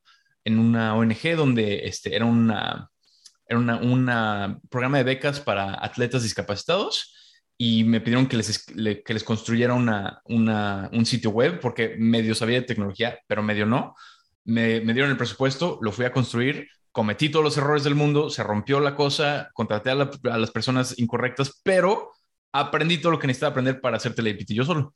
en 0.46 0.58
una 0.58 0.96
ONG 0.96 1.36
donde 1.36 1.86
este, 1.86 2.16
era 2.16 2.24
una, 2.24 2.90
era 3.48 3.60
un 3.60 4.62
programa 4.70 4.98
de 4.98 5.04
becas 5.04 5.40
para 5.40 5.84
atletas 5.84 6.24
discapacitados 6.24 7.14
y 7.58 7.84
me 7.84 8.02
pidieron 8.02 8.28
que 8.28 8.38
les, 8.38 8.66
les 8.76 9.24
construyera 9.24 9.74
un 9.74 11.06
sitio 11.06 11.30
web 11.30 11.60
porque 11.60 11.96
medio 11.98 12.36
sabía 12.36 12.60
de 12.62 12.68
tecnología, 12.68 13.20
pero 13.28 13.44
medio 13.44 13.66
no. 13.66 13.96
Me, 14.44 14.82
dieron 14.82 15.12
el 15.12 15.18
presupuesto, 15.18 15.80
lo 15.82 15.92
fui 15.92 16.06
a 16.06 16.12
construir, 16.12 16.68
cometí 16.92 17.30
todos 17.30 17.46
los 17.46 17.58
errores 17.58 17.84
del 17.84 17.96
mundo, 17.96 18.30
se 18.30 18.44
rompió 18.44 18.80
la 18.80 18.96
cosa, 18.96 19.50
contraté 19.54 19.90
a, 19.90 19.94
a 19.94 20.38
las 20.38 20.52
personas 20.52 21.00
incorrectas, 21.00 21.62
pero 21.64 22.12
aprendí 22.52 22.98
todo 22.98 23.14
lo 23.14 23.20
que 23.20 23.28
necesitaba 23.28 23.52
aprender 23.52 23.82
para 23.82 23.98
hacer 23.98 24.14
telepiti 24.14 24.54
yo 24.54 24.66
solo. 24.66 24.94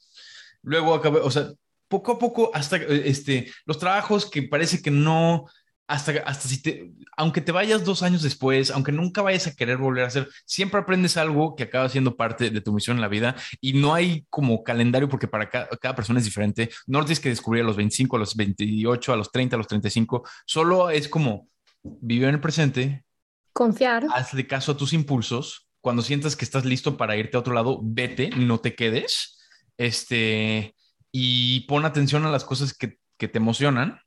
Luego 0.62 0.94
acabé, 0.94 1.20
o 1.20 1.32
sea, 1.32 1.50
poco 1.88 2.14
a 2.14 2.20
poco, 2.20 2.52
hasta 2.54 2.78
este, 2.78 3.52
los 3.66 3.80
trabajos 3.80 4.30
que 4.30 4.44
parece 4.44 4.82
que 4.82 4.92
no 4.92 5.46
hasta, 5.90 6.12
hasta 6.26 6.48
si 6.48 6.62
te, 6.62 6.92
aunque 7.18 7.42
te 7.42 7.52
vayas 7.52 7.84
dos 7.84 8.04
años 8.04 8.22
después, 8.22 8.70
aunque 8.70 8.92
nunca 8.92 9.24
vayas 9.24 9.48
a 9.48 9.56
querer 9.56 9.78
volver 9.78 10.04
a 10.04 10.08
hacer, 10.08 10.30
siempre 10.46 10.80
aprendes 10.80 11.18
algo 11.18 11.56
que 11.56 11.64
acaba 11.64 11.90
siendo 11.90 12.16
parte 12.16 12.52
de 12.52 12.62
tu 12.62 12.72
misión 12.72 12.98
en 12.98 13.02
la 13.02 13.08
vida 13.08 13.36
y 13.60 13.74
no 13.74 13.96
hay 13.96 14.28
como 14.30 14.64
calendario 14.64 15.10
porque 15.10 15.28
para 15.28 15.50
cada, 15.50 15.68
cada 15.82 15.96
persona 15.96 16.20
es 16.20 16.26
diferente. 16.26 16.70
No 16.86 17.00
tienes 17.00 17.20
que 17.20 17.30
descubrir 17.30 17.64
a 17.64 17.66
los 17.66 17.76
25, 17.76 18.16
a 18.16 18.20
los 18.20 18.36
28, 18.36 19.14
a 19.14 19.16
los 19.16 19.32
30, 19.32 19.56
a 19.56 19.58
los 19.58 19.68
35. 19.68 20.30
Solo 20.46 20.92
es 20.92 21.08
como 21.08 21.50
vivir 21.82 22.28
en 22.28 22.36
el 22.36 22.42
presente. 22.42 23.04
Confiar. 23.52 24.06
Hazle 24.14 24.46
caso 24.46 24.74
a 24.74 24.78
tus 24.78 24.94
impulsos. 24.94 25.72
Cuando 25.82 26.04
sientas 26.04 26.36
que 26.36 26.46
estás 26.46 26.66
listo 26.66 26.98
para 26.98 27.18
irte 27.18 27.36
a 27.36 27.40
otro 27.40 27.56
lado, 27.56 27.80
vete, 27.82 28.30
no 28.30 28.60
te 28.60 28.76
quedes. 28.76 29.40
Este, 29.76 30.76
y 31.12 31.62
pon 31.62 31.84
atención 31.86 32.26
a 32.28 32.32
las 32.32 32.46
cosas 32.46 32.76
que, 32.76 33.00
que 33.18 33.28
te 33.28 33.40
emocionan 33.40 34.00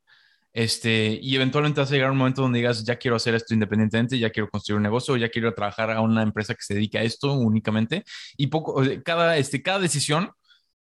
este, 0.52 1.18
y 1.22 1.34
eventualmente 1.34 1.80
vas 1.80 1.90
a 1.90 1.94
llegar 1.94 2.10
un 2.10 2.18
momento 2.18 2.42
donde 2.42 2.58
digas, 2.58 2.84
ya 2.84 2.96
quiero 2.96 3.16
hacer 3.16 3.34
esto 3.34 3.54
independientemente, 3.54 4.18
ya 4.18 4.30
quiero 4.30 4.50
construir 4.50 4.76
un 4.76 4.82
negocio, 4.82 5.16
ya 5.16 5.30
quiero 5.30 5.54
trabajar 5.54 5.90
a 5.90 6.00
una 6.02 6.22
empresa 6.22 6.54
que 6.54 6.62
se 6.62 6.74
dedique 6.74 6.98
a 6.98 7.02
esto 7.02 7.32
únicamente. 7.32 8.04
Y 8.36 8.48
poco, 8.48 8.82
cada, 9.04 9.38
este, 9.38 9.62
cada 9.62 9.78
decisión 9.78 10.30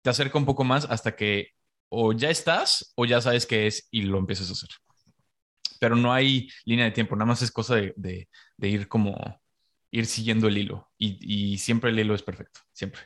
te 0.02 0.11
acerca 0.11 0.38
un 0.38 0.46
poco 0.46 0.64
más 0.64 0.85
hasta 0.88 1.16
que 1.16 1.48
o 1.88 2.12
ya 2.12 2.31
estás 2.31 2.92
o 2.96 3.07
ya 3.07 3.20
sabes 3.20 3.46
qué 3.46 3.66
es 3.66 3.88
y 3.90 4.02
lo 4.02 4.18
empiezas 4.18 4.50
a 4.50 4.52
hacer. 4.52 4.70
Pero 5.81 5.96
no 5.96 6.12
hay 6.12 6.48
línea 6.64 6.85
de 6.87 6.92
tiempo, 6.92 7.16
nada 7.16 7.26
más 7.26 7.42
es 7.42 7.50
cosa 7.50 7.76
de, 7.76 7.92
de, 7.96 8.29
de 8.57 8.68
ir 8.68 8.88
como, 8.88 9.14
ir 9.90 10.07
siguiendo 10.07 10.48
el 10.48 10.59
hilo. 10.59 10.90
Y, 10.98 11.18
y, 11.20 11.59
siempre 11.59 11.90
el 11.90 11.98
hilo 11.98 12.14
es 12.14 12.22
perfecto, 12.22 12.61
siempre. 12.72 13.02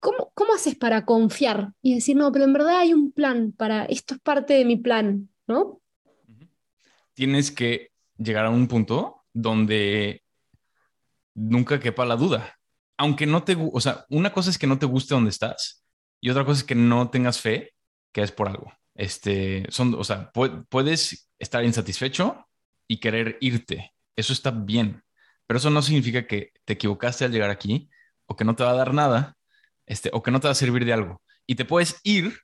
¿Cómo, 0.00 0.32
¿Cómo 0.34 0.54
haces 0.54 0.74
para 0.74 1.04
confiar 1.04 1.72
y 1.80 1.94
decir, 1.94 2.16
no, 2.16 2.32
pero 2.32 2.44
en 2.44 2.52
verdad 2.52 2.80
hay 2.80 2.92
un 2.92 3.12
plan 3.12 3.52
para, 3.52 3.84
esto 3.84 4.14
es 4.14 4.20
parte 4.20 4.54
de 4.54 4.64
mi 4.64 4.76
plan, 4.76 5.30
¿no? 5.46 5.81
Tienes 7.14 7.50
que 7.50 7.90
llegar 8.16 8.46
a 8.46 8.50
un 8.50 8.68
punto 8.68 9.24
donde 9.32 10.22
nunca 11.34 11.80
quepa 11.80 12.04
la 12.04 12.16
duda. 12.16 12.58
Aunque 12.96 13.26
no 13.26 13.42
te, 13.42 13.56
o 13.58 13.80
sea, 13.80 14.04
una 14.10 14.32
cosa 14.32 14.50
es 14.50 14.58
que 14.58 14.66
no 14.66 14.78
te 14.78 14.86
guste 14.86 15.14
donde 15.14 15.30
estás 15.30 15.84
y 16.20 16.30
otra 16.30 16.44
cosa 16.44 16.60
es 16.60 16.64
que 16.64 16.74
no 16.74 17.10
tengas 17.10 17.40
fe 17.40 17.74
que 18.12 18.22
es 18.22 18.32
por 18.32 18.48
algo. 18.48 18.72
Este, 18.94 19.64
son, 19.70 19.94
o 19.94 20.04
sea, 20.04 20.30
puedes 20.32 21.30
estar 21.38 21.64
insatisfecho 21.64 22.46
y 22.86 23.00
querer 23.00 23.38
irte. 23.40 23.92
Eso 24.16 24.32
está 24.32 24.50
bien, 24.50 25.02
pero 25.46 25.58
eso 25.58 25.70
no 25.70 25.82
significa 25.82 26.26
que 26.26 26.52
te 26.64 26.74
equivocaste 26.74 27.24
al 27.24 27.32
llegar 27.32 27.50
aquí 27.50 27.90
o 28.26 28.36
que 28.36 28.44
no 28.44 28.54
te 28.54 28.64
va 28.64 28.70
a 28.70 28.74
dar 28.74 28.94
nada, 28.94 29.36
este, 29.86 30.10
o 30.12 30.22
que 30.22 30.30
no 30.30 30.40
te 30.40 30.48
va 30.48 30.52
a 30.52 30.54
servir 30.54 30.84
de 30.84 30.92
algo. 30.92 31.22
Y 31.46 31.54
te 31.56 31.64
puedes 31.64 32.00
ir 32.04 32.38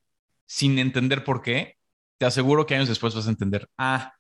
sin 0.47 0.79
entender 0.79 1.25
por 1.25 1.43
qué. 1.43 1.77
Te 2.19 2.27
aseguro 2.27 2.67
que 2.67 2.75
años 2.75 2.89
después 2.89 3.15
vas 3.15 3.27
a 3.27 3.31
entender, 3.31 3.69
ah, 3.79 4.15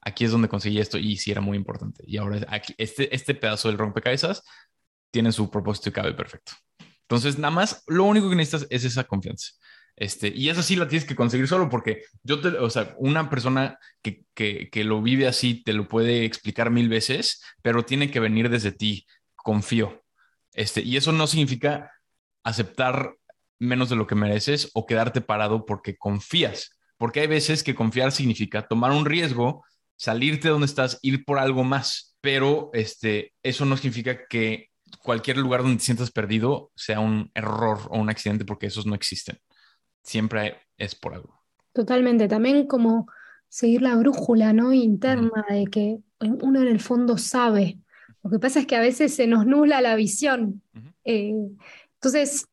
aquí 0.00 0.24
es 0.24 0.30
donde 0.30 0.48
conseguí 0.48 0.78
esto 0.78 0.98
y 0.98 1.16
sí 1.16 1.30
era 1.30 1.40
muy 1.40 1.56
importante. 1.56 2.02
Y 2.06 2.16
ahora 2.16 2.46
aquí, 2.48 2.74
este, 2.78 3.14
este 3.14 3.34
pedazo 3.34 3.68
del 3.68 3.78
rompecabezas 3.78 4.42
tiene 5.10 5.32
su 5.32 5.50
propósito 5.50 5.88
y 5.88 5.92
cabe 5.92 6.14
perfecto. 6.14 6.52
Entonces, 7.02 7.38
nada 7.38 7.50
más, 7.50 7.82
lo 7.86 8.04
único 8.04 8.30
que 8.30 8.36
necesitas 8.36 8.66
es 8.70 8.84
esa 8.84 9.04
confianza. 9.04 9.52
Este, 9.96 10.28
y 10.28 10.48
eso 10.48 10.62
sí 10.62 10.76
la 10.76 10.88
tienes 10.88 11.06
que 11.06 11.16
conseguir 11.16 11.46
solo 11.46 11.68
porque 11.68 12.04
yo 12.22 12.40
te, 12.40 12.48
o 12.48 12.70
sea, 12.70 12.94
una 12.98 13.28
persona 13.28 13.78
que, 14.00 14.24
que, 14.32 14.70
que 14.70 14.84
lo 14.84 15.02
vive 15.02 15.26
así 15.26 15.62
te 15.62 15.74
lo 15.74 15.88
puede 15.88 16.24
explicar 16.24 16.70
mil 16.70 16.88
veces, 16.88 17.42
pero 17.60 17.84
tiene 17.84 18.10
que 18.10 18.20
venir 18.20 18.48
desde 18.48 18.72
ti. 18.72 19.06
Confío. 19.34 20.02
Este, 20.54 20.80
y 20.80 20.96
eso 20.96 21.12
no 21.12 21.26
significa 21.26 21.90
aceptar 22.42 23.14
menos 23.58 23.90
de 23.90 23.96
lo 23.96 24.06
que 24.06 24.14
mereces 24.14 24.70
o 24.74 24.86
quedarte 24.86 25.20
parado 25.20 25.66
porque 25.66 25.96
confías. 25.96 26.78
Porque 26.96 27.20
hay 27.20 27.26
veces 27.26 27.62
que 27.62 27.74
confiar 27.74 28.12
significa 28.12 28.66
tomar 28.66 28.92
un 28.92 29.04
riesgo, 29.04 29.64
salirte 30.00 30.48
de 30.48 30.52
donde 30.52 30.66
estás, 30.66 30.98
ir 31.02 31.26
por 31.26 31.38
algo 31.38 31.62
más. 31.62 32.16
Pero 32.22 32.70
este, 32.72 33.34
eso 33.42 33.66
no 33.66 33.76
significa 33.76 34.26
que 34.28 34.68
cualquier 35.02 35.36
lugar 35.36 35.62
donde 35.62 35.76
te 35.76 35.84
sientas 35.84 36.10
perdido 36.10 36.70
sea 36.74 37.00
un 37.00 37.30
error 37.34 37.80
o 37.90 37.98
un 37.98 38.08
accidente, 38.08 38.46
porque 38.46 38.66
esos 38.66 38.86
no 38.86 38.94
existen. 38.94 39.38
Siempre 40.02 40.56
es 40.78 40.94
por 40.94 41.12
algo. 41.12 41.38
Totalmente. 41.74 42.28
También 42.28 42.66
como 42.66 43.06
seguir 43.50 43.82
la 43.82 43.94
brújula, 43.96 44.54
¿no? 44.54 44.72
Interna 44.72 45.44
de 45.50 45.66
que 45.66 45.98
uno 46.18 46.62
en 46.62 46.68
el 46.68 46.80
fondo 46.80 47.18
sabe. 47.18 47.78
Lo 48.22 48.30
que 48.30 48.38
pasa 48.38 48.60
es 48.60 48.66
que 48.66 48.76
a 48.76 48.80
veces 48.80 49.14
se 49.14 49.26
nos 49.26 49.44
nula 49.44 49.82
la 49.82 49.96
visión. 49.96 50.62
Eh, 51.04 51.34
entonces, 51.94 52.46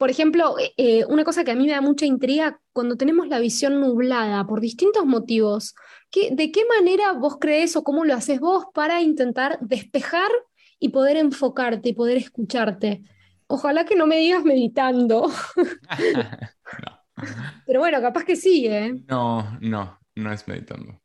por 0.00 0.10
ejemplo, 0.10 0.58
eh, 0.58 0.72
eh, 0.78 1.04
una 1.10 1.24
cosa 1.24 1.44
que 1.44 1.50
a 1.50 1.54
mí 1.54 1.66
me 1.66 1.72
da 1.72 1.82
mucha 1.82 2.06
intriga, 2.06 2.58
cuando 2.72 2.96
tenemos 2.96 3.28
la 3.28 3.38
visión 3.38 3.82
nublada 3.82 4.46
por 4.46 4.62
distintos 4.62 5.04
motivos, 5.04 5.74
¿de 6.10 6.50
qué 6.50 6.62
manera 6.64 7.12
vos 7.12 7.36
crees 7.38 7.76
o 7.76 7.84
cómo 7.84 8.06
lo 8.06 8.14
haces 8.14 8.40
vos 8.40 8.64
para 8.72 9.02
intentar 9.02 9.58
despejar 9.60 10.30
y 10.78 10.88
poder 10.88 11.18
enfocarte 11.18 11.90
y 11.90 11.92
poder 11.92 12.16
escucharte? 12.16 13.02
Ojalá 13.46 13.84
que 13.84 13.94
no 13.94 14.06
me 14.06 14.16
digas 14.16 14.42
meditando. 14.42 15.30
Pero 17.66 17.80
bueno, 17.80 18.00
capaz 18.00 18.24
que 18.24 18.36
sí, 18.36 18.68
¿eh? 18.68 18.94
No, 19.06 19.58
no, 19.60 20.00
no 20.14 20.32
es 20.32 20.48
meditando. 20.48 20.98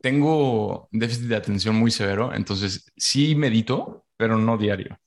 Tengo 0.00 0.88
déficit 0.90 1.28
de 1.28 1.36
atención 1.36 1.76
muy 1.76 1.92
severo, 1.92 2.34
entonces 2.34 2.84
sí 2.96 3.36
medito, 3.36 4.06
pero 4.16 4.38
no 4.38 4.58
diario. 4.58 4.98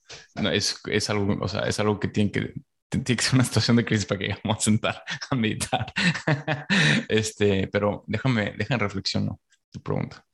es, 0.50 0.80
es, 0.86 1.10
algo, 1.10 1.36
o 1.42 1.48
sea, 1.48 1.68
es 1.68 1.78
algo 1.78 2.00
que 2.00 2.08
tiene 2.08 2.30
que 2.30 2.54
tiene 2.88 3.04
que 3.04 3.22
ser 3.22 3.34
una 3.34 3.44
situación 3.44 3.76
de 3.76 3.84
crisis 3.84 4.06
para 4.06 4.18
que 4.18 4.36
vamos 4.44 4.58
a 4.58 4.60
sentar 4.60 5.02
a 5.30 5.34
meditar. 5.34 5.92
este, 7.08 7.68
pero 7.68 8.04
déjame, 8.06 8.54
déjame 8.56 8.78
reflexionar 8.78 9.36
tu 9.70 9.82
pregunta. 9.82 10.24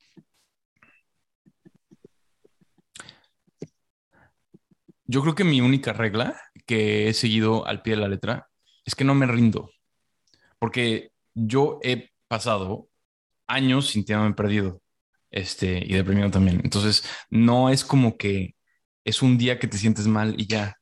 Yo 5.05 5.21
creo 5.23 5.35
que 5.35 5.45
mi 5.45 5.61
única 5.61 5.93
regla 5.93 6.41
que 6.67 7.09
he 7.09 7.15
seguido 7.15 7.67
al 7.67 7.83
pie 7.83 7.97
de 7.97 8.01
la 8.01 8.09
letra 8.09 8.49
es 8.85 8.95
que 8.95 9.05
no 9.05 9.15
me 9.15 9.27
rindo, 9.27 9.71
porque 10.59 11.13
yo 11.35 11.79
he 11.83 12.11
pasado 12.29 12.89
años 13.47 13.89
sintiéndome 13.89 14.35
perdido 14.35 14.81
este, 15.31 15.83
y 15.85 15.95
deprimido 15.95 16.31
también. 16.31 16.61
Entonces, 16.65 17.05
no 17.31 17.69
es 17.71 17.85
como 17.85 18.17
que 18.17 18.55
es 19.05 19.23
un 19.23 19.37
día 19.39 19.59
que 19.59 19.67
te 19.67 19.79
sientes 19.79 20.07
mal 20.07 20.35
y 20.39 20.47
ya 20.47 20.77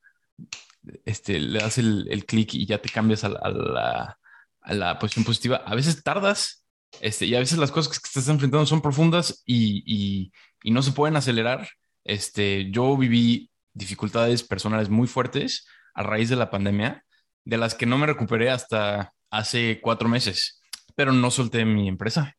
este, 1.04 1.38
le 1.38 1.58
das 1.60 1.78
el, 1.78 2.06
el 2.10 2.24
clic 2.26 2.54
y 2.54 2.66
ya 2.66 2.80
te 2.80 2.88
cambias 2.88 3.24
a 3.24 3.28
la, 3.28 4.18
a, 4.60 4.74
la, 4.74 4.98
posición 4.98 5.24
positiva. 5.24 5.62
A 5.66 5.74
veces 5.74 6.02
tardas 6.02 6.64
este, 7.00 7.26
y 7.26 7.34
a 7.34 7.38
veces 7.38 7.58
las 7.58 7.70
cosas 7.70 7.98
que 7.98 8.06
estás 8.06 8.28
enfrentando 8.28 8.66
son 8.66 8.82
profundas 8.82 9.42
y, 9.44 9.82
y, 9.86 10.32
y, 10.62 10.70
no 10.70 10.82
se 10.82 10.92
pueden 10.92 11.16
acelerar. 11.16 11.68
Este, 12.04 12.70
yo 12.70 12.96
viví 12.96 13.50
dificultades 13.72 14.42
personales 14.42 14.88
muy 14.88 15.06
fuertes 15.06 15.66
a 15.94 16.02
raíz 16.02 16.28
de 16.28 16.36
la 16.36 16.50
pandemia, 16.50 17.04
de 17.44 17.56
las 17.56 17.74
que 17.74 17.86
no 17.86 17.98
me 17.98 18.06
recuperé 18.06 18.50
hasta 18.50 19.12
hace 19.30 19.80
cuatro 19.82 20.08
meses, 20.08 20.60
pero 20.94 21.12
no 21.12 21.30
solté 21.30 21.64
mi 21.64 21.88
empresa. 21.88 22.36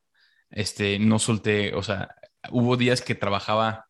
Este, 0.49 0.99
no 0.99 1.19
solté, 1.19 1.73
o 1.75 1.84
sea, 1.84 2.13
hubo 2.49 2.75
días 2.75 3.01
que 3.01 3.15
trabajaba 3.15 3.86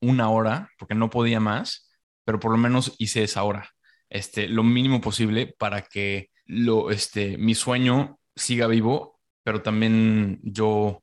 una 0.00 0.28
hora 0.30 0.70
porque 0.78 0.94
no 0.94 1.10
podía 1.10 1.40
más, 1.40 1.90
pero 2.24 2.38
por 2.38 2.52
lo 2.52 2.58
menos 2.58 2.94
hice 2.98 3.24
esa 3.24 3.42
hora 3.42 3.73
este, 4.08 4.48
lo 4.48 4.62
mínimo 4.62 5.00
posible 5.00 5.54
para 5.58 5.82
que 5.82 6.30
lo, 6.46 6.90
este, 6.90 7.38
mi 7.38 7.54
sueño 7.54 8.18
siga 8.34 8.66
vivo, 8.66 9.20
pero 9.42 9.62
también 9.62 10.40
yo, 10.42 11.02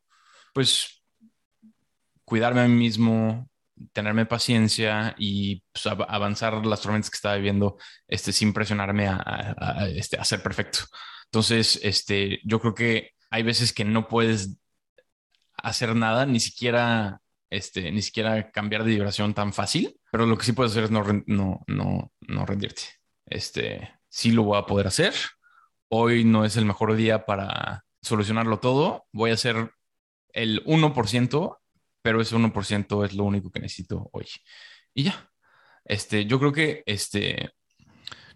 pues, 0.53 1.03
cuidarme 2.25 2.61
a 2.61 2.67
mí 2.67 2.75
mismo, 2.75 3.49
tenerme 3.93 4.25
paciencia 4.25 5.15
y 5.17 5.63
pues, 5.71 5.85
avanzar 5.87 6.65
las 6.65 6.81
tormentas 6.81 7.09
que 7.09 7.15
estaba 7.15 7.35
viviendo 7.35 7.77
este, 8.07 8.31
sin 8.31 8.53
presionarme 8.53 9.07
a, 9.07 9.87
este, 9.93 10.17
a 10.17 10.23
ser 10.25 10.41
perfecto. 10.43 10.79
Entonces, 11.25 11.79
este, 11.83 12.39
yo 12.43 12.59
creo 12.59 12.75
que 12.75 13.11
hay 13.29 13.43
veces 13.43 13.73
que 13.73 13.85
no 13.85 14.07
puedes 14.07 14.57
hacer 15.57 15.95
nada, 15.95 16.25
ni 16.25 16.39
siquiera, 16.39 17.20
este, 17.51 17.91
ni 17.91 18.01
siquiera 18.01 18.49
cambiar 18.49 18.83
de 18.83 18.91
vibración 18.91 19.33
tan 19.33 19.53
fácil, 19.53 19.99
pero 20.09 20.25
lo 20.25 20.37
que 20.37 20.45
sí 20.45 20.53
puedes 20.53 20.71
hacer 20.71 20.85
es 20.85 20.91
no, 20.91 21.03
no, 21.27 21.63
no, 21.67 22.11
no 22.21 22.45
rendirte. 22.45 22.83
Este, 23.25 23.93
sí 24.09 24.31
lo 24.31 24.43
voy 24.43 24.57
a 24.57 24.65
poder 24.65 24.87
hacer. 24.87 25.13
Hoy 25.89 26.23
no 26.23 26.45
es 26.45 26.55
el 26.55 26.65
mejor 26.65 26.95
día 26.95 27.25
para 27.25 27.85
solucionarlo 28.01 28.59
todo. 28.59 29.05
Voy 29.11 29.31
a 29.31 29.35
hacer 29.35 29.71
el 30.29 30.63
1%, 30.63 31.57
pero 32.01 32.21
ese 32.21 32.35
1% 32.35 33.05
es 33.05 33.13
lo 33.13 33.25
único 33.25 33.51
que 33.51 33.59
necesito 33.59 34.09
hoy. 34.13 34.27
Y 34.93 35.03
ya. 35.03 35.29
Este, 35.83 36.25
yo 36.25 36.39
creo 36.39 36.53
que 36.53 36.83
este, 36.85 37.51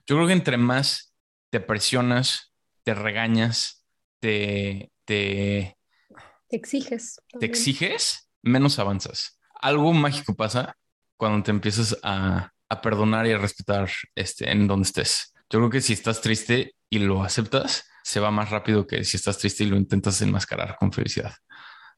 yo 0.06 0.15
creo 0.15 0.28
que 0.28 0.34
entre 0.34 0.58
más 0.58 1.13
te 1.49 1.62
presionas, 1.62 2.54
te 2.84 2.93
regañas, 2.93 3.86
te, 4.19 4.91
te, 5.06 5.78
te 6.49 6.56
exiges. 6.56 7.21
Te 7.39 7.45
exiges, 7.45 8.25
menos 8.45 8.79
avanzas. 8.79 9.39
Algo 9.62 9.91
mágico 9.91 10.36
pasa 10.36 10.77
cuando 11.17 11.43
te 11.43 11.51
empiezas 11.51 11.97
a, 12.03 12.51
a 12.69 12.81
perdonar 12.81 13.27
y 13.27 13.31
a 13.31 13.38
respetar 13.38 13.89
este, 14.15 14.49
en 14.51 14.67
donde 14.67 14.86
estés. 14.86 15.34
Yo 15.49 15.60
creo 15.60 15.69
que 15.69 15.81
si 15.81 15.93
estás 15.93 16.21
triste 16.21 16.75
y 16.89 16.99
lo 16.99 17.23
aceptas, 17.23 17.86
se 18.03 18.19
va 18.19 18.31
más 18.31 18.49
rápido 18.49 18.88
que 18.88 19.03
si 19.03 19.17
estás 19.17 19.38
triste 19.38 19.63
y 19.63 19.67
lo 19.67 19.77
intentas 19.77 20.21
enmascarar 20.21 20.77
con 20.79 20.91
felicidad. 20.91 21.34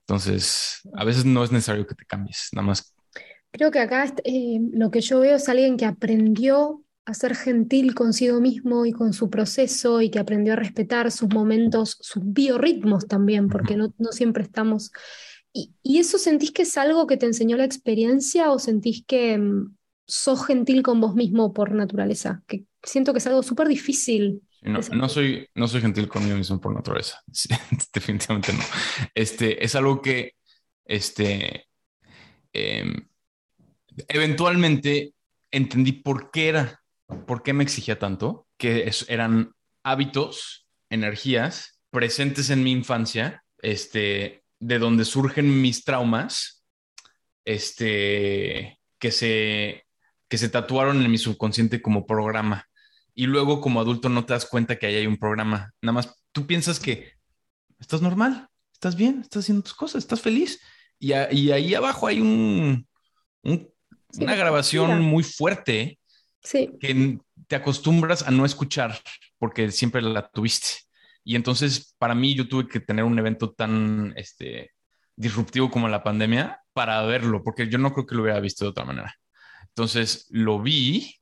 Entonces, 0.02 0.80
a 0.96 1.04
veces 1.04 1.26
no 1.26 1.44
es 1.44 1.52
necesario 1.52 1.86
que 1.86 1.96
te 1.96 2.06
cambies, 2.06 2.50
nada 2.54 2.68
más. 2.68 2.94
Creo 3.52 3.72
que 3.72 3.80
acá 3.80 4.06
eh, 4.24 4.60
lo 4.72 4.90
que 4.90 5.02
yo 5.02 5.20
veo 5.20 5.36
es 5.36 5.50
alguien 5.50 5.76
que 5.76 5.86
aprendió 5.86 6.84
a 7.06 7.14
ser 7.14 7.36
gentil 7.36 7.94
consigo 7.96 8.40
mismo 8.40 8.86
y 8.86 8.92
con 8.92 9.14
su 9.14 9.30
proceso 9.30 10.02
y 10.02 10.10
que 10.10 10.20
aprendió 10.20 10.54
a 10.54 10.58
respetar 10.58 11.12
sus 11.12 11.30
momentos, 11.30 11.98
sus 12.02 12.22
biorritmos 12.26 13.08
también, 13.08 13.50
porque 13.50 13.76
no, 13.76 13.94
no 13.98 14.12
siempre 14.12 14.44
estamos... 14.44 14.92
¿Y, 15.58 15.74
¿Y, 15.82 15.98
eso 15.98 16.18
sentís 16.18 16.52
que 16.52 16.62
es 16.64 16.78
algo 16.78 17.08
que 17.08 17.18
te 17.18 17.26
enseñó 17.26 17.58
la 17.58 17.66
experiencia 17.66 18.52
o 18.52 18.60
sentís 18.60 19.04
que, 19.08 19.38
mm, 19.38 19.78
sos 20.08 20.46
gentil 20.46 20.82
con 20.82 21.02
vos 21.02 21.16
mismo 21.16 21.54
por 21.54 21.74
naturaleza, 21.74 22.42
que 22.48 22.64
siento 22.82 23.12
que 23.12 23.20
es 23.20 23.28
algo 23.28 23.44
súper 23.44 23.68
difícil. 23.68 24.42
No, 24.62 24.82
soy, 25.08 25.48
no 25.54 25.68
soy 25.68 25.82
gentil 25.82 26.08
conmigo 26.08 26.36
mismo 26.36 26.60
por 26.60 26.74
naturaleza, 26.74 27.22
definitivamente 27.94 28.54
no. 28.54 28.64
Este, 29.14 29.64
es 29.64 29.76
algo 29.76 30.02
que 30.02 30.34
este, 30.86 31.68
em, 32.54 33.08
eventualmente 34.08 35.14
entendí 35.52 35.92
por 35.92 36.32
qué 36.32 36.50
era, 36.50 36.82
por 37.28 37.44
qué 37.44 37.54
me 37.54 37.64
exigía 37.64 38.00
tanto, 38.00 38.48
que 38.58 38.90
eran 39.10 39.52
hábitos, 39.84 40.68
energías 40.90 41.80
presentes 41.92 42.50
en 42.50 42.64
mi 42.64 42.72
infancia, 42.72 43.44
este, 43.60 44.44
de 44.60 44.80
donde 44.80 45.06
surgen 45.06 45.62
mis 45.62 45.84
traumas, 45.84 46.66
este, 47.46 48.80
que 49.00 49.12
se 49.12 49.88
que 50.28 50.38
se 50.38 50.50
tatuaron 50.50 51.02
en 51.02 51.10
mi 51.12 51.18
subconsciente 51.18 51.82
como 51.82 52.06
programa. 52.06 52.68
Y 53.14 53.26
luego 53.26 53.62
como 53.62 53.80
adulto 53.80 54.10
no 54.10 54.26
te 54.26 54.34
das 54.34 54.46
cuenta 54.46 54.78
que 54.78 54.88
ahí 54.88 54.96
hay 54.96 55.08
un 55.08 55.18
programa. 55.18 55.74
Nada 55.82 55.94
más 55.94 56.16
tú 56.32 56.46
piensas 56.46 56.80
que 56.80 57.14
estás 57.80 58.02
normal, 58.02 58.48
estás 58.74 58.96
bien, 58.96 59.22
estás 59.22 59.46
haciendo 59.46 59.64
tus 59.64 59.74
cosas, 59.74 60.04
estás 60.04 60.22
feliz. 60.22 60.60
Y, 61.00 61.14
ahí 61.14 61.76
abajo 61.76 62.08
hay 62.08 62.20
un, 62.20 62.88
una 63.44 64.36
grabación 64.36 65.02
muy 65.02 65.24
fuerte 65.24 66.00
sí. 66.42 66.72
que 66.80 67.20
te 67.48 67.56
acostumbras 67.56 68.24
a 68.24 68.32
no 68.32 68.46
escuchar 68.46 69.00
porque 69.38 69.72
siempre 69.72 70.02
la 70.02 70.28
tuviste. 70.28 70.87
Y 71.28 71.36
entonces 71.36 71.94
para 72.00 72.16
mí 72.16 72.36
yo 72.36 72.48
tuve 72.48 72.70
que 72.70 72.80
tener 72.80 73.04
un 73.04 73.20
evento 73.20 73.52
tan 73.52 74.14
este, 74.16 74.72
disruptivo 75.18 75.70
como 75.70 75.90
la 75.90 76.02
pandemia 76.02 76.62
para 76.72 77.02
verlo, 77.02 77.44
porque 77.44 77.68
yo 77.68 77.78
no 77.78 77.92
creo 77.92 78.06
que 78.06 78.16
lo 78.16 78.22
hubiera 78.22 78.40
visto 78.40 78.64
de 78.64 78.70
otra 78.70 78.86
manera. 78.86 79.14
Entonces 79.68 80.30
lo 80.30 80.62
vi, 80.62 81.16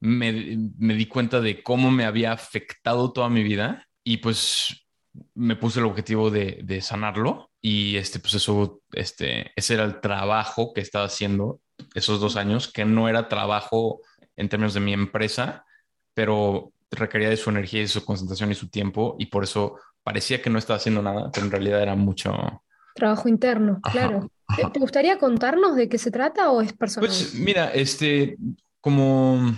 me, 0.00 0.32
di 0.32 1.06
cuenta 1.06 1.42
de 1.42 1.62
cómo 1.62 1.90
me 1.90 2.06
había 2.06 2.32
afectado 2.32 3.12
toda 3.12 3.28
mi 3.28 3.42
vida 3.42 3.86
y 4.02 4.16
pues 4.16 4.86
me 5.34 5.54
puse 5.54 5.80
el 5.80 5.84
objetivo 5.84 6.30
de, 6.30 6.80
sanarlo 6.80 7.50
y 7.60 7.96
este, 7.96 8.20
pues 8.20 8.32
eso, 8.36 8.80
este, 8.92 9.52
ese 9.54 9.74
era 9.74 9.84
el 9.84 10.00
trabajo 10.00 10.72
que 10.72 10.80
estaba 10.80 11.04
haciendo 11.04 11.60
esos 11.94 12.20
dos 12.20 12.36
años, 12.36 12.72
que 12.72 12.86
no 12.86 13.06
era 13.06 13.28
trabajo 13.28 14.00
en 14.34 14.48
términos 14.48 14.72
de 14.72 14.80
mi 14.80 14.94
empresa, 14.94 15.66
pero 16.14 16.72
requería 16.90 17.28
de 17.28 17.36
su 17.36 17.50
energía 17.50 17.82
y 17.82 17.88
su 17.88 18.04
concentración 18.04 18.50
y 18.50 18.54
su 18.54 18.68
tiempo 18.68 19.16
y 19.18 19.26
por 19.26 19.44
eso 19.44 19.78
parecía 20.02 20.40
que 20.40 20.50
no 20.50 20.58
estaba 20.58 20.76
haciendo 20.76 21.02
nada, 21.02 21.30
pero 21.32 21.46
en 21.46 21.52
realidad 21.52 21.82
era 21.82 21.96
mucho... 21.96 22.62
Trabajo 22.94 23.28
interno, 23.28 23.80
claro. 23.82 24.30
¿Te 24.72 24.80
gustaría 24.80 25.18
contarnos 25.18 25.76
de 25.76 25.88
qué 25.88 25.98
se 25.98 26.10
trata 26.10 26.50
o 26.50 26.62
es 26.62 26.72
personal? 26.72 27.08
Pues 27.08 27.34
mira, 27.34 27.70
este, 27.72 28.36
como, 28.80 29.52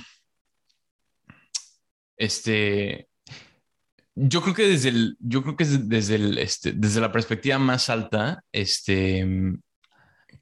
este, 2.17 3.09
yo 4.14 4.43
creo 4.43 4.55
que 4.55 4.67
desde 4.67 4.88
el, 4.88 5.17
yo 5.21 5.43
creo 5.43 5.57
que 5.57 5.64
desde 5.64 6.17
el, 6.17 6.38
este, 6.38 6.73
desde 6.73 7.01
la 7.01 7.12
perspectiva 7.12 7.59
más 7.59 7.88
alta, 7.91 8.43
este, 8.51 9.25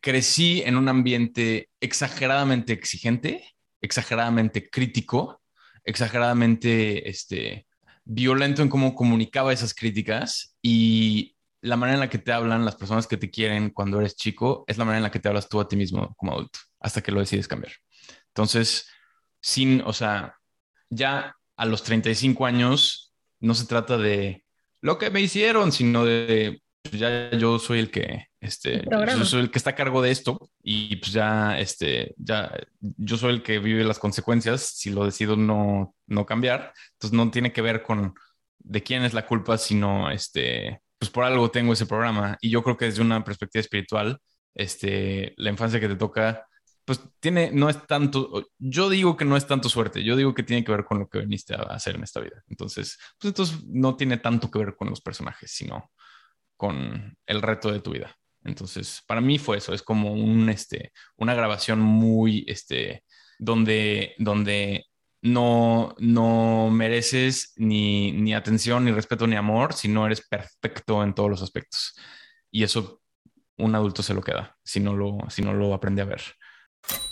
crecí 0.01 0.63
en 0.65 0.77
un 0.77 0.89
ambiente 0.89 1.69
exageradamente 1.81 2.73
exigente, 2.73 3.45
exageradamente 3.83 4.71
crítico, 4.71 5.43
exageradamente, 5.87 7.09
este, 7.09 7.67
violento 8.05 8.63
en 8.63 8.69
cómo 8.69 8.95
comunicaba 8.95 9.53
esas 9.53 9.75
críticas 9.75 10.57
y 10.63 11.37
la 11.61 11.77
manera 11.77 11.95
en 11.95 12.01
la 12.01 12.11
que 12.11 12.19
te 12.19 12.33
hablan 12.33 12.65
las 12.65 12.77
personas 12.77 13.07
que 13.07 13.17
te 13.17 13.31
quieren 13.31 13.71
cuando 13.71 13.99
eres 13.99 14.17
chico 14.17 14.65
es 14.69 14.79
la 14.79 14.85
manera 14.85 14.99
en 14.99 15.03
la 15.05 15.11
que 15.11 15.19
te 15.19 15.29
hablas 15.29 15.49
tú 15.49 15.61
a 15.61 15.67
ti 15.67 15.77
mismo 15.77 16.15
como 16.17 16.33
adulto, 16.33 16.59
hasta 16.81 17.03
que 17.03 17.11
lo 17.11 17.21
decides 17.21 17.49
cambiar. 17.49 17.73
Entonces, 18.29 18.87
sin, 19.41 19.81
o 19.83 19.93
sea, 19.93 20.37
ya 20.91 21.37
a 21.57 21.65
los 21.65 21.83
35 21.83 22.47
años 22.47 23.15
no 23.41 23.55
se 23.55 23.67
trata 23.67 23.97
de 23.97 24.45
lo 24.81 24.99
que 24.99 25.11
me 25.11 25.21
hicieron, 25.21 25.73
sino 25.73 26.05
de 26.05 26.63
pues 26.89 27.01
ya 27.01 27.31
yo 27.33 27.59
soy 27.59 27.79
el 27.81 27.91
que 27.91 28.27
este 28.41 28.85
yo 28.91 29.25
soy 29.25 29.41
el 29.41 29.51
que 29.51 29.59
está 29.59 29.71
a 29.71 29.75
cargo 29.75 30.03
de 30.03 30.11
esto 30.11 30.51
y 30.63 30.97
pues 30.97 31.13
ya 31.13 31.59
este 31.59 32.15
ya 32.17 32.53
yo 32.81 33.17
soy 33.17 33.35
el 33.35 33.43
que 33.43 33.59
vive 33.59 33.85
las 33.85 33.99
consecuencias 33.99 34.63
si 34.63 34.91
lo 34.91 35.05
decido 35.05 35.37
no 35.37 35.95
no 36.07 36.27
cambiar 36.27 36.73
entonces 36.93 37.17
no 37.17 37.31
tiene 37.31 37.53
que 37.53 37.63
ver 37.63 37.83
con 37.83 38.15
de 38.59 38.83
quién 38.83 39.05
es 39.05 39.15
la 39.15 39.27
culpa 39.27 39.59
sino 39.59 40.11
este 40.11 40.81
pues 40.99 41.11
por 41.11 41.25
algo 41.25 41.51
tengo 41.51 41.73
ese 41.73 41.87
programa. 41.87 42.39
Y 42.41 42.51
yo 42.51 42.63
creo 42.63 42.77
que 42.77 42.87
desde 42.87 43.03
una 43.03 43.23
perspectiva 43.25 43.61
espiritual, 43.61 44.21
este, 44.55 45.35
la 45.37 45.51
infancia 45.51 45.81
que 45.81 45.89
te 45.89 45.97
toca, 45.97 46.47
pues 46.85 47.01
tiene, 47.21 47.51
no 47.53 47.69
es 47.69 47.85
tanto, 47.87 48.49
yo 48.59 48.89
digo 48.89 49.17
que 49.17 49.25
no 49.25 49.37
es 49.37 49.47
tanto 49.47 49.69
suerte, 49.69 50.05
yo 50.05 50.17
digo 50.17 50.35
que 50.35 50.45
tiene 50.45 50.65
que 50.65 50.73
ver 50.73 50.85
con 50.85 51.01
lo 51.01 51.09
que 51.09 51.21
viniste 51.21 51.55
a 51.55 51.63
hacer 51.63 51.97
en 51.97 52.05
esta 52.05 52.21
vida. 52.21 52.43
Entonces, 52.49 52.99
pues 53.19 53.31
entonces 53.31 53.65
no 53.67 53.97
tiene 53.97 54.19
tanto 54.19 54.51
que 54.51 54.59
ver 54.61 54.77
con 54.77 54.89
los 54.89 55.01
personajes, 55.01 55.51
sino 55.51 55.91
con 56.57 57.17
el 57.27 57.43
reto 57.43 57.73
de 57.73 57.81
tu 57.81 57.93
vida. 57.93 58.17
Entonces, 58.45 59.03
para 59.07 59.21
mí 59.21 59.39
fue 59.39 59.59
eso, 59.59 59.75
es 59.75 59.83
como 59.83 60.13
un, 60.13 60.49
este, 60.49 60.93
una 61.17 61.35
grabación 61.35 61.81
muy, 61.81 62.45
este, 62.47 63.03
donde, 63.39 64.15
donde 64.19 64.87
no, 65.23 65.95
no 65.99 66.71
mereces 66.71 67.53
ni, 67.57 68.13
ni 68.13 68.35
atención, 68.35 68.85
ni 68.85 68.93
respeto, 68.93 69.27
ni 69.27 69.37
amor 69.37 69.75
si 69.75 69.89
no 69.89 70.07
eres 70.07 70.27
perfecto 70.27 71.03
en 71.03 71.15
todos 71.15 71.31
los 71.31 71.43
aspectos. 71.43 71.95
Y 72.51 72.63
eso 72.63 73.01
un 73.59 73.75
adulto 73.75 74.03
se 74.03 74.15
lo 74.15 74.23
queda 74.23 74.57
si 74.63 74.81
no 74.81 74.95
lo, 74.95 75.19
si 75.29 75.43
no 75.43 75.53
lo 75.53 75.75
aprende 75.75 76.03
a 76.03 76.07
ver. 76.07 76.23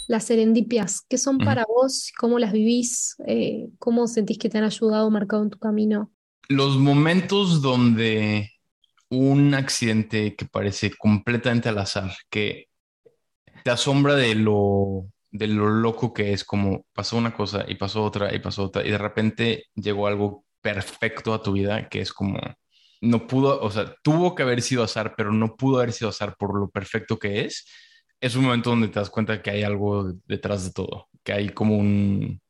Las 0.06 0.24
serendipias, 0.24 1.00
¿qué 1.08 1.18
son 1.18 1.38
para 1.38 1.64
vos? 1.66 2.12
¿Cómo 2.18 2.38
las 2.38 2.52
vivís? 2.52 3.16
Eh, 3.26 3.68
¿Cómo 3.78 4.06
sentís 4.06 4.38
que 4.38 4.48
te 4.48 4.58
han 4.58 4.64
ayudado, 4.64 5.10
marcado 5.10 5.42
en 5.42 5.50
tu 5.50 5.58
camino? 5.58 6.12
Los 6.48 6.76
momentos 6.76 7.62
donde 7.62 8.52
un 9.16 9.54
accidente 9.54 10.34
que 10.36 10.46
parece 10.46 10.92
completamente 10.96 11.68
al 11.68 11.78
azar, 11.78 12.12
que 12.30 12.68
te 13.64 13.70
asombra 13.70 14.14
de 14.14 14.34
lo 14.34 15.06
de 15.30 15.48
lo 15.48 15.68
loco 15.68 16.14
que 16.14 16.32
es, 16.32 16.44
como 16.44 16.86
pasó 16.92 17.16
una 17.16 17.34
cosa 17.34 17.64
y 17.68 17.74
pasó 17.76 18.04
otra 18.04 18.34
y 18.34 18.38
pasó 18.38 18.64
otra 18.64 18.86
y 18.86 18.90
de 18.90 18.98
repente 18.98 19.64
llegó 19.74 20.06
algo 20.06 20.44
perfecto 20.60 21.34
a 21.34 21.42
tu 21.42 21.52
vida 21.52 21.88
que 21.88 22.00
es 22.00 22.12
como 22.12 22.38
no 23.04 23.26
pudo, 23.26 23.60
o 23.60 23.70
sea, 23.70 23.94
tuvo 24.02 24.34
que 24.34 24.42
haber 24.42 24.62
sido 24.62 24.82
azar, 24.82 25.14
pero 25.16 25.32
no 25.32 25.56
pudo 25.56 25.78
haber 25.78 25.92
sido 25.92 26.08
azar 26.10 26.36
por 26.38 26.58
lo 26.58 26.70
perfecto 26.70 27.18
que 27.18 27.42
es. 27.44 27.66
Es 28.20 28.34
un 28.36 28.44
momento 28.44 28.70
donde 28.70 28.88
te 28.88 28.98
das 28.98 29.10
cuenta 29.10 29.42
que 29.42 29.50
hay 29.50 29.62
algo 29.62 30.12
detrás 30.26 30.64
de 30.64 30.72
todo, 30.72 31.08
que 31.22 31.32
hay 31.32 31.50
como 31.50 31.76
un, 31.76 32.40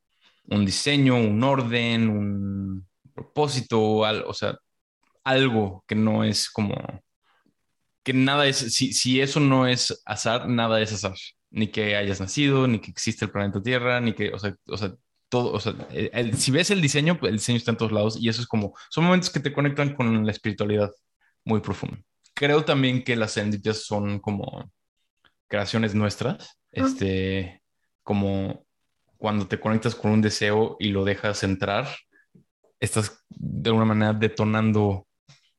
un 0.48 0.64
diseño, 0.64 1.16
un 1.16 1.42
orden, 1.42 2.08
un 2.08 2.88
propósito, 3.14 3.80
o 3.80 4.34
sea, 4.34 4.56
algo 5.24 5.84
que 5.86 5.94
no 5.94 6.24
es 6.24 6.50
como 6.50 6.74
que 8.04 8.12
nada 8.12 8.46
es, 8.46 8.58
si, 8.58 8.92
si 8.92 9.20
eso 9.20 9.40
no 9.40 9.66
es 9.66 10.02
azar, 10.04 10.48
nada 10.48 10.80
es 10.80 10.92
azar 10.92 11.16
ni 11.54 11.68
que 11.68 11.96
hayas 11.96 12.20
nacido, 12.20 12.66
ni 12.66 12.80
que 12.80 12.90
existe 12.90 13.24
el 13.24 13.30
planeta 13.30 13.62
Tierra, 13.62 14.00
ni 14.00 14.12
que, 14.12 14.32
o 14.32 14.38
sea, 14.38 14.56
o 14.66 14.76
sea 14.76 14.92
todo, 15.28 15.52
o 15.52 15.60
sea, 15.60 15.74
si 16.36 16.50
ves 16.50 16.70
el 16.70 16.82
diseño, 16.82 17.18
pues 17.18 17.30
el 17.30 17.38
diseño 17.38 17.58
está 17.58 17.70
en 17.70 17.76
todos 17.76 17.92
lados 17.92 18.18
y 18.20 18.28
eso 18.28 18.40
es 18.40 18.46
como, 18.46 18.74
son 18.90 19.04
momentos 19.04 19.30
que 19.30 19.40
te 19.40 19.52
conectan 19.52 19.94
con 19.94 20.26
la 20.26 20.32
espiritualidad 20.32 20.90
muy 21.44 21.60
profunda. 21.60 21.98
Creo 22.34 22.64
también 22.64 23.04
que 23.04 23.16
las 23.16 23.32
serendipias 23.32 23.84
son 23.84 24.18
como 24.18 24.70
creaciones 25.48 25.94
nuestras, 25.94 26.58
este, 26.72 27.62
como 28.02 28.66
cuando 29.16 29.46
te 29.46 29.60
conectas 29.60 29.94
con 29.94 30.10
un 30.10 30.20
deseo 30.20 30.76
y 30.80 30.88
lo 30.88 31.04
dejas 31.04 31.44
entrar, 31.44 31.88
estás 32.80 33.24
de 33.28 33.70
alguna 33.70 33.86
manera 33.86 34.12
detonando 34.12 35.06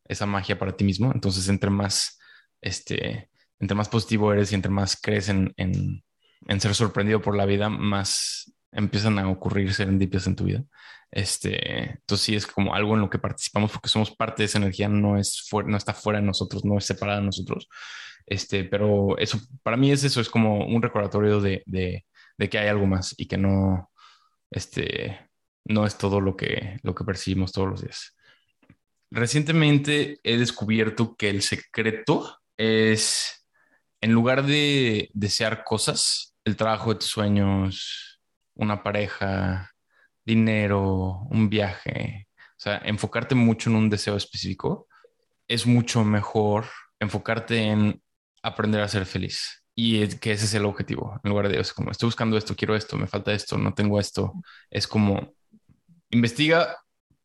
esa 0.06 0.26
magia 0.26 0.58
para 0.58 0.76
ti 0.76 0.84
mismo. 0.84 1.12
Entonces, 1.14 1.50
entre 1.50 1.70
más, 1.70 2.20
este, 2.62 3.30
entre 3.60 3.76
más 3.76 3.90
positivo 3.90 4.32
eres 4.34 4.52
y 4.52 4.56
entre 4.56 4.72
más 4.72 5.00
crees 5.02 5.30
en, 5.30 5.54
ser 6.60 6.76
sorprendido 6.76 7.22
por 7.22 7.36
la 7.36 7.46
vida, 7.46 7.70
más 7.70 8.54
empiezan 8.72 9.20
a 9.20 9.30
ocurrir 9.30 9.74
serendipias 9.74 10.28
en 10.28 10.36
tu 10.36 10.46
vida. 10.46 10.64
Este, 11.12 11.92
entonces 11.92 12.26
sí 12.26 12.36
es 12.36 12.46
como 12.46 12.76
algo 12.76 12.96
en 12.96 13.02
lo 13.02 13.10
que 13.10 13.20
participamos 13.20 13.72
porque 13.72 13.88
somos 13.90 14.14
parte 14.16 14.44
de 14.44 14.48
esa 14.48 14.58
energía, 14.58 14.90
no, 14.90 15.18
es 15.18 15.48
no 15.66 15.78
está 15.78 15.94
fuera 15.94 16.20
de 16.20 16.26
nosotros, 16.26 16.66
no 16.66 16.78
es 16.78 16.86
separada 16.86 17.20
de 17.20 17.26
nosotros. 17.26 17.68
Este, 18.26 18.64
pero 18.66 19.18
eso, 19.18 19.40
para 19.64 19.78
mí 19.78 19.92
es 19.92 20.04
eso, 20.04 20.20
es 20.22 20.30
como 20.30 20.66
un 20.66 20.82
recordatorio 20.82 21.40
de, 21.42 21.64
que 22.38 22.58
hay 22.58 22.68
algo 22.68 22.86
más 22.86 23.14
y 23.18 23.28
que 23.28 23.38
no, 23.38 23.92
este, 24.52 25.30
no 25.66 25.86
es 25.86 25.98
todo 25.98 26.22
lo 26.22 26.36
que, 26.36 26.78
lo 26.84 26.96
que 26.96 27.06
percibimos 27.06 27.52
todos 27.52 27.70
los 27.70 27.82
días. 27.82 28.15
Recientemente 29.16 30.20
he 30.24 30.38
descubierto 30.38 31.16
que 31.16 31.30
el 31.30 31.42
secreto 31.42 32.38
es 32.58 33.48
en 34.02 34.12
lugar 34.12 34.46
de 34.46 35.10
desear 35.14 35.64
cosas, 35.64 36.36
el 36.44 36.58
trabajo 36.58 36.90
de 36.90 37.00
tus 37.00 37.12
sueños, 37.12 38.20
una 38.56 38.84
pareja, 38.84 39.72
dinero, 40.26 41.22
un 41.32 41.50
viaje, 41.50 42.28
o 42.38 42.58
sea, 42.58 42.80
enfocarte 42.80 43.36
mucho 43.36 43.70
en 43.70 43.78
un 43.78 43.90
deseo 43.90 44.18
específico, 44.18 44.90
es 45.48 45.66
mucho 45.66 46.04
mejor 46.04 46.66
enfocarte 47.00 47.58
en 47.68 48.04
aprender 48.44 48.82
a 48.82 48.90
ser 48.90 49.06
feliz. 49.06 49.64
Y 49.74 50.06
que 50.18 50.34
ese 50.34 50.44
es 50.44 50.54
el 50.56 50.66
objetivo, 50.66 51.22
en 51.24 51.30
lugar 51.30 51.48
de, 51.48 51.58
es 51.58 51.72
como, 51.72 51.90
estoy 51.90 52.08
buscando 52.08 52.36
esto, 52.36 52.54
quiero 52.54 52.76
esto, 52.76 52.98
me 52.98 53.08
falta 53.08 53.32
esto, 53.32 53.58
no 53.58 53.74
tengo 53.74 53.98
esto. 53.98 54.34
Es 54.70 54.90
como, 54.90 55.34
investiga 56.10 56.76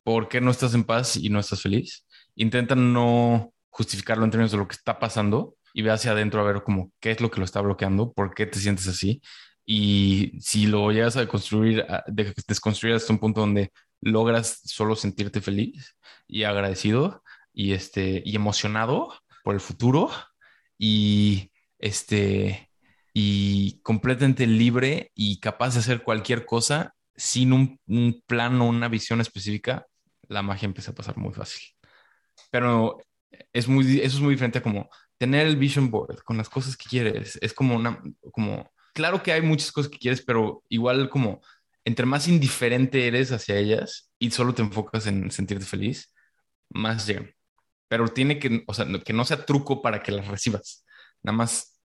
por 0.03 0.29
qué 0.29 0.41
no 0.41 0.51
estás 0.51 0.73
en 0.73 0.83
paz 0.83 1.17
y 1.17 1.29
no 1.29 1.39
estás 1.39 1.61
feliz. 1.61 2.05
Intenta 2.35 2.75
no 2.75 3.53
justificarlo 3.69 4.25
en 4.25 4.31
términos 4.31 4.51
de 4.51 4.57
lo 4.57 4.67
que 4.67 4.75
está 4.75 4.99
pasando, 4.99 5.55
y 5.73 5.81
ve 5.81 5.91
hacia 5.91 6.11
adentro 6.11 6.41
a 6.41 6.43
ver 6.43 6.63
como 6.63 6.91
qué 6.99 7.11
es 7.11 7.21
lo 7.21 7.31
que 7.31 7.39
lo 7.39 7.45
está 7.45 7.61
bloqueando, 7.61 8.13
por 8.13 8.33
qué 8.33 8.45
te 8.45 8.59
sientes 8.59 8.87
así. 8.87 9.21
Y 9.65 10.33
si 10.41 10.67
lo 10.67 10.91
llegas 10.91 11.17
a 11.17 11.27
construir, 11.27 11.85
de, 12.07 12.33
desconstruir 12.47 12.95
hasta 12.95 13.13
un 13.13 13.19
punto 13.19 13.41
donde 13.41 13.71
logras 14.01 14.61
solo 14.65 14.95
sentirte 14.95 15.41
feliz 15.41 15.95
y 16.27 16.43
agradecido 16.43 17.23
y, 17.53 17.73
este, 17.73 18.21
y 18.25 18.35
emocionado 18.35 19.13
por 19.43 19.55
el 19.55 19.61
futuro 19.61 20.09
y, 20.77 21.51
este, 21.79 22.69
y 23.13 23.79
completamente 23.81 24.47
libre 24.47 25.11
y 25.15 25.39
capaz 25.39 25.73
de 25.73 25.79
hacer 25.81 26.03
cualquier 26.03 26.45
cosa 26.45 26.95
sin 27.15 27.53
un, 27.53 27.79
un 27.87 28.23
plan 28.25 28.59
o 28.61 28.67
una 28.67 28.87
visión 28.87 29.21
específica, 29.21 29.85
la 30.31 30.41
magia 30.41 30.65
empieza 30.65 30.91
a 30.91 30.95
pasar 30.95 31.17
muy 31.17 31.33
fácil. 31.33 31.61
Pero 32.49 32.97
es 33.53 33.67
muy, 33.67 33.99
eso 33.99 34.17
es 34.17 34.21
muy 34.21 34.33
diferente 34.33 34.59
a 34.59 34.63
como 34.63 34.89
tener 35.17 35.45
el 35.45 35.57
vision 35.57 35.91
board 35.91 36.23
con 36.23 36.37
las 36.37 36.49
cosas 36.49 36.75
que 36.77 36.89
quieres. 36.89 37.37
Es 37.41 37.53
como 37.53 37.75
una, 37.75 38.01
como, 38.31 38.71
claro 38.93 39.21
que 39.21 39.33
hay 39.33 39.41
muchas 39.41 39.71
cosas 39.71 39.91
que 39.91 39.99
quieres, 39.99 40.21
pero 40.21 40.63
igual 40.69 41.09
como 41.09 41.41
entre 41.83 42.05
más 42.05 42.27
indiferente 42.27 43.07
eres 43.07 43.31
hacia 43.31 43.57
ellas 43.57 44.11
y 44.19 44.31
solo 44.31 44.53
te 44.53 44.61
enfocas 44.61 45.07
en 45.07 45.31
sentirte 45.31 45.65
feliz, 45.65 46.13
más 46.69 47.05
llegan. 47.05 47.33
Pero 47.87 48.07
tiene 48.07 48.39
que, 48.39 48.63
o 48.67 48.73
sea, 48.73 48.87
que 49.03 49.13
no 49.13 49.25
sea 49.25 49.45
truco 49.45 49.81
para 49.81 50.01
que 50.01 50.11
las 50.13 50.27
recibas. 50.27 50.85
Nada 51.23 51.37
más. 51.37 51.79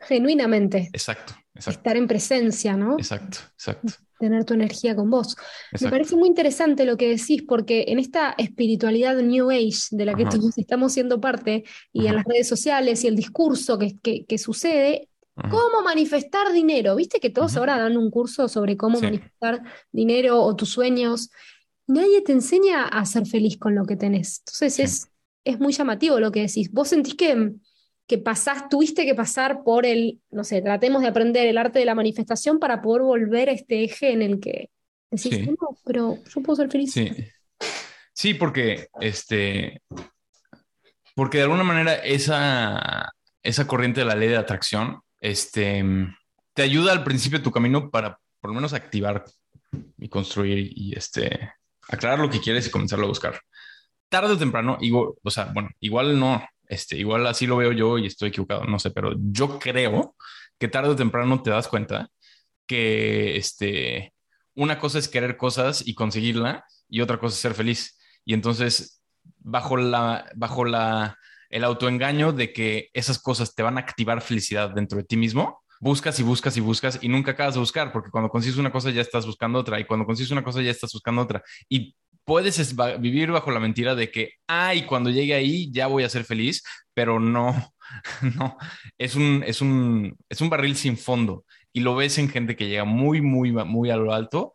Genuinamente. 0.00 0.90
Exacto, 0.92 1.34
exacto. 1.54 1.78
Estar 1.78 1.96
en 1.96 2.08
presencia, 2.08 2.76
¿no? 2.76 2.94
Exacto, 2.98 3.38
exacto 3.52 3.92
tener 4.22 4.44
tu 4.44 4.54
energía 4.54 4.94
con 4.94 5.10
vos. 5.10 5.36
Me 5.80 5.90
parece 5.90 6.14
muy 6.14 6.28
interesante 6.28 6.84
lo 6.84 6.96
que 6.96 7.08
decís, 7.08 7.42
porque 7.42 7.86
en 7.88 7.98
esta 7.98 8.36
espiritualidad 8.38 9.16
New 9.16 9.50
Age 9.50 9.88
de 9.90 10.04
la 10.04 10.14
que 10.14 10.26
todos 10.26 10.56
estamos 10.58 10.92
siendo 10.92 11.20
parte, 11.20 11.64
y 11.92 12.06
en 12.06 12.14
las 12.14 12.24
redes 12.24 12.46
sociales 12.46 13.02
y 13.02 13.08
el 13.08 13.16
discurso 13.16 13.80
que, 13.80 13.98
que, 14.00 14.38
sucede, 14.38 15.08
cómo 15.34 15.82
manifestar 15.84 16.52
dinero. 16.52 16.94
Viste 16.94 17.18
que 17.18 17.30
todos 17.30 17.56
ahora 17.56 17.78
dan 17.78 17.96
un 17.96 18.12
curso 18.12 18.46
sobre 18.46 18.76
cómo 18.76 19.00
manifestar 19.00 19.60
dinero 19.90 20.40
o 20.40 20.54
tus 20.54 20.68
sueños. 20.68 21.30
Nadie 21.88 22.20
te 22.22 22.30
enseña 22.30 22.84
a 22.84 23.04
ser 23.04 23.26
feliz 23.26 23.58
con 23.58 23.74
lo 23.74 23.84
que 23.84 23.96
tenés. 23.96 24.38
Entonces 24.46 24.78
es, 24.78 25.08
es 25.44 25.58
muy 25.58 25.72
llamativo 25.72 26.20
lo 26.20 26.30
que 26.30 26.42
decís. 26.42 26.70
Vos 26.70 26.88
sentís 26.88 27.16
que, 27.16 27.50
que 28.06 28.18
pasás, 28.18 28.68
tuviste 28.68 29.04
que 29.04 29.14
pasar 29.14 29.62
por 29.64 29.86
el, 29.86 30.20
no 30.30 30.44
sé, 30.44 30.60
tratemos 30.60 31.02
de 31.02 31.08
aprender 31.08 31.46
el 31.46 31.58
arte 31.58 31.78
de 31.78 31.84
la 31.84 31.94
manifestación 31.94 32.58
para 32.58 32.82
poder 32.82 33.02
volver 33.02 33.48
a 33.48 33.52
este 33.52 33.84
eje 33.84 34.12
en 34.12 34.22
el 34.22 34.40
que 34.40 34.70
decís, 35.10 35.46
no, 35.46 35.76
pero 35.84 36.18
yo 36.24 36.42
puedo 36.42 36.56
ser 36.56 36.70
feliz. 36.70 36.92
Sí. 36.92 37.10
Sí, 38.14 38.34
porque 38.34 38.88
este, 39.00 39.82
porque 41.14 41.38
de 41.38 41.44
alguna 41.44 41.64
manera 41.64 41.94
esa, 41.94 43.12
esa 43.42 43.66
corriente 43.66 44.00
de 44.00 44.06
la 44.06 44.14
ley 44.14 44.28
de 44.28 44.36
atracción 44.36 45.00
este, 45.20 45.84
te 46.54 46.62
ayuda 46.62 46.92
al 46.92 47.04
principio 47.04 47.38
de 47.38 47.44
tu 47.44 47.50
camino 47.50 47.90
para 47.90 48.18
por 48.40 48.50
lo 48.50 48.54
menos 48.54 48.72
activar 48.72 49.24
y 49.98 50.08
construir 50.08 50.72
y 50.76 50.96
este, 50.96 51.52
aclarar 51.88 52.18
lo 52.18 52.30
que 52.30 52.40
quieres 52.40 52.66
y 52.66 52.70
comenzarlo 52.70 53.06
a 53.06 53.08
buscar. 53.08 53.40
Tarde 54.08 54.34
o 54.34 54.38
temprano, 54.38 54.76
igual, 54.80 55.10
o 55.22 55.30
sea, 55.30 55.46
bueno, 55.46 55.70
igual 55.80 56.18
no, 56.18 56.44
este, 56.72 56.96
igual 56.96 57.26
así 57.26 57.46
lo 57.46 57.58
veo 57.58 57.72
yo 57.72 57.98
y 57.98 58.06
estoy 58.06 58.30
equivocado, 58.30 58.64
no 58.64 58.78
sé, 58.78 58.90
pero 58.90 59.12
yo 59.18 59.58
creo 59.58 60.16
que 60.58 60.68
tarde 60.68 60.90
o 60.90 60.96
temprano 60.96 61.42
te 61.42 61.50
das 61.50 61.68
cuenta 61.68 62.08
que 62.66 63.36
este, 63.36 64.14
una 64.54 64.78
cosa 64.78 64.98
es 64.98 65.08
querer 65.08 65.36
cosas 65.36 65.86
y 65.86 65.94
conseguirla 65.94 66.64
y 66.88 67.02
otra 67.02 67.18
cosa 67.18 67.34
es 67.34 67.40
ser 67.40 67.54
feliz. 67.54 67.98
Y 68.24 68.32
entonces, 68.34 69.02
bajo 69.38 69.76
la, 69.76 70.30
bajo 70.34 70.64
la, 70.64 71.18
el 71.50 71.64
autoengaño 71.64 72.32
de 72.32 72.52
que 72.54 72.88
esas 72.94 73.18
cosas 73.20 73.54
te 73.54 73.62
van 73.62 73.76
a 73.76 73.82
activar 73.82 74.22
felicidad 74.22 74.70
dentro 74.70 74.98
de 74.98 75.04
ti 75.04 75.18
mismo, 75.18 75.62
buscas 75.80 76.18
y 76.20 76.22
buscas 76.22 76.56
y 76.56 76.60
buscas 76.60 76.98
y 77.02 77.08
nunca 77.08 77.32
acabas 77.32 77.54
de 77.54 77.60
buscar, 77.60 77.92
porque 77.92 78.10
cuando 78.10 78.30
consigues 78.30 78.58
una 78.58 78.72
cosa 78.72 78.90
ya 78.90 79.02
estás 79.02 79.26
buscando 79.26 79.58
otra 79.58 79.78
y 79.78 79.84
cuando 79.84 80.06
consigues 80.06 80.30
una 80.30 80.44
cosa 80.44 80.62
ya 80.62 80.70
estás 80.70 80.92
buscando 80.92 81.20
otra. 81.20 81.42
Y 81.68 81.94
puedes 82.24 82.74
vivir 83.00 83.30
bajo 83.30 83.50
la 83.50 83.60
mentira 83.60 83.94
de 83.94 84.10
que, 84.10 84.34
ay, 84.46 84.86
cuando 84.86 85.10
llegue 85.10 85.34
ahí 85.34 85.70
ya 85.72 85.86
voy 85.86 86.04
a 86.04 86.08
ser 86.08 86.24
feliz, 86.24 86.62
pero 86.94 87.20
no, 87.20 87.74
no, 88.36 88.56
es 88.98 89.14
un, 89.16 89.42
es 89.46 89.60
un, 89.60 90.16
es 90.28 90.40
un 90.40 90.50
barril 90.50 90.76
sin 90.76 90.96
fondo 90.96 91.44
y 91.72 91.80
lo 91.80 91.96
ves 91.96 92.18
en 92.18 92.28
gente 92.28 92.56
que 92.56 92.68
llega 92.68 92.84
muy, 92.84 93.20
muy, 93.20 93.52
muy 93.52 93.90
a 93.90 93.96
lo 93.96 94.12
alto 94.12 94.52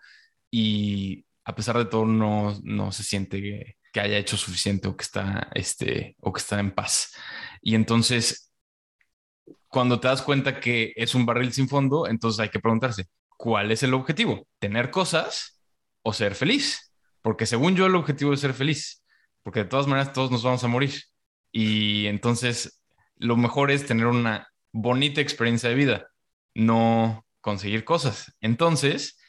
y 0.51 1.25
a 1.45 1.55
pesar 1.55 1.77
de 1.77 1.85
todo 1.85 2.05
no, 2.05 2.57
no 2.63 2.91
se 2.91 3.03
siente 3.03 3.41
que, 3.41 3.75
haya 3.99 4.17
hecho 4.19 4.37
suficiente 4.37 4.87
o 4.87 4.95
que 4.95 5.03
está, 5.03 5.49
este, 5.55 6.15
o 6.19 6.31
que 6.31 6.39
está 6.39 6.59
en 6.59 6.69
paz. 6.69 7.15
Y 7.63 7.73
entonces, 7.73 8.51
cuando 9.67 9.99
te 9.99 10.07
das 10.07 10.21
cuenta 10.21 10.59
que 10.59 10.93
es 10.95 11.15
un 11.15 11.25
barril 11.25 11.51
sin 11.51 11.67
fondo, 11.67 12.07
entonces 12.07 12.39
hay 12.39 12.49
que 12.49 12.59
preguntarse, 12.59 13.07
¿cuál 13.37 13.71
es 13.71 13.81
el 13.81 13.95
objetivo? 13.95 14.47
¿Tener 14.59 14.91
cosas 14.91 15.59
o 16.03 16.13
ser 16.13 16.35
feliz? 16.35 16.86
Porque 17.27 17.45
según 17.45 17.75
yo 17.75 17.87
el 17.87 17.95
objetivo 17.95 18.31
es 18.31 18.39
ser 18.39 18.53
feliz, 18.53 19.03
porque 19.43 19.65
de 19.65 19.69
todas 19.69 19.85
maneras 19.85 20.13
todos 20.13 20.31
nos 20.31 20.43
vamos 20.43 20.63
a 20.63 20.69
morir. 20.69 20.93
Y 21.51 22.05
entonces 22.05 22.81
lo 23.17 23.35
mejor 23.35 23.69
es 23.69 23.85
tener 23.85 24.05
una 24.05 24.47
bonita 24.71 25.19
experiencia 25.19 25.67
de 25.67 25.75
vida, 25.75 26.07
no 26.55 27.25
conseguir 27.41 27.83
cosas. 27.83 28.33
Entonces, 28.39 29.19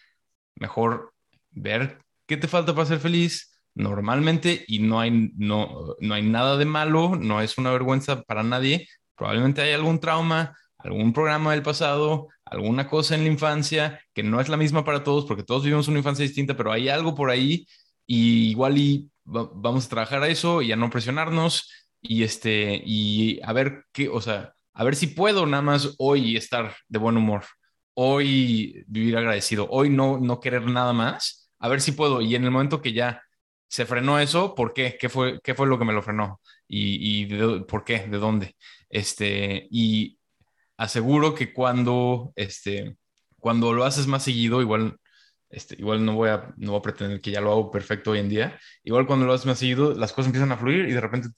mejor 0.54 1.12
ver 1.50 1.98
¿Qué 2.28 2.36
te 2.36 2.46
falta 2.46 2.72
para 2.72 2.86
ser 2.86 3.00
feliz? 3.00 3.58
Normalmente, 3.74 4.64
y 4.68 4.78
no 4.78 5.00
hay, 5.00 5.32
no, 5.36 5.96
no 5.98 6.14
hay 6.14 6.22
nada 6.22 6.56
de 6.56 6.66
malo, 6.66 7.16
no 7.16 7.40
es 7.40 7.58
una 7.58 7.72
vergüenza 7.72 8.22
para 8.22 8.44
nadie, 8.44 8.86
probablemente 9.16 9.60
hay 9.60 9.72
algún 9.72 9.98
trauma, 9.98 10.56
algún 10.78 11.12
programa 11.12 11.50
del 11.50 11.64
pasado, 11.64 12.28
alguna 12.44 12.86
cosa 12.86 13.16
en 13.16 13.22
la 13.22 13.32
infancia 13.32 14.00
que 14.14 14.22
no 14.22 14.40
es 14.40 14.48
la 14.48 14.56
misma 14.56 14.84
para 14.84 15.02
todos, 15.02 15.26
porque 15.26 15.42
todos 15.42 15.64
vivimos 15.64 15.88
una 15.88 15.98
infancia 15.98 16.22
distinta, 16.22 16.56
pero 16.56 16.70
hay 16.70 16.88
algo 16.88 17.16
por 17.16 17.28
ahí 17.28 17.66
y 18.08 18.50
igual 18.50 18.78
y 18.78 19.10
vamos 19.24 19.86
a 19.86 19.90
trabajar 19.90 20.24
a 20.24 20.28
eso 20.28 20.62
y 20.62 20.72
a 20.72 20.76
no 20.76 20.90
presionarnos 20.90 21.70
y 22.00 22.24
este 22.24 22.82
y 22.84 23.40
a 23.44 23.52
ver 23.52 23.84
qué, 23.92 24.08
o 24.08 24.20
sea, 24.20 24.54
a 24.74 24.84
ver 24.84 24.96
si 24.96 25.08
puedo 25.08 25.46
nada 25.46 25.62
más 25.62 25.94
hoy 25.98 26.36
estar 26.36 26.74
de 26.88 26.98
buen 26.98 27.16
humor, 27.16 27.44
hoy 27.94 28.84
vivir 28.88 29.16
agradecido, 29.16 29.68
hoy 29.70 29.90
no 29.90 30.18
no 30.18 30.40
querer 30.40 30.66
nada 30.66 30.92
más 30.92 31.50
a 31.58 31.68
ver 31.68 31.80
si 31.80 31.92
puedo. 31.92 32.20
Y 32.20 32.34
en 32.34 32.44
el 32.44 32.50
momento 32.50 32.82
que 32.82 32.92
ya 32.92 33.22
se 33.68 33.86
frenó 33.86 34.18
eso, 34.18 34.54
¿por 34.54 34.72
qué? 34.72 34.96
¿Qué 34.98 35.08
fue, 35.08 35.40
qué 35.42 35.54
fue 35.54 35.66
lo 35.66 35.78
que 35.78 35.84
me 35.84 35.92
lo 35.92 36.02
frenó? 36.02 36.40
¿Y, 36.66 37.24
y 37.24 37.62
por 37.64 37.84
qué? 37.84 38.00
¿De 38.08 38.18
dónde? 38.18 38.56
Este, 38.88 39.68
y 39.70 40.18
aseguro 40.76 41.34
que 41.34 41.52
cuando, 41.52 42.32
este, 42.36 42.96
cuando 43.40 43.72
lo 43.72 43.84
haces 43.84 44.06
más 44.06 44.24
seguido, 44.24 44.62
igual, 44.62 44.98
este, 45.50 45.76
igual 45.78 46.04
no 46.04 46.14
voy 46.14 46.30
a, 46.30 46.52
no 46.56 46.72
voy 46.72 46.78
a 46.78 46.82
pretender 46.82 47.20
que 47.20 47.30
ya 47.30 47.40
lo 47.40 47.50
hago 47.52 47.70
perfecto 47.70 48.10
hoy 48.12 48.18
en 48.18 48.28
día. 48.28 48.58
Igual 48.84 49.06
cuando 49.06 49.26
lo 49.26 49.32
haces 49.32 49.46
más 49.46 49.58
seguido, 49.58 49.94
las 49.94 50.12
cosas 50.12 50.26
empiezan 50.26 50.52
a 50.52 50.58
fluir 50.58 50.88
y 50.88 50.92
de 50.92 51.00
repente, 51.00 51.28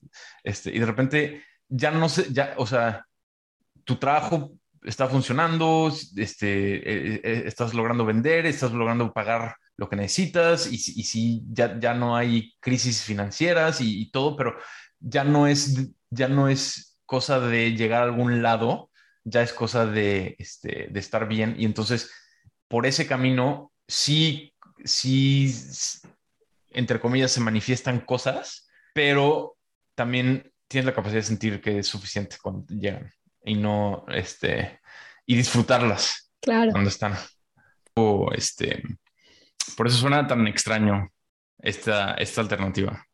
este, 0.43 0.75
y 0.75 0.79
de 0.79 0.87
repente 0.87 1.45
ya 1.69 1.91
no 1.91 2.09
sé, 2.09 2.27
ya, 2.33 2.55
o 2.57 2.67
sea, 2.67 3.07
tu 3.85 3.97
trabajo 3.97 4.53
está 4.83 5.09
funcionando, 5.09 5.93
este, 6.17 6.77
eh, 6.77 7.21
eh, 7.23 7.43
estás 7.47 7.75
logrando 7.75 8.05
vender, 8.05 8.47
estás 8.47 8.73
logrando 8.73 9.13
pagar 9.13 9.57
lo 9.77 9.89
que 9.89 9.97
necesitas 9.97 10.67
y, 10.67 10.75
y 10.75 11.05
si 11.05 11.43
ya, 11.49 11.79
ya 11.79 11.95
no 11.95 12.17
hay 12.17 12.55
crisis 12.61 13.03
financieras 13.03 13.81
y, 13.81 14.11
todo, 14.11 14.37
pero 14.37 14.57
ya 14.99 15.25
no 15.25 15.47
es, 15.47 15.91
ya 16.11 16.29
no 16.29 16.49
es 16.49 17.01
cosa 17.07 17.41
de 17.41 17.73
llegar 17.73 18.03
a 18.03 18.05
algún 18.05 18.43
lado, 18.43 18.91
ya 19.25 19.43
es 19.43 19.53
cosa 19.53 19.87
de, 19.87 20.37
este, 20.39 20.89
de 20.91 21.01
estar 21.01 21.29
bien 21.29 21.55
y 21.59 21.65
entonces 21.65 22.11
por 22.69 22.87
ese 22.87 23.07
camino 23.07 23.73
sí, 23.91 24.55
sí, 24.85 25.53
entre 26.71 27.01
comillas, 27.01 27.33
se 27.33 27.41
manifiestan 27.41 28.01
cosas, 28.01 28.69
pero 28.95 29.57
también 29.95 30.53
tienes 30.69 30.87
la 30.87 30.95
capacidad 30.95 31.21
de 31.21 31.27
sentir 31.27 31.61
que 31.61 31.81
es 31.81 31.89
suficiente 31.89 32.37
cuando 32.41 32.65
llegan 32.73 33.13
y 33.45 33.55
no, 33.55 34.05
este, 34.09 34.81
y 35.27 35.37
disfrutarlas 35.37 36.33
claro. 36.41 36.71
cuando 36.71 36.89
están. 36.89 37.15
O, 37.95 38.31
este, 38.33 38.83
por 39.77 39.89
eso 39.89 39.97
suena 39.97 40.27
tan 40.27 40.47
extraño 40.47 41.11
esta, 41.59 42.15
esta 42.15 42.41
alternativa, 42.41 43.05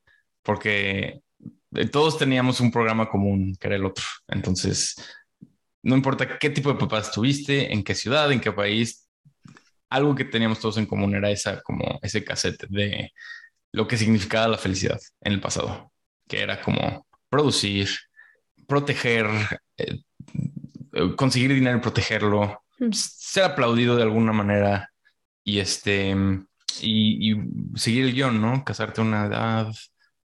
porque 0.42 1.22
todos 1.90 2.18
teníamos 2.18 2.60
un 2.60 2.70
programa 2.70 3.08
común 3.08 3.56
que 3.58 3.66
era 3.66 3.76
el 3.76 3.86
otro. 3.86 4.04
Entonces, 4.28 4.94
no 5.82 5.96
importa 5.96 6.38
qué 6.38 6.50
tipo 6.50 6.70
de 6.70 6.78
papás 6.78 7.10
tuviste, 7.10 7.72
en 7.72 7.82
qué 7.82 7.94
ciudad, 7.94 8.30
en 8.30 8.40
qué 8.40 8.52
país, 8.52 9.05
algo 9.90 10.14
que 10.14 10.24
teníamos 10.24 10.60
todos 10.60 10.78
en 10.78 10.86
común 10.86 11.14
era 11.14 11.30
esa, 11.30 11.62
como 11.62 11.98
ese 12.02 12.24
cassette 12.24 12.66
de 12.68 13.12
lo 13.72 13.86
que 13.86 13.96
significaba 13.96 14.48
la 14.48 14.58
felicidad 14.58 15.00
en 15.20 15.32
el 15.34 15.40
pasado, 15.40 15.92
que 16.28 16.40
era 16.40 16.60
como 16.60 17.06
producir, 17.28 17.88
proteger, 18.66 19.26
eh, 19.76 19.98
conseguir 21.16 21.52
dinero 21.52 21.78
y 21.78 21.80
protegerlo, 21.80 22.62
mm. 22.78 22.92
ser 22.92 23.44
aplaudido 23.44 23.96
de 23.96 24.02
alguna 24.02 24.32
manera 24.32 24.90
y 25.44 25.58
este 25.58 26.16
y, 26.82 27.34
seguir 27.74 28.04
el 28.04 28.14
guion, 28.14 28.40
¿no? 28.40 28.64
Casarte 28.64 29.00
a 29.00 29.04
una 29.04 29.26
edad, 29.26 29.72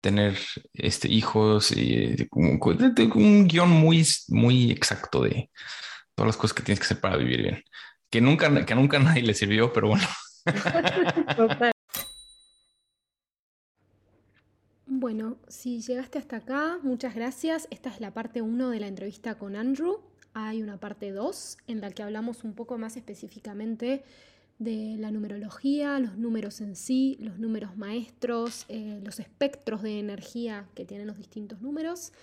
tener 0.02 0.38
este 0.74 1.12
hijos 1.12 1.72
y 1.72 2.28
un, 2.32 3.48
guion 3.48 3.70
muy, 3.70 4.06
muy 4.30 4.72
exacto 4.72 5.24
de 5.24 5.50
todas 6.14 6.28
las 6.28 6.38
cosas 6.38 6.54
que 6.54 6.64
tienes 6.64 6.80
que 6.80 6.86
hacer 6.86 7.00
para 7.00 7.18
vivir 7.18 7.42
bien. 7.42 7.64
Que 8.16 8.22
nunca, 8.22 8.66
que 8.66 8.76
nunca 8.76 8.98
nadie 8.98 9.24
le 9.24 9.34
sirvió, 9.34 9.74
pero 9.74 9.90
bueno. 9.90 10.06
Bueno, 14.86 15.36
si 15.50 15.82
llegaste 15.82 16.20
hasta 16.20 16.38
acá, 16.38 16.80
muchas 16.82 17.14
gracias. 17.14 17.68
Esta 17.72 17.90
es 17.90 18.00
la 18.00 18.14
parte 18.14 18.42
1 18.42 18.70
de 18.70 18.80
la 18.80 18.88
entrevista 18.88 19.36
con 19.36 19.58
Andrew. 19.58 20.00
Hay 20.34 20.62
una 20.62 20.78
parte 20.78 21.12
2 21.12 21.58
en 21.68 21.82
la 21.82 21.92
que 21.92 22.04
hablamos 22.04 22.46
un 22.46 22.54
poco 22.54 22.78
más 22.78 22.96
específicamente 22.96 24.06
de 24.60 24.96
la 24.98 25.12
numerología, 25.12 26.00
los 26.00 26.18
números 26.18 26.62
en 26.62 26.78
sí, 26.78 27.18
los 27.20 27.38
números 27.38 27.76
maestros, 27.76 28.64
eh, 28.70 29.02
los 29.04 29.20
espectros 29.20 29.82
de 29.82 30.00
energía 30.00 30.70
que 30.74 30.86
tienen 30.86 31.08
los 31.08 31.18
distintos 31.18 31.60
números 31.62 32.14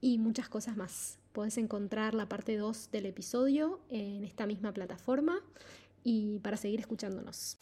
y 0.00 0.18
muchas 0.18 0.48
cosas 0.48 0.76
más. 0.76 1.18
Puedes 1.32 1.58
encontrar 1.58 2.14
la 2.14 2.28
parte 2.28 2.56
2 2.56 2.90
del 2.90 3.06
episodio 3.06 3.80
en 3.90 4.24
esta 4.24 4.46
misma 4.46 4.72
plataforma 4.72 5.40
y 6.04 6.38
para 6.40 6.56
seguir 6.56 6.80
escuchándonos. 6.80 7.56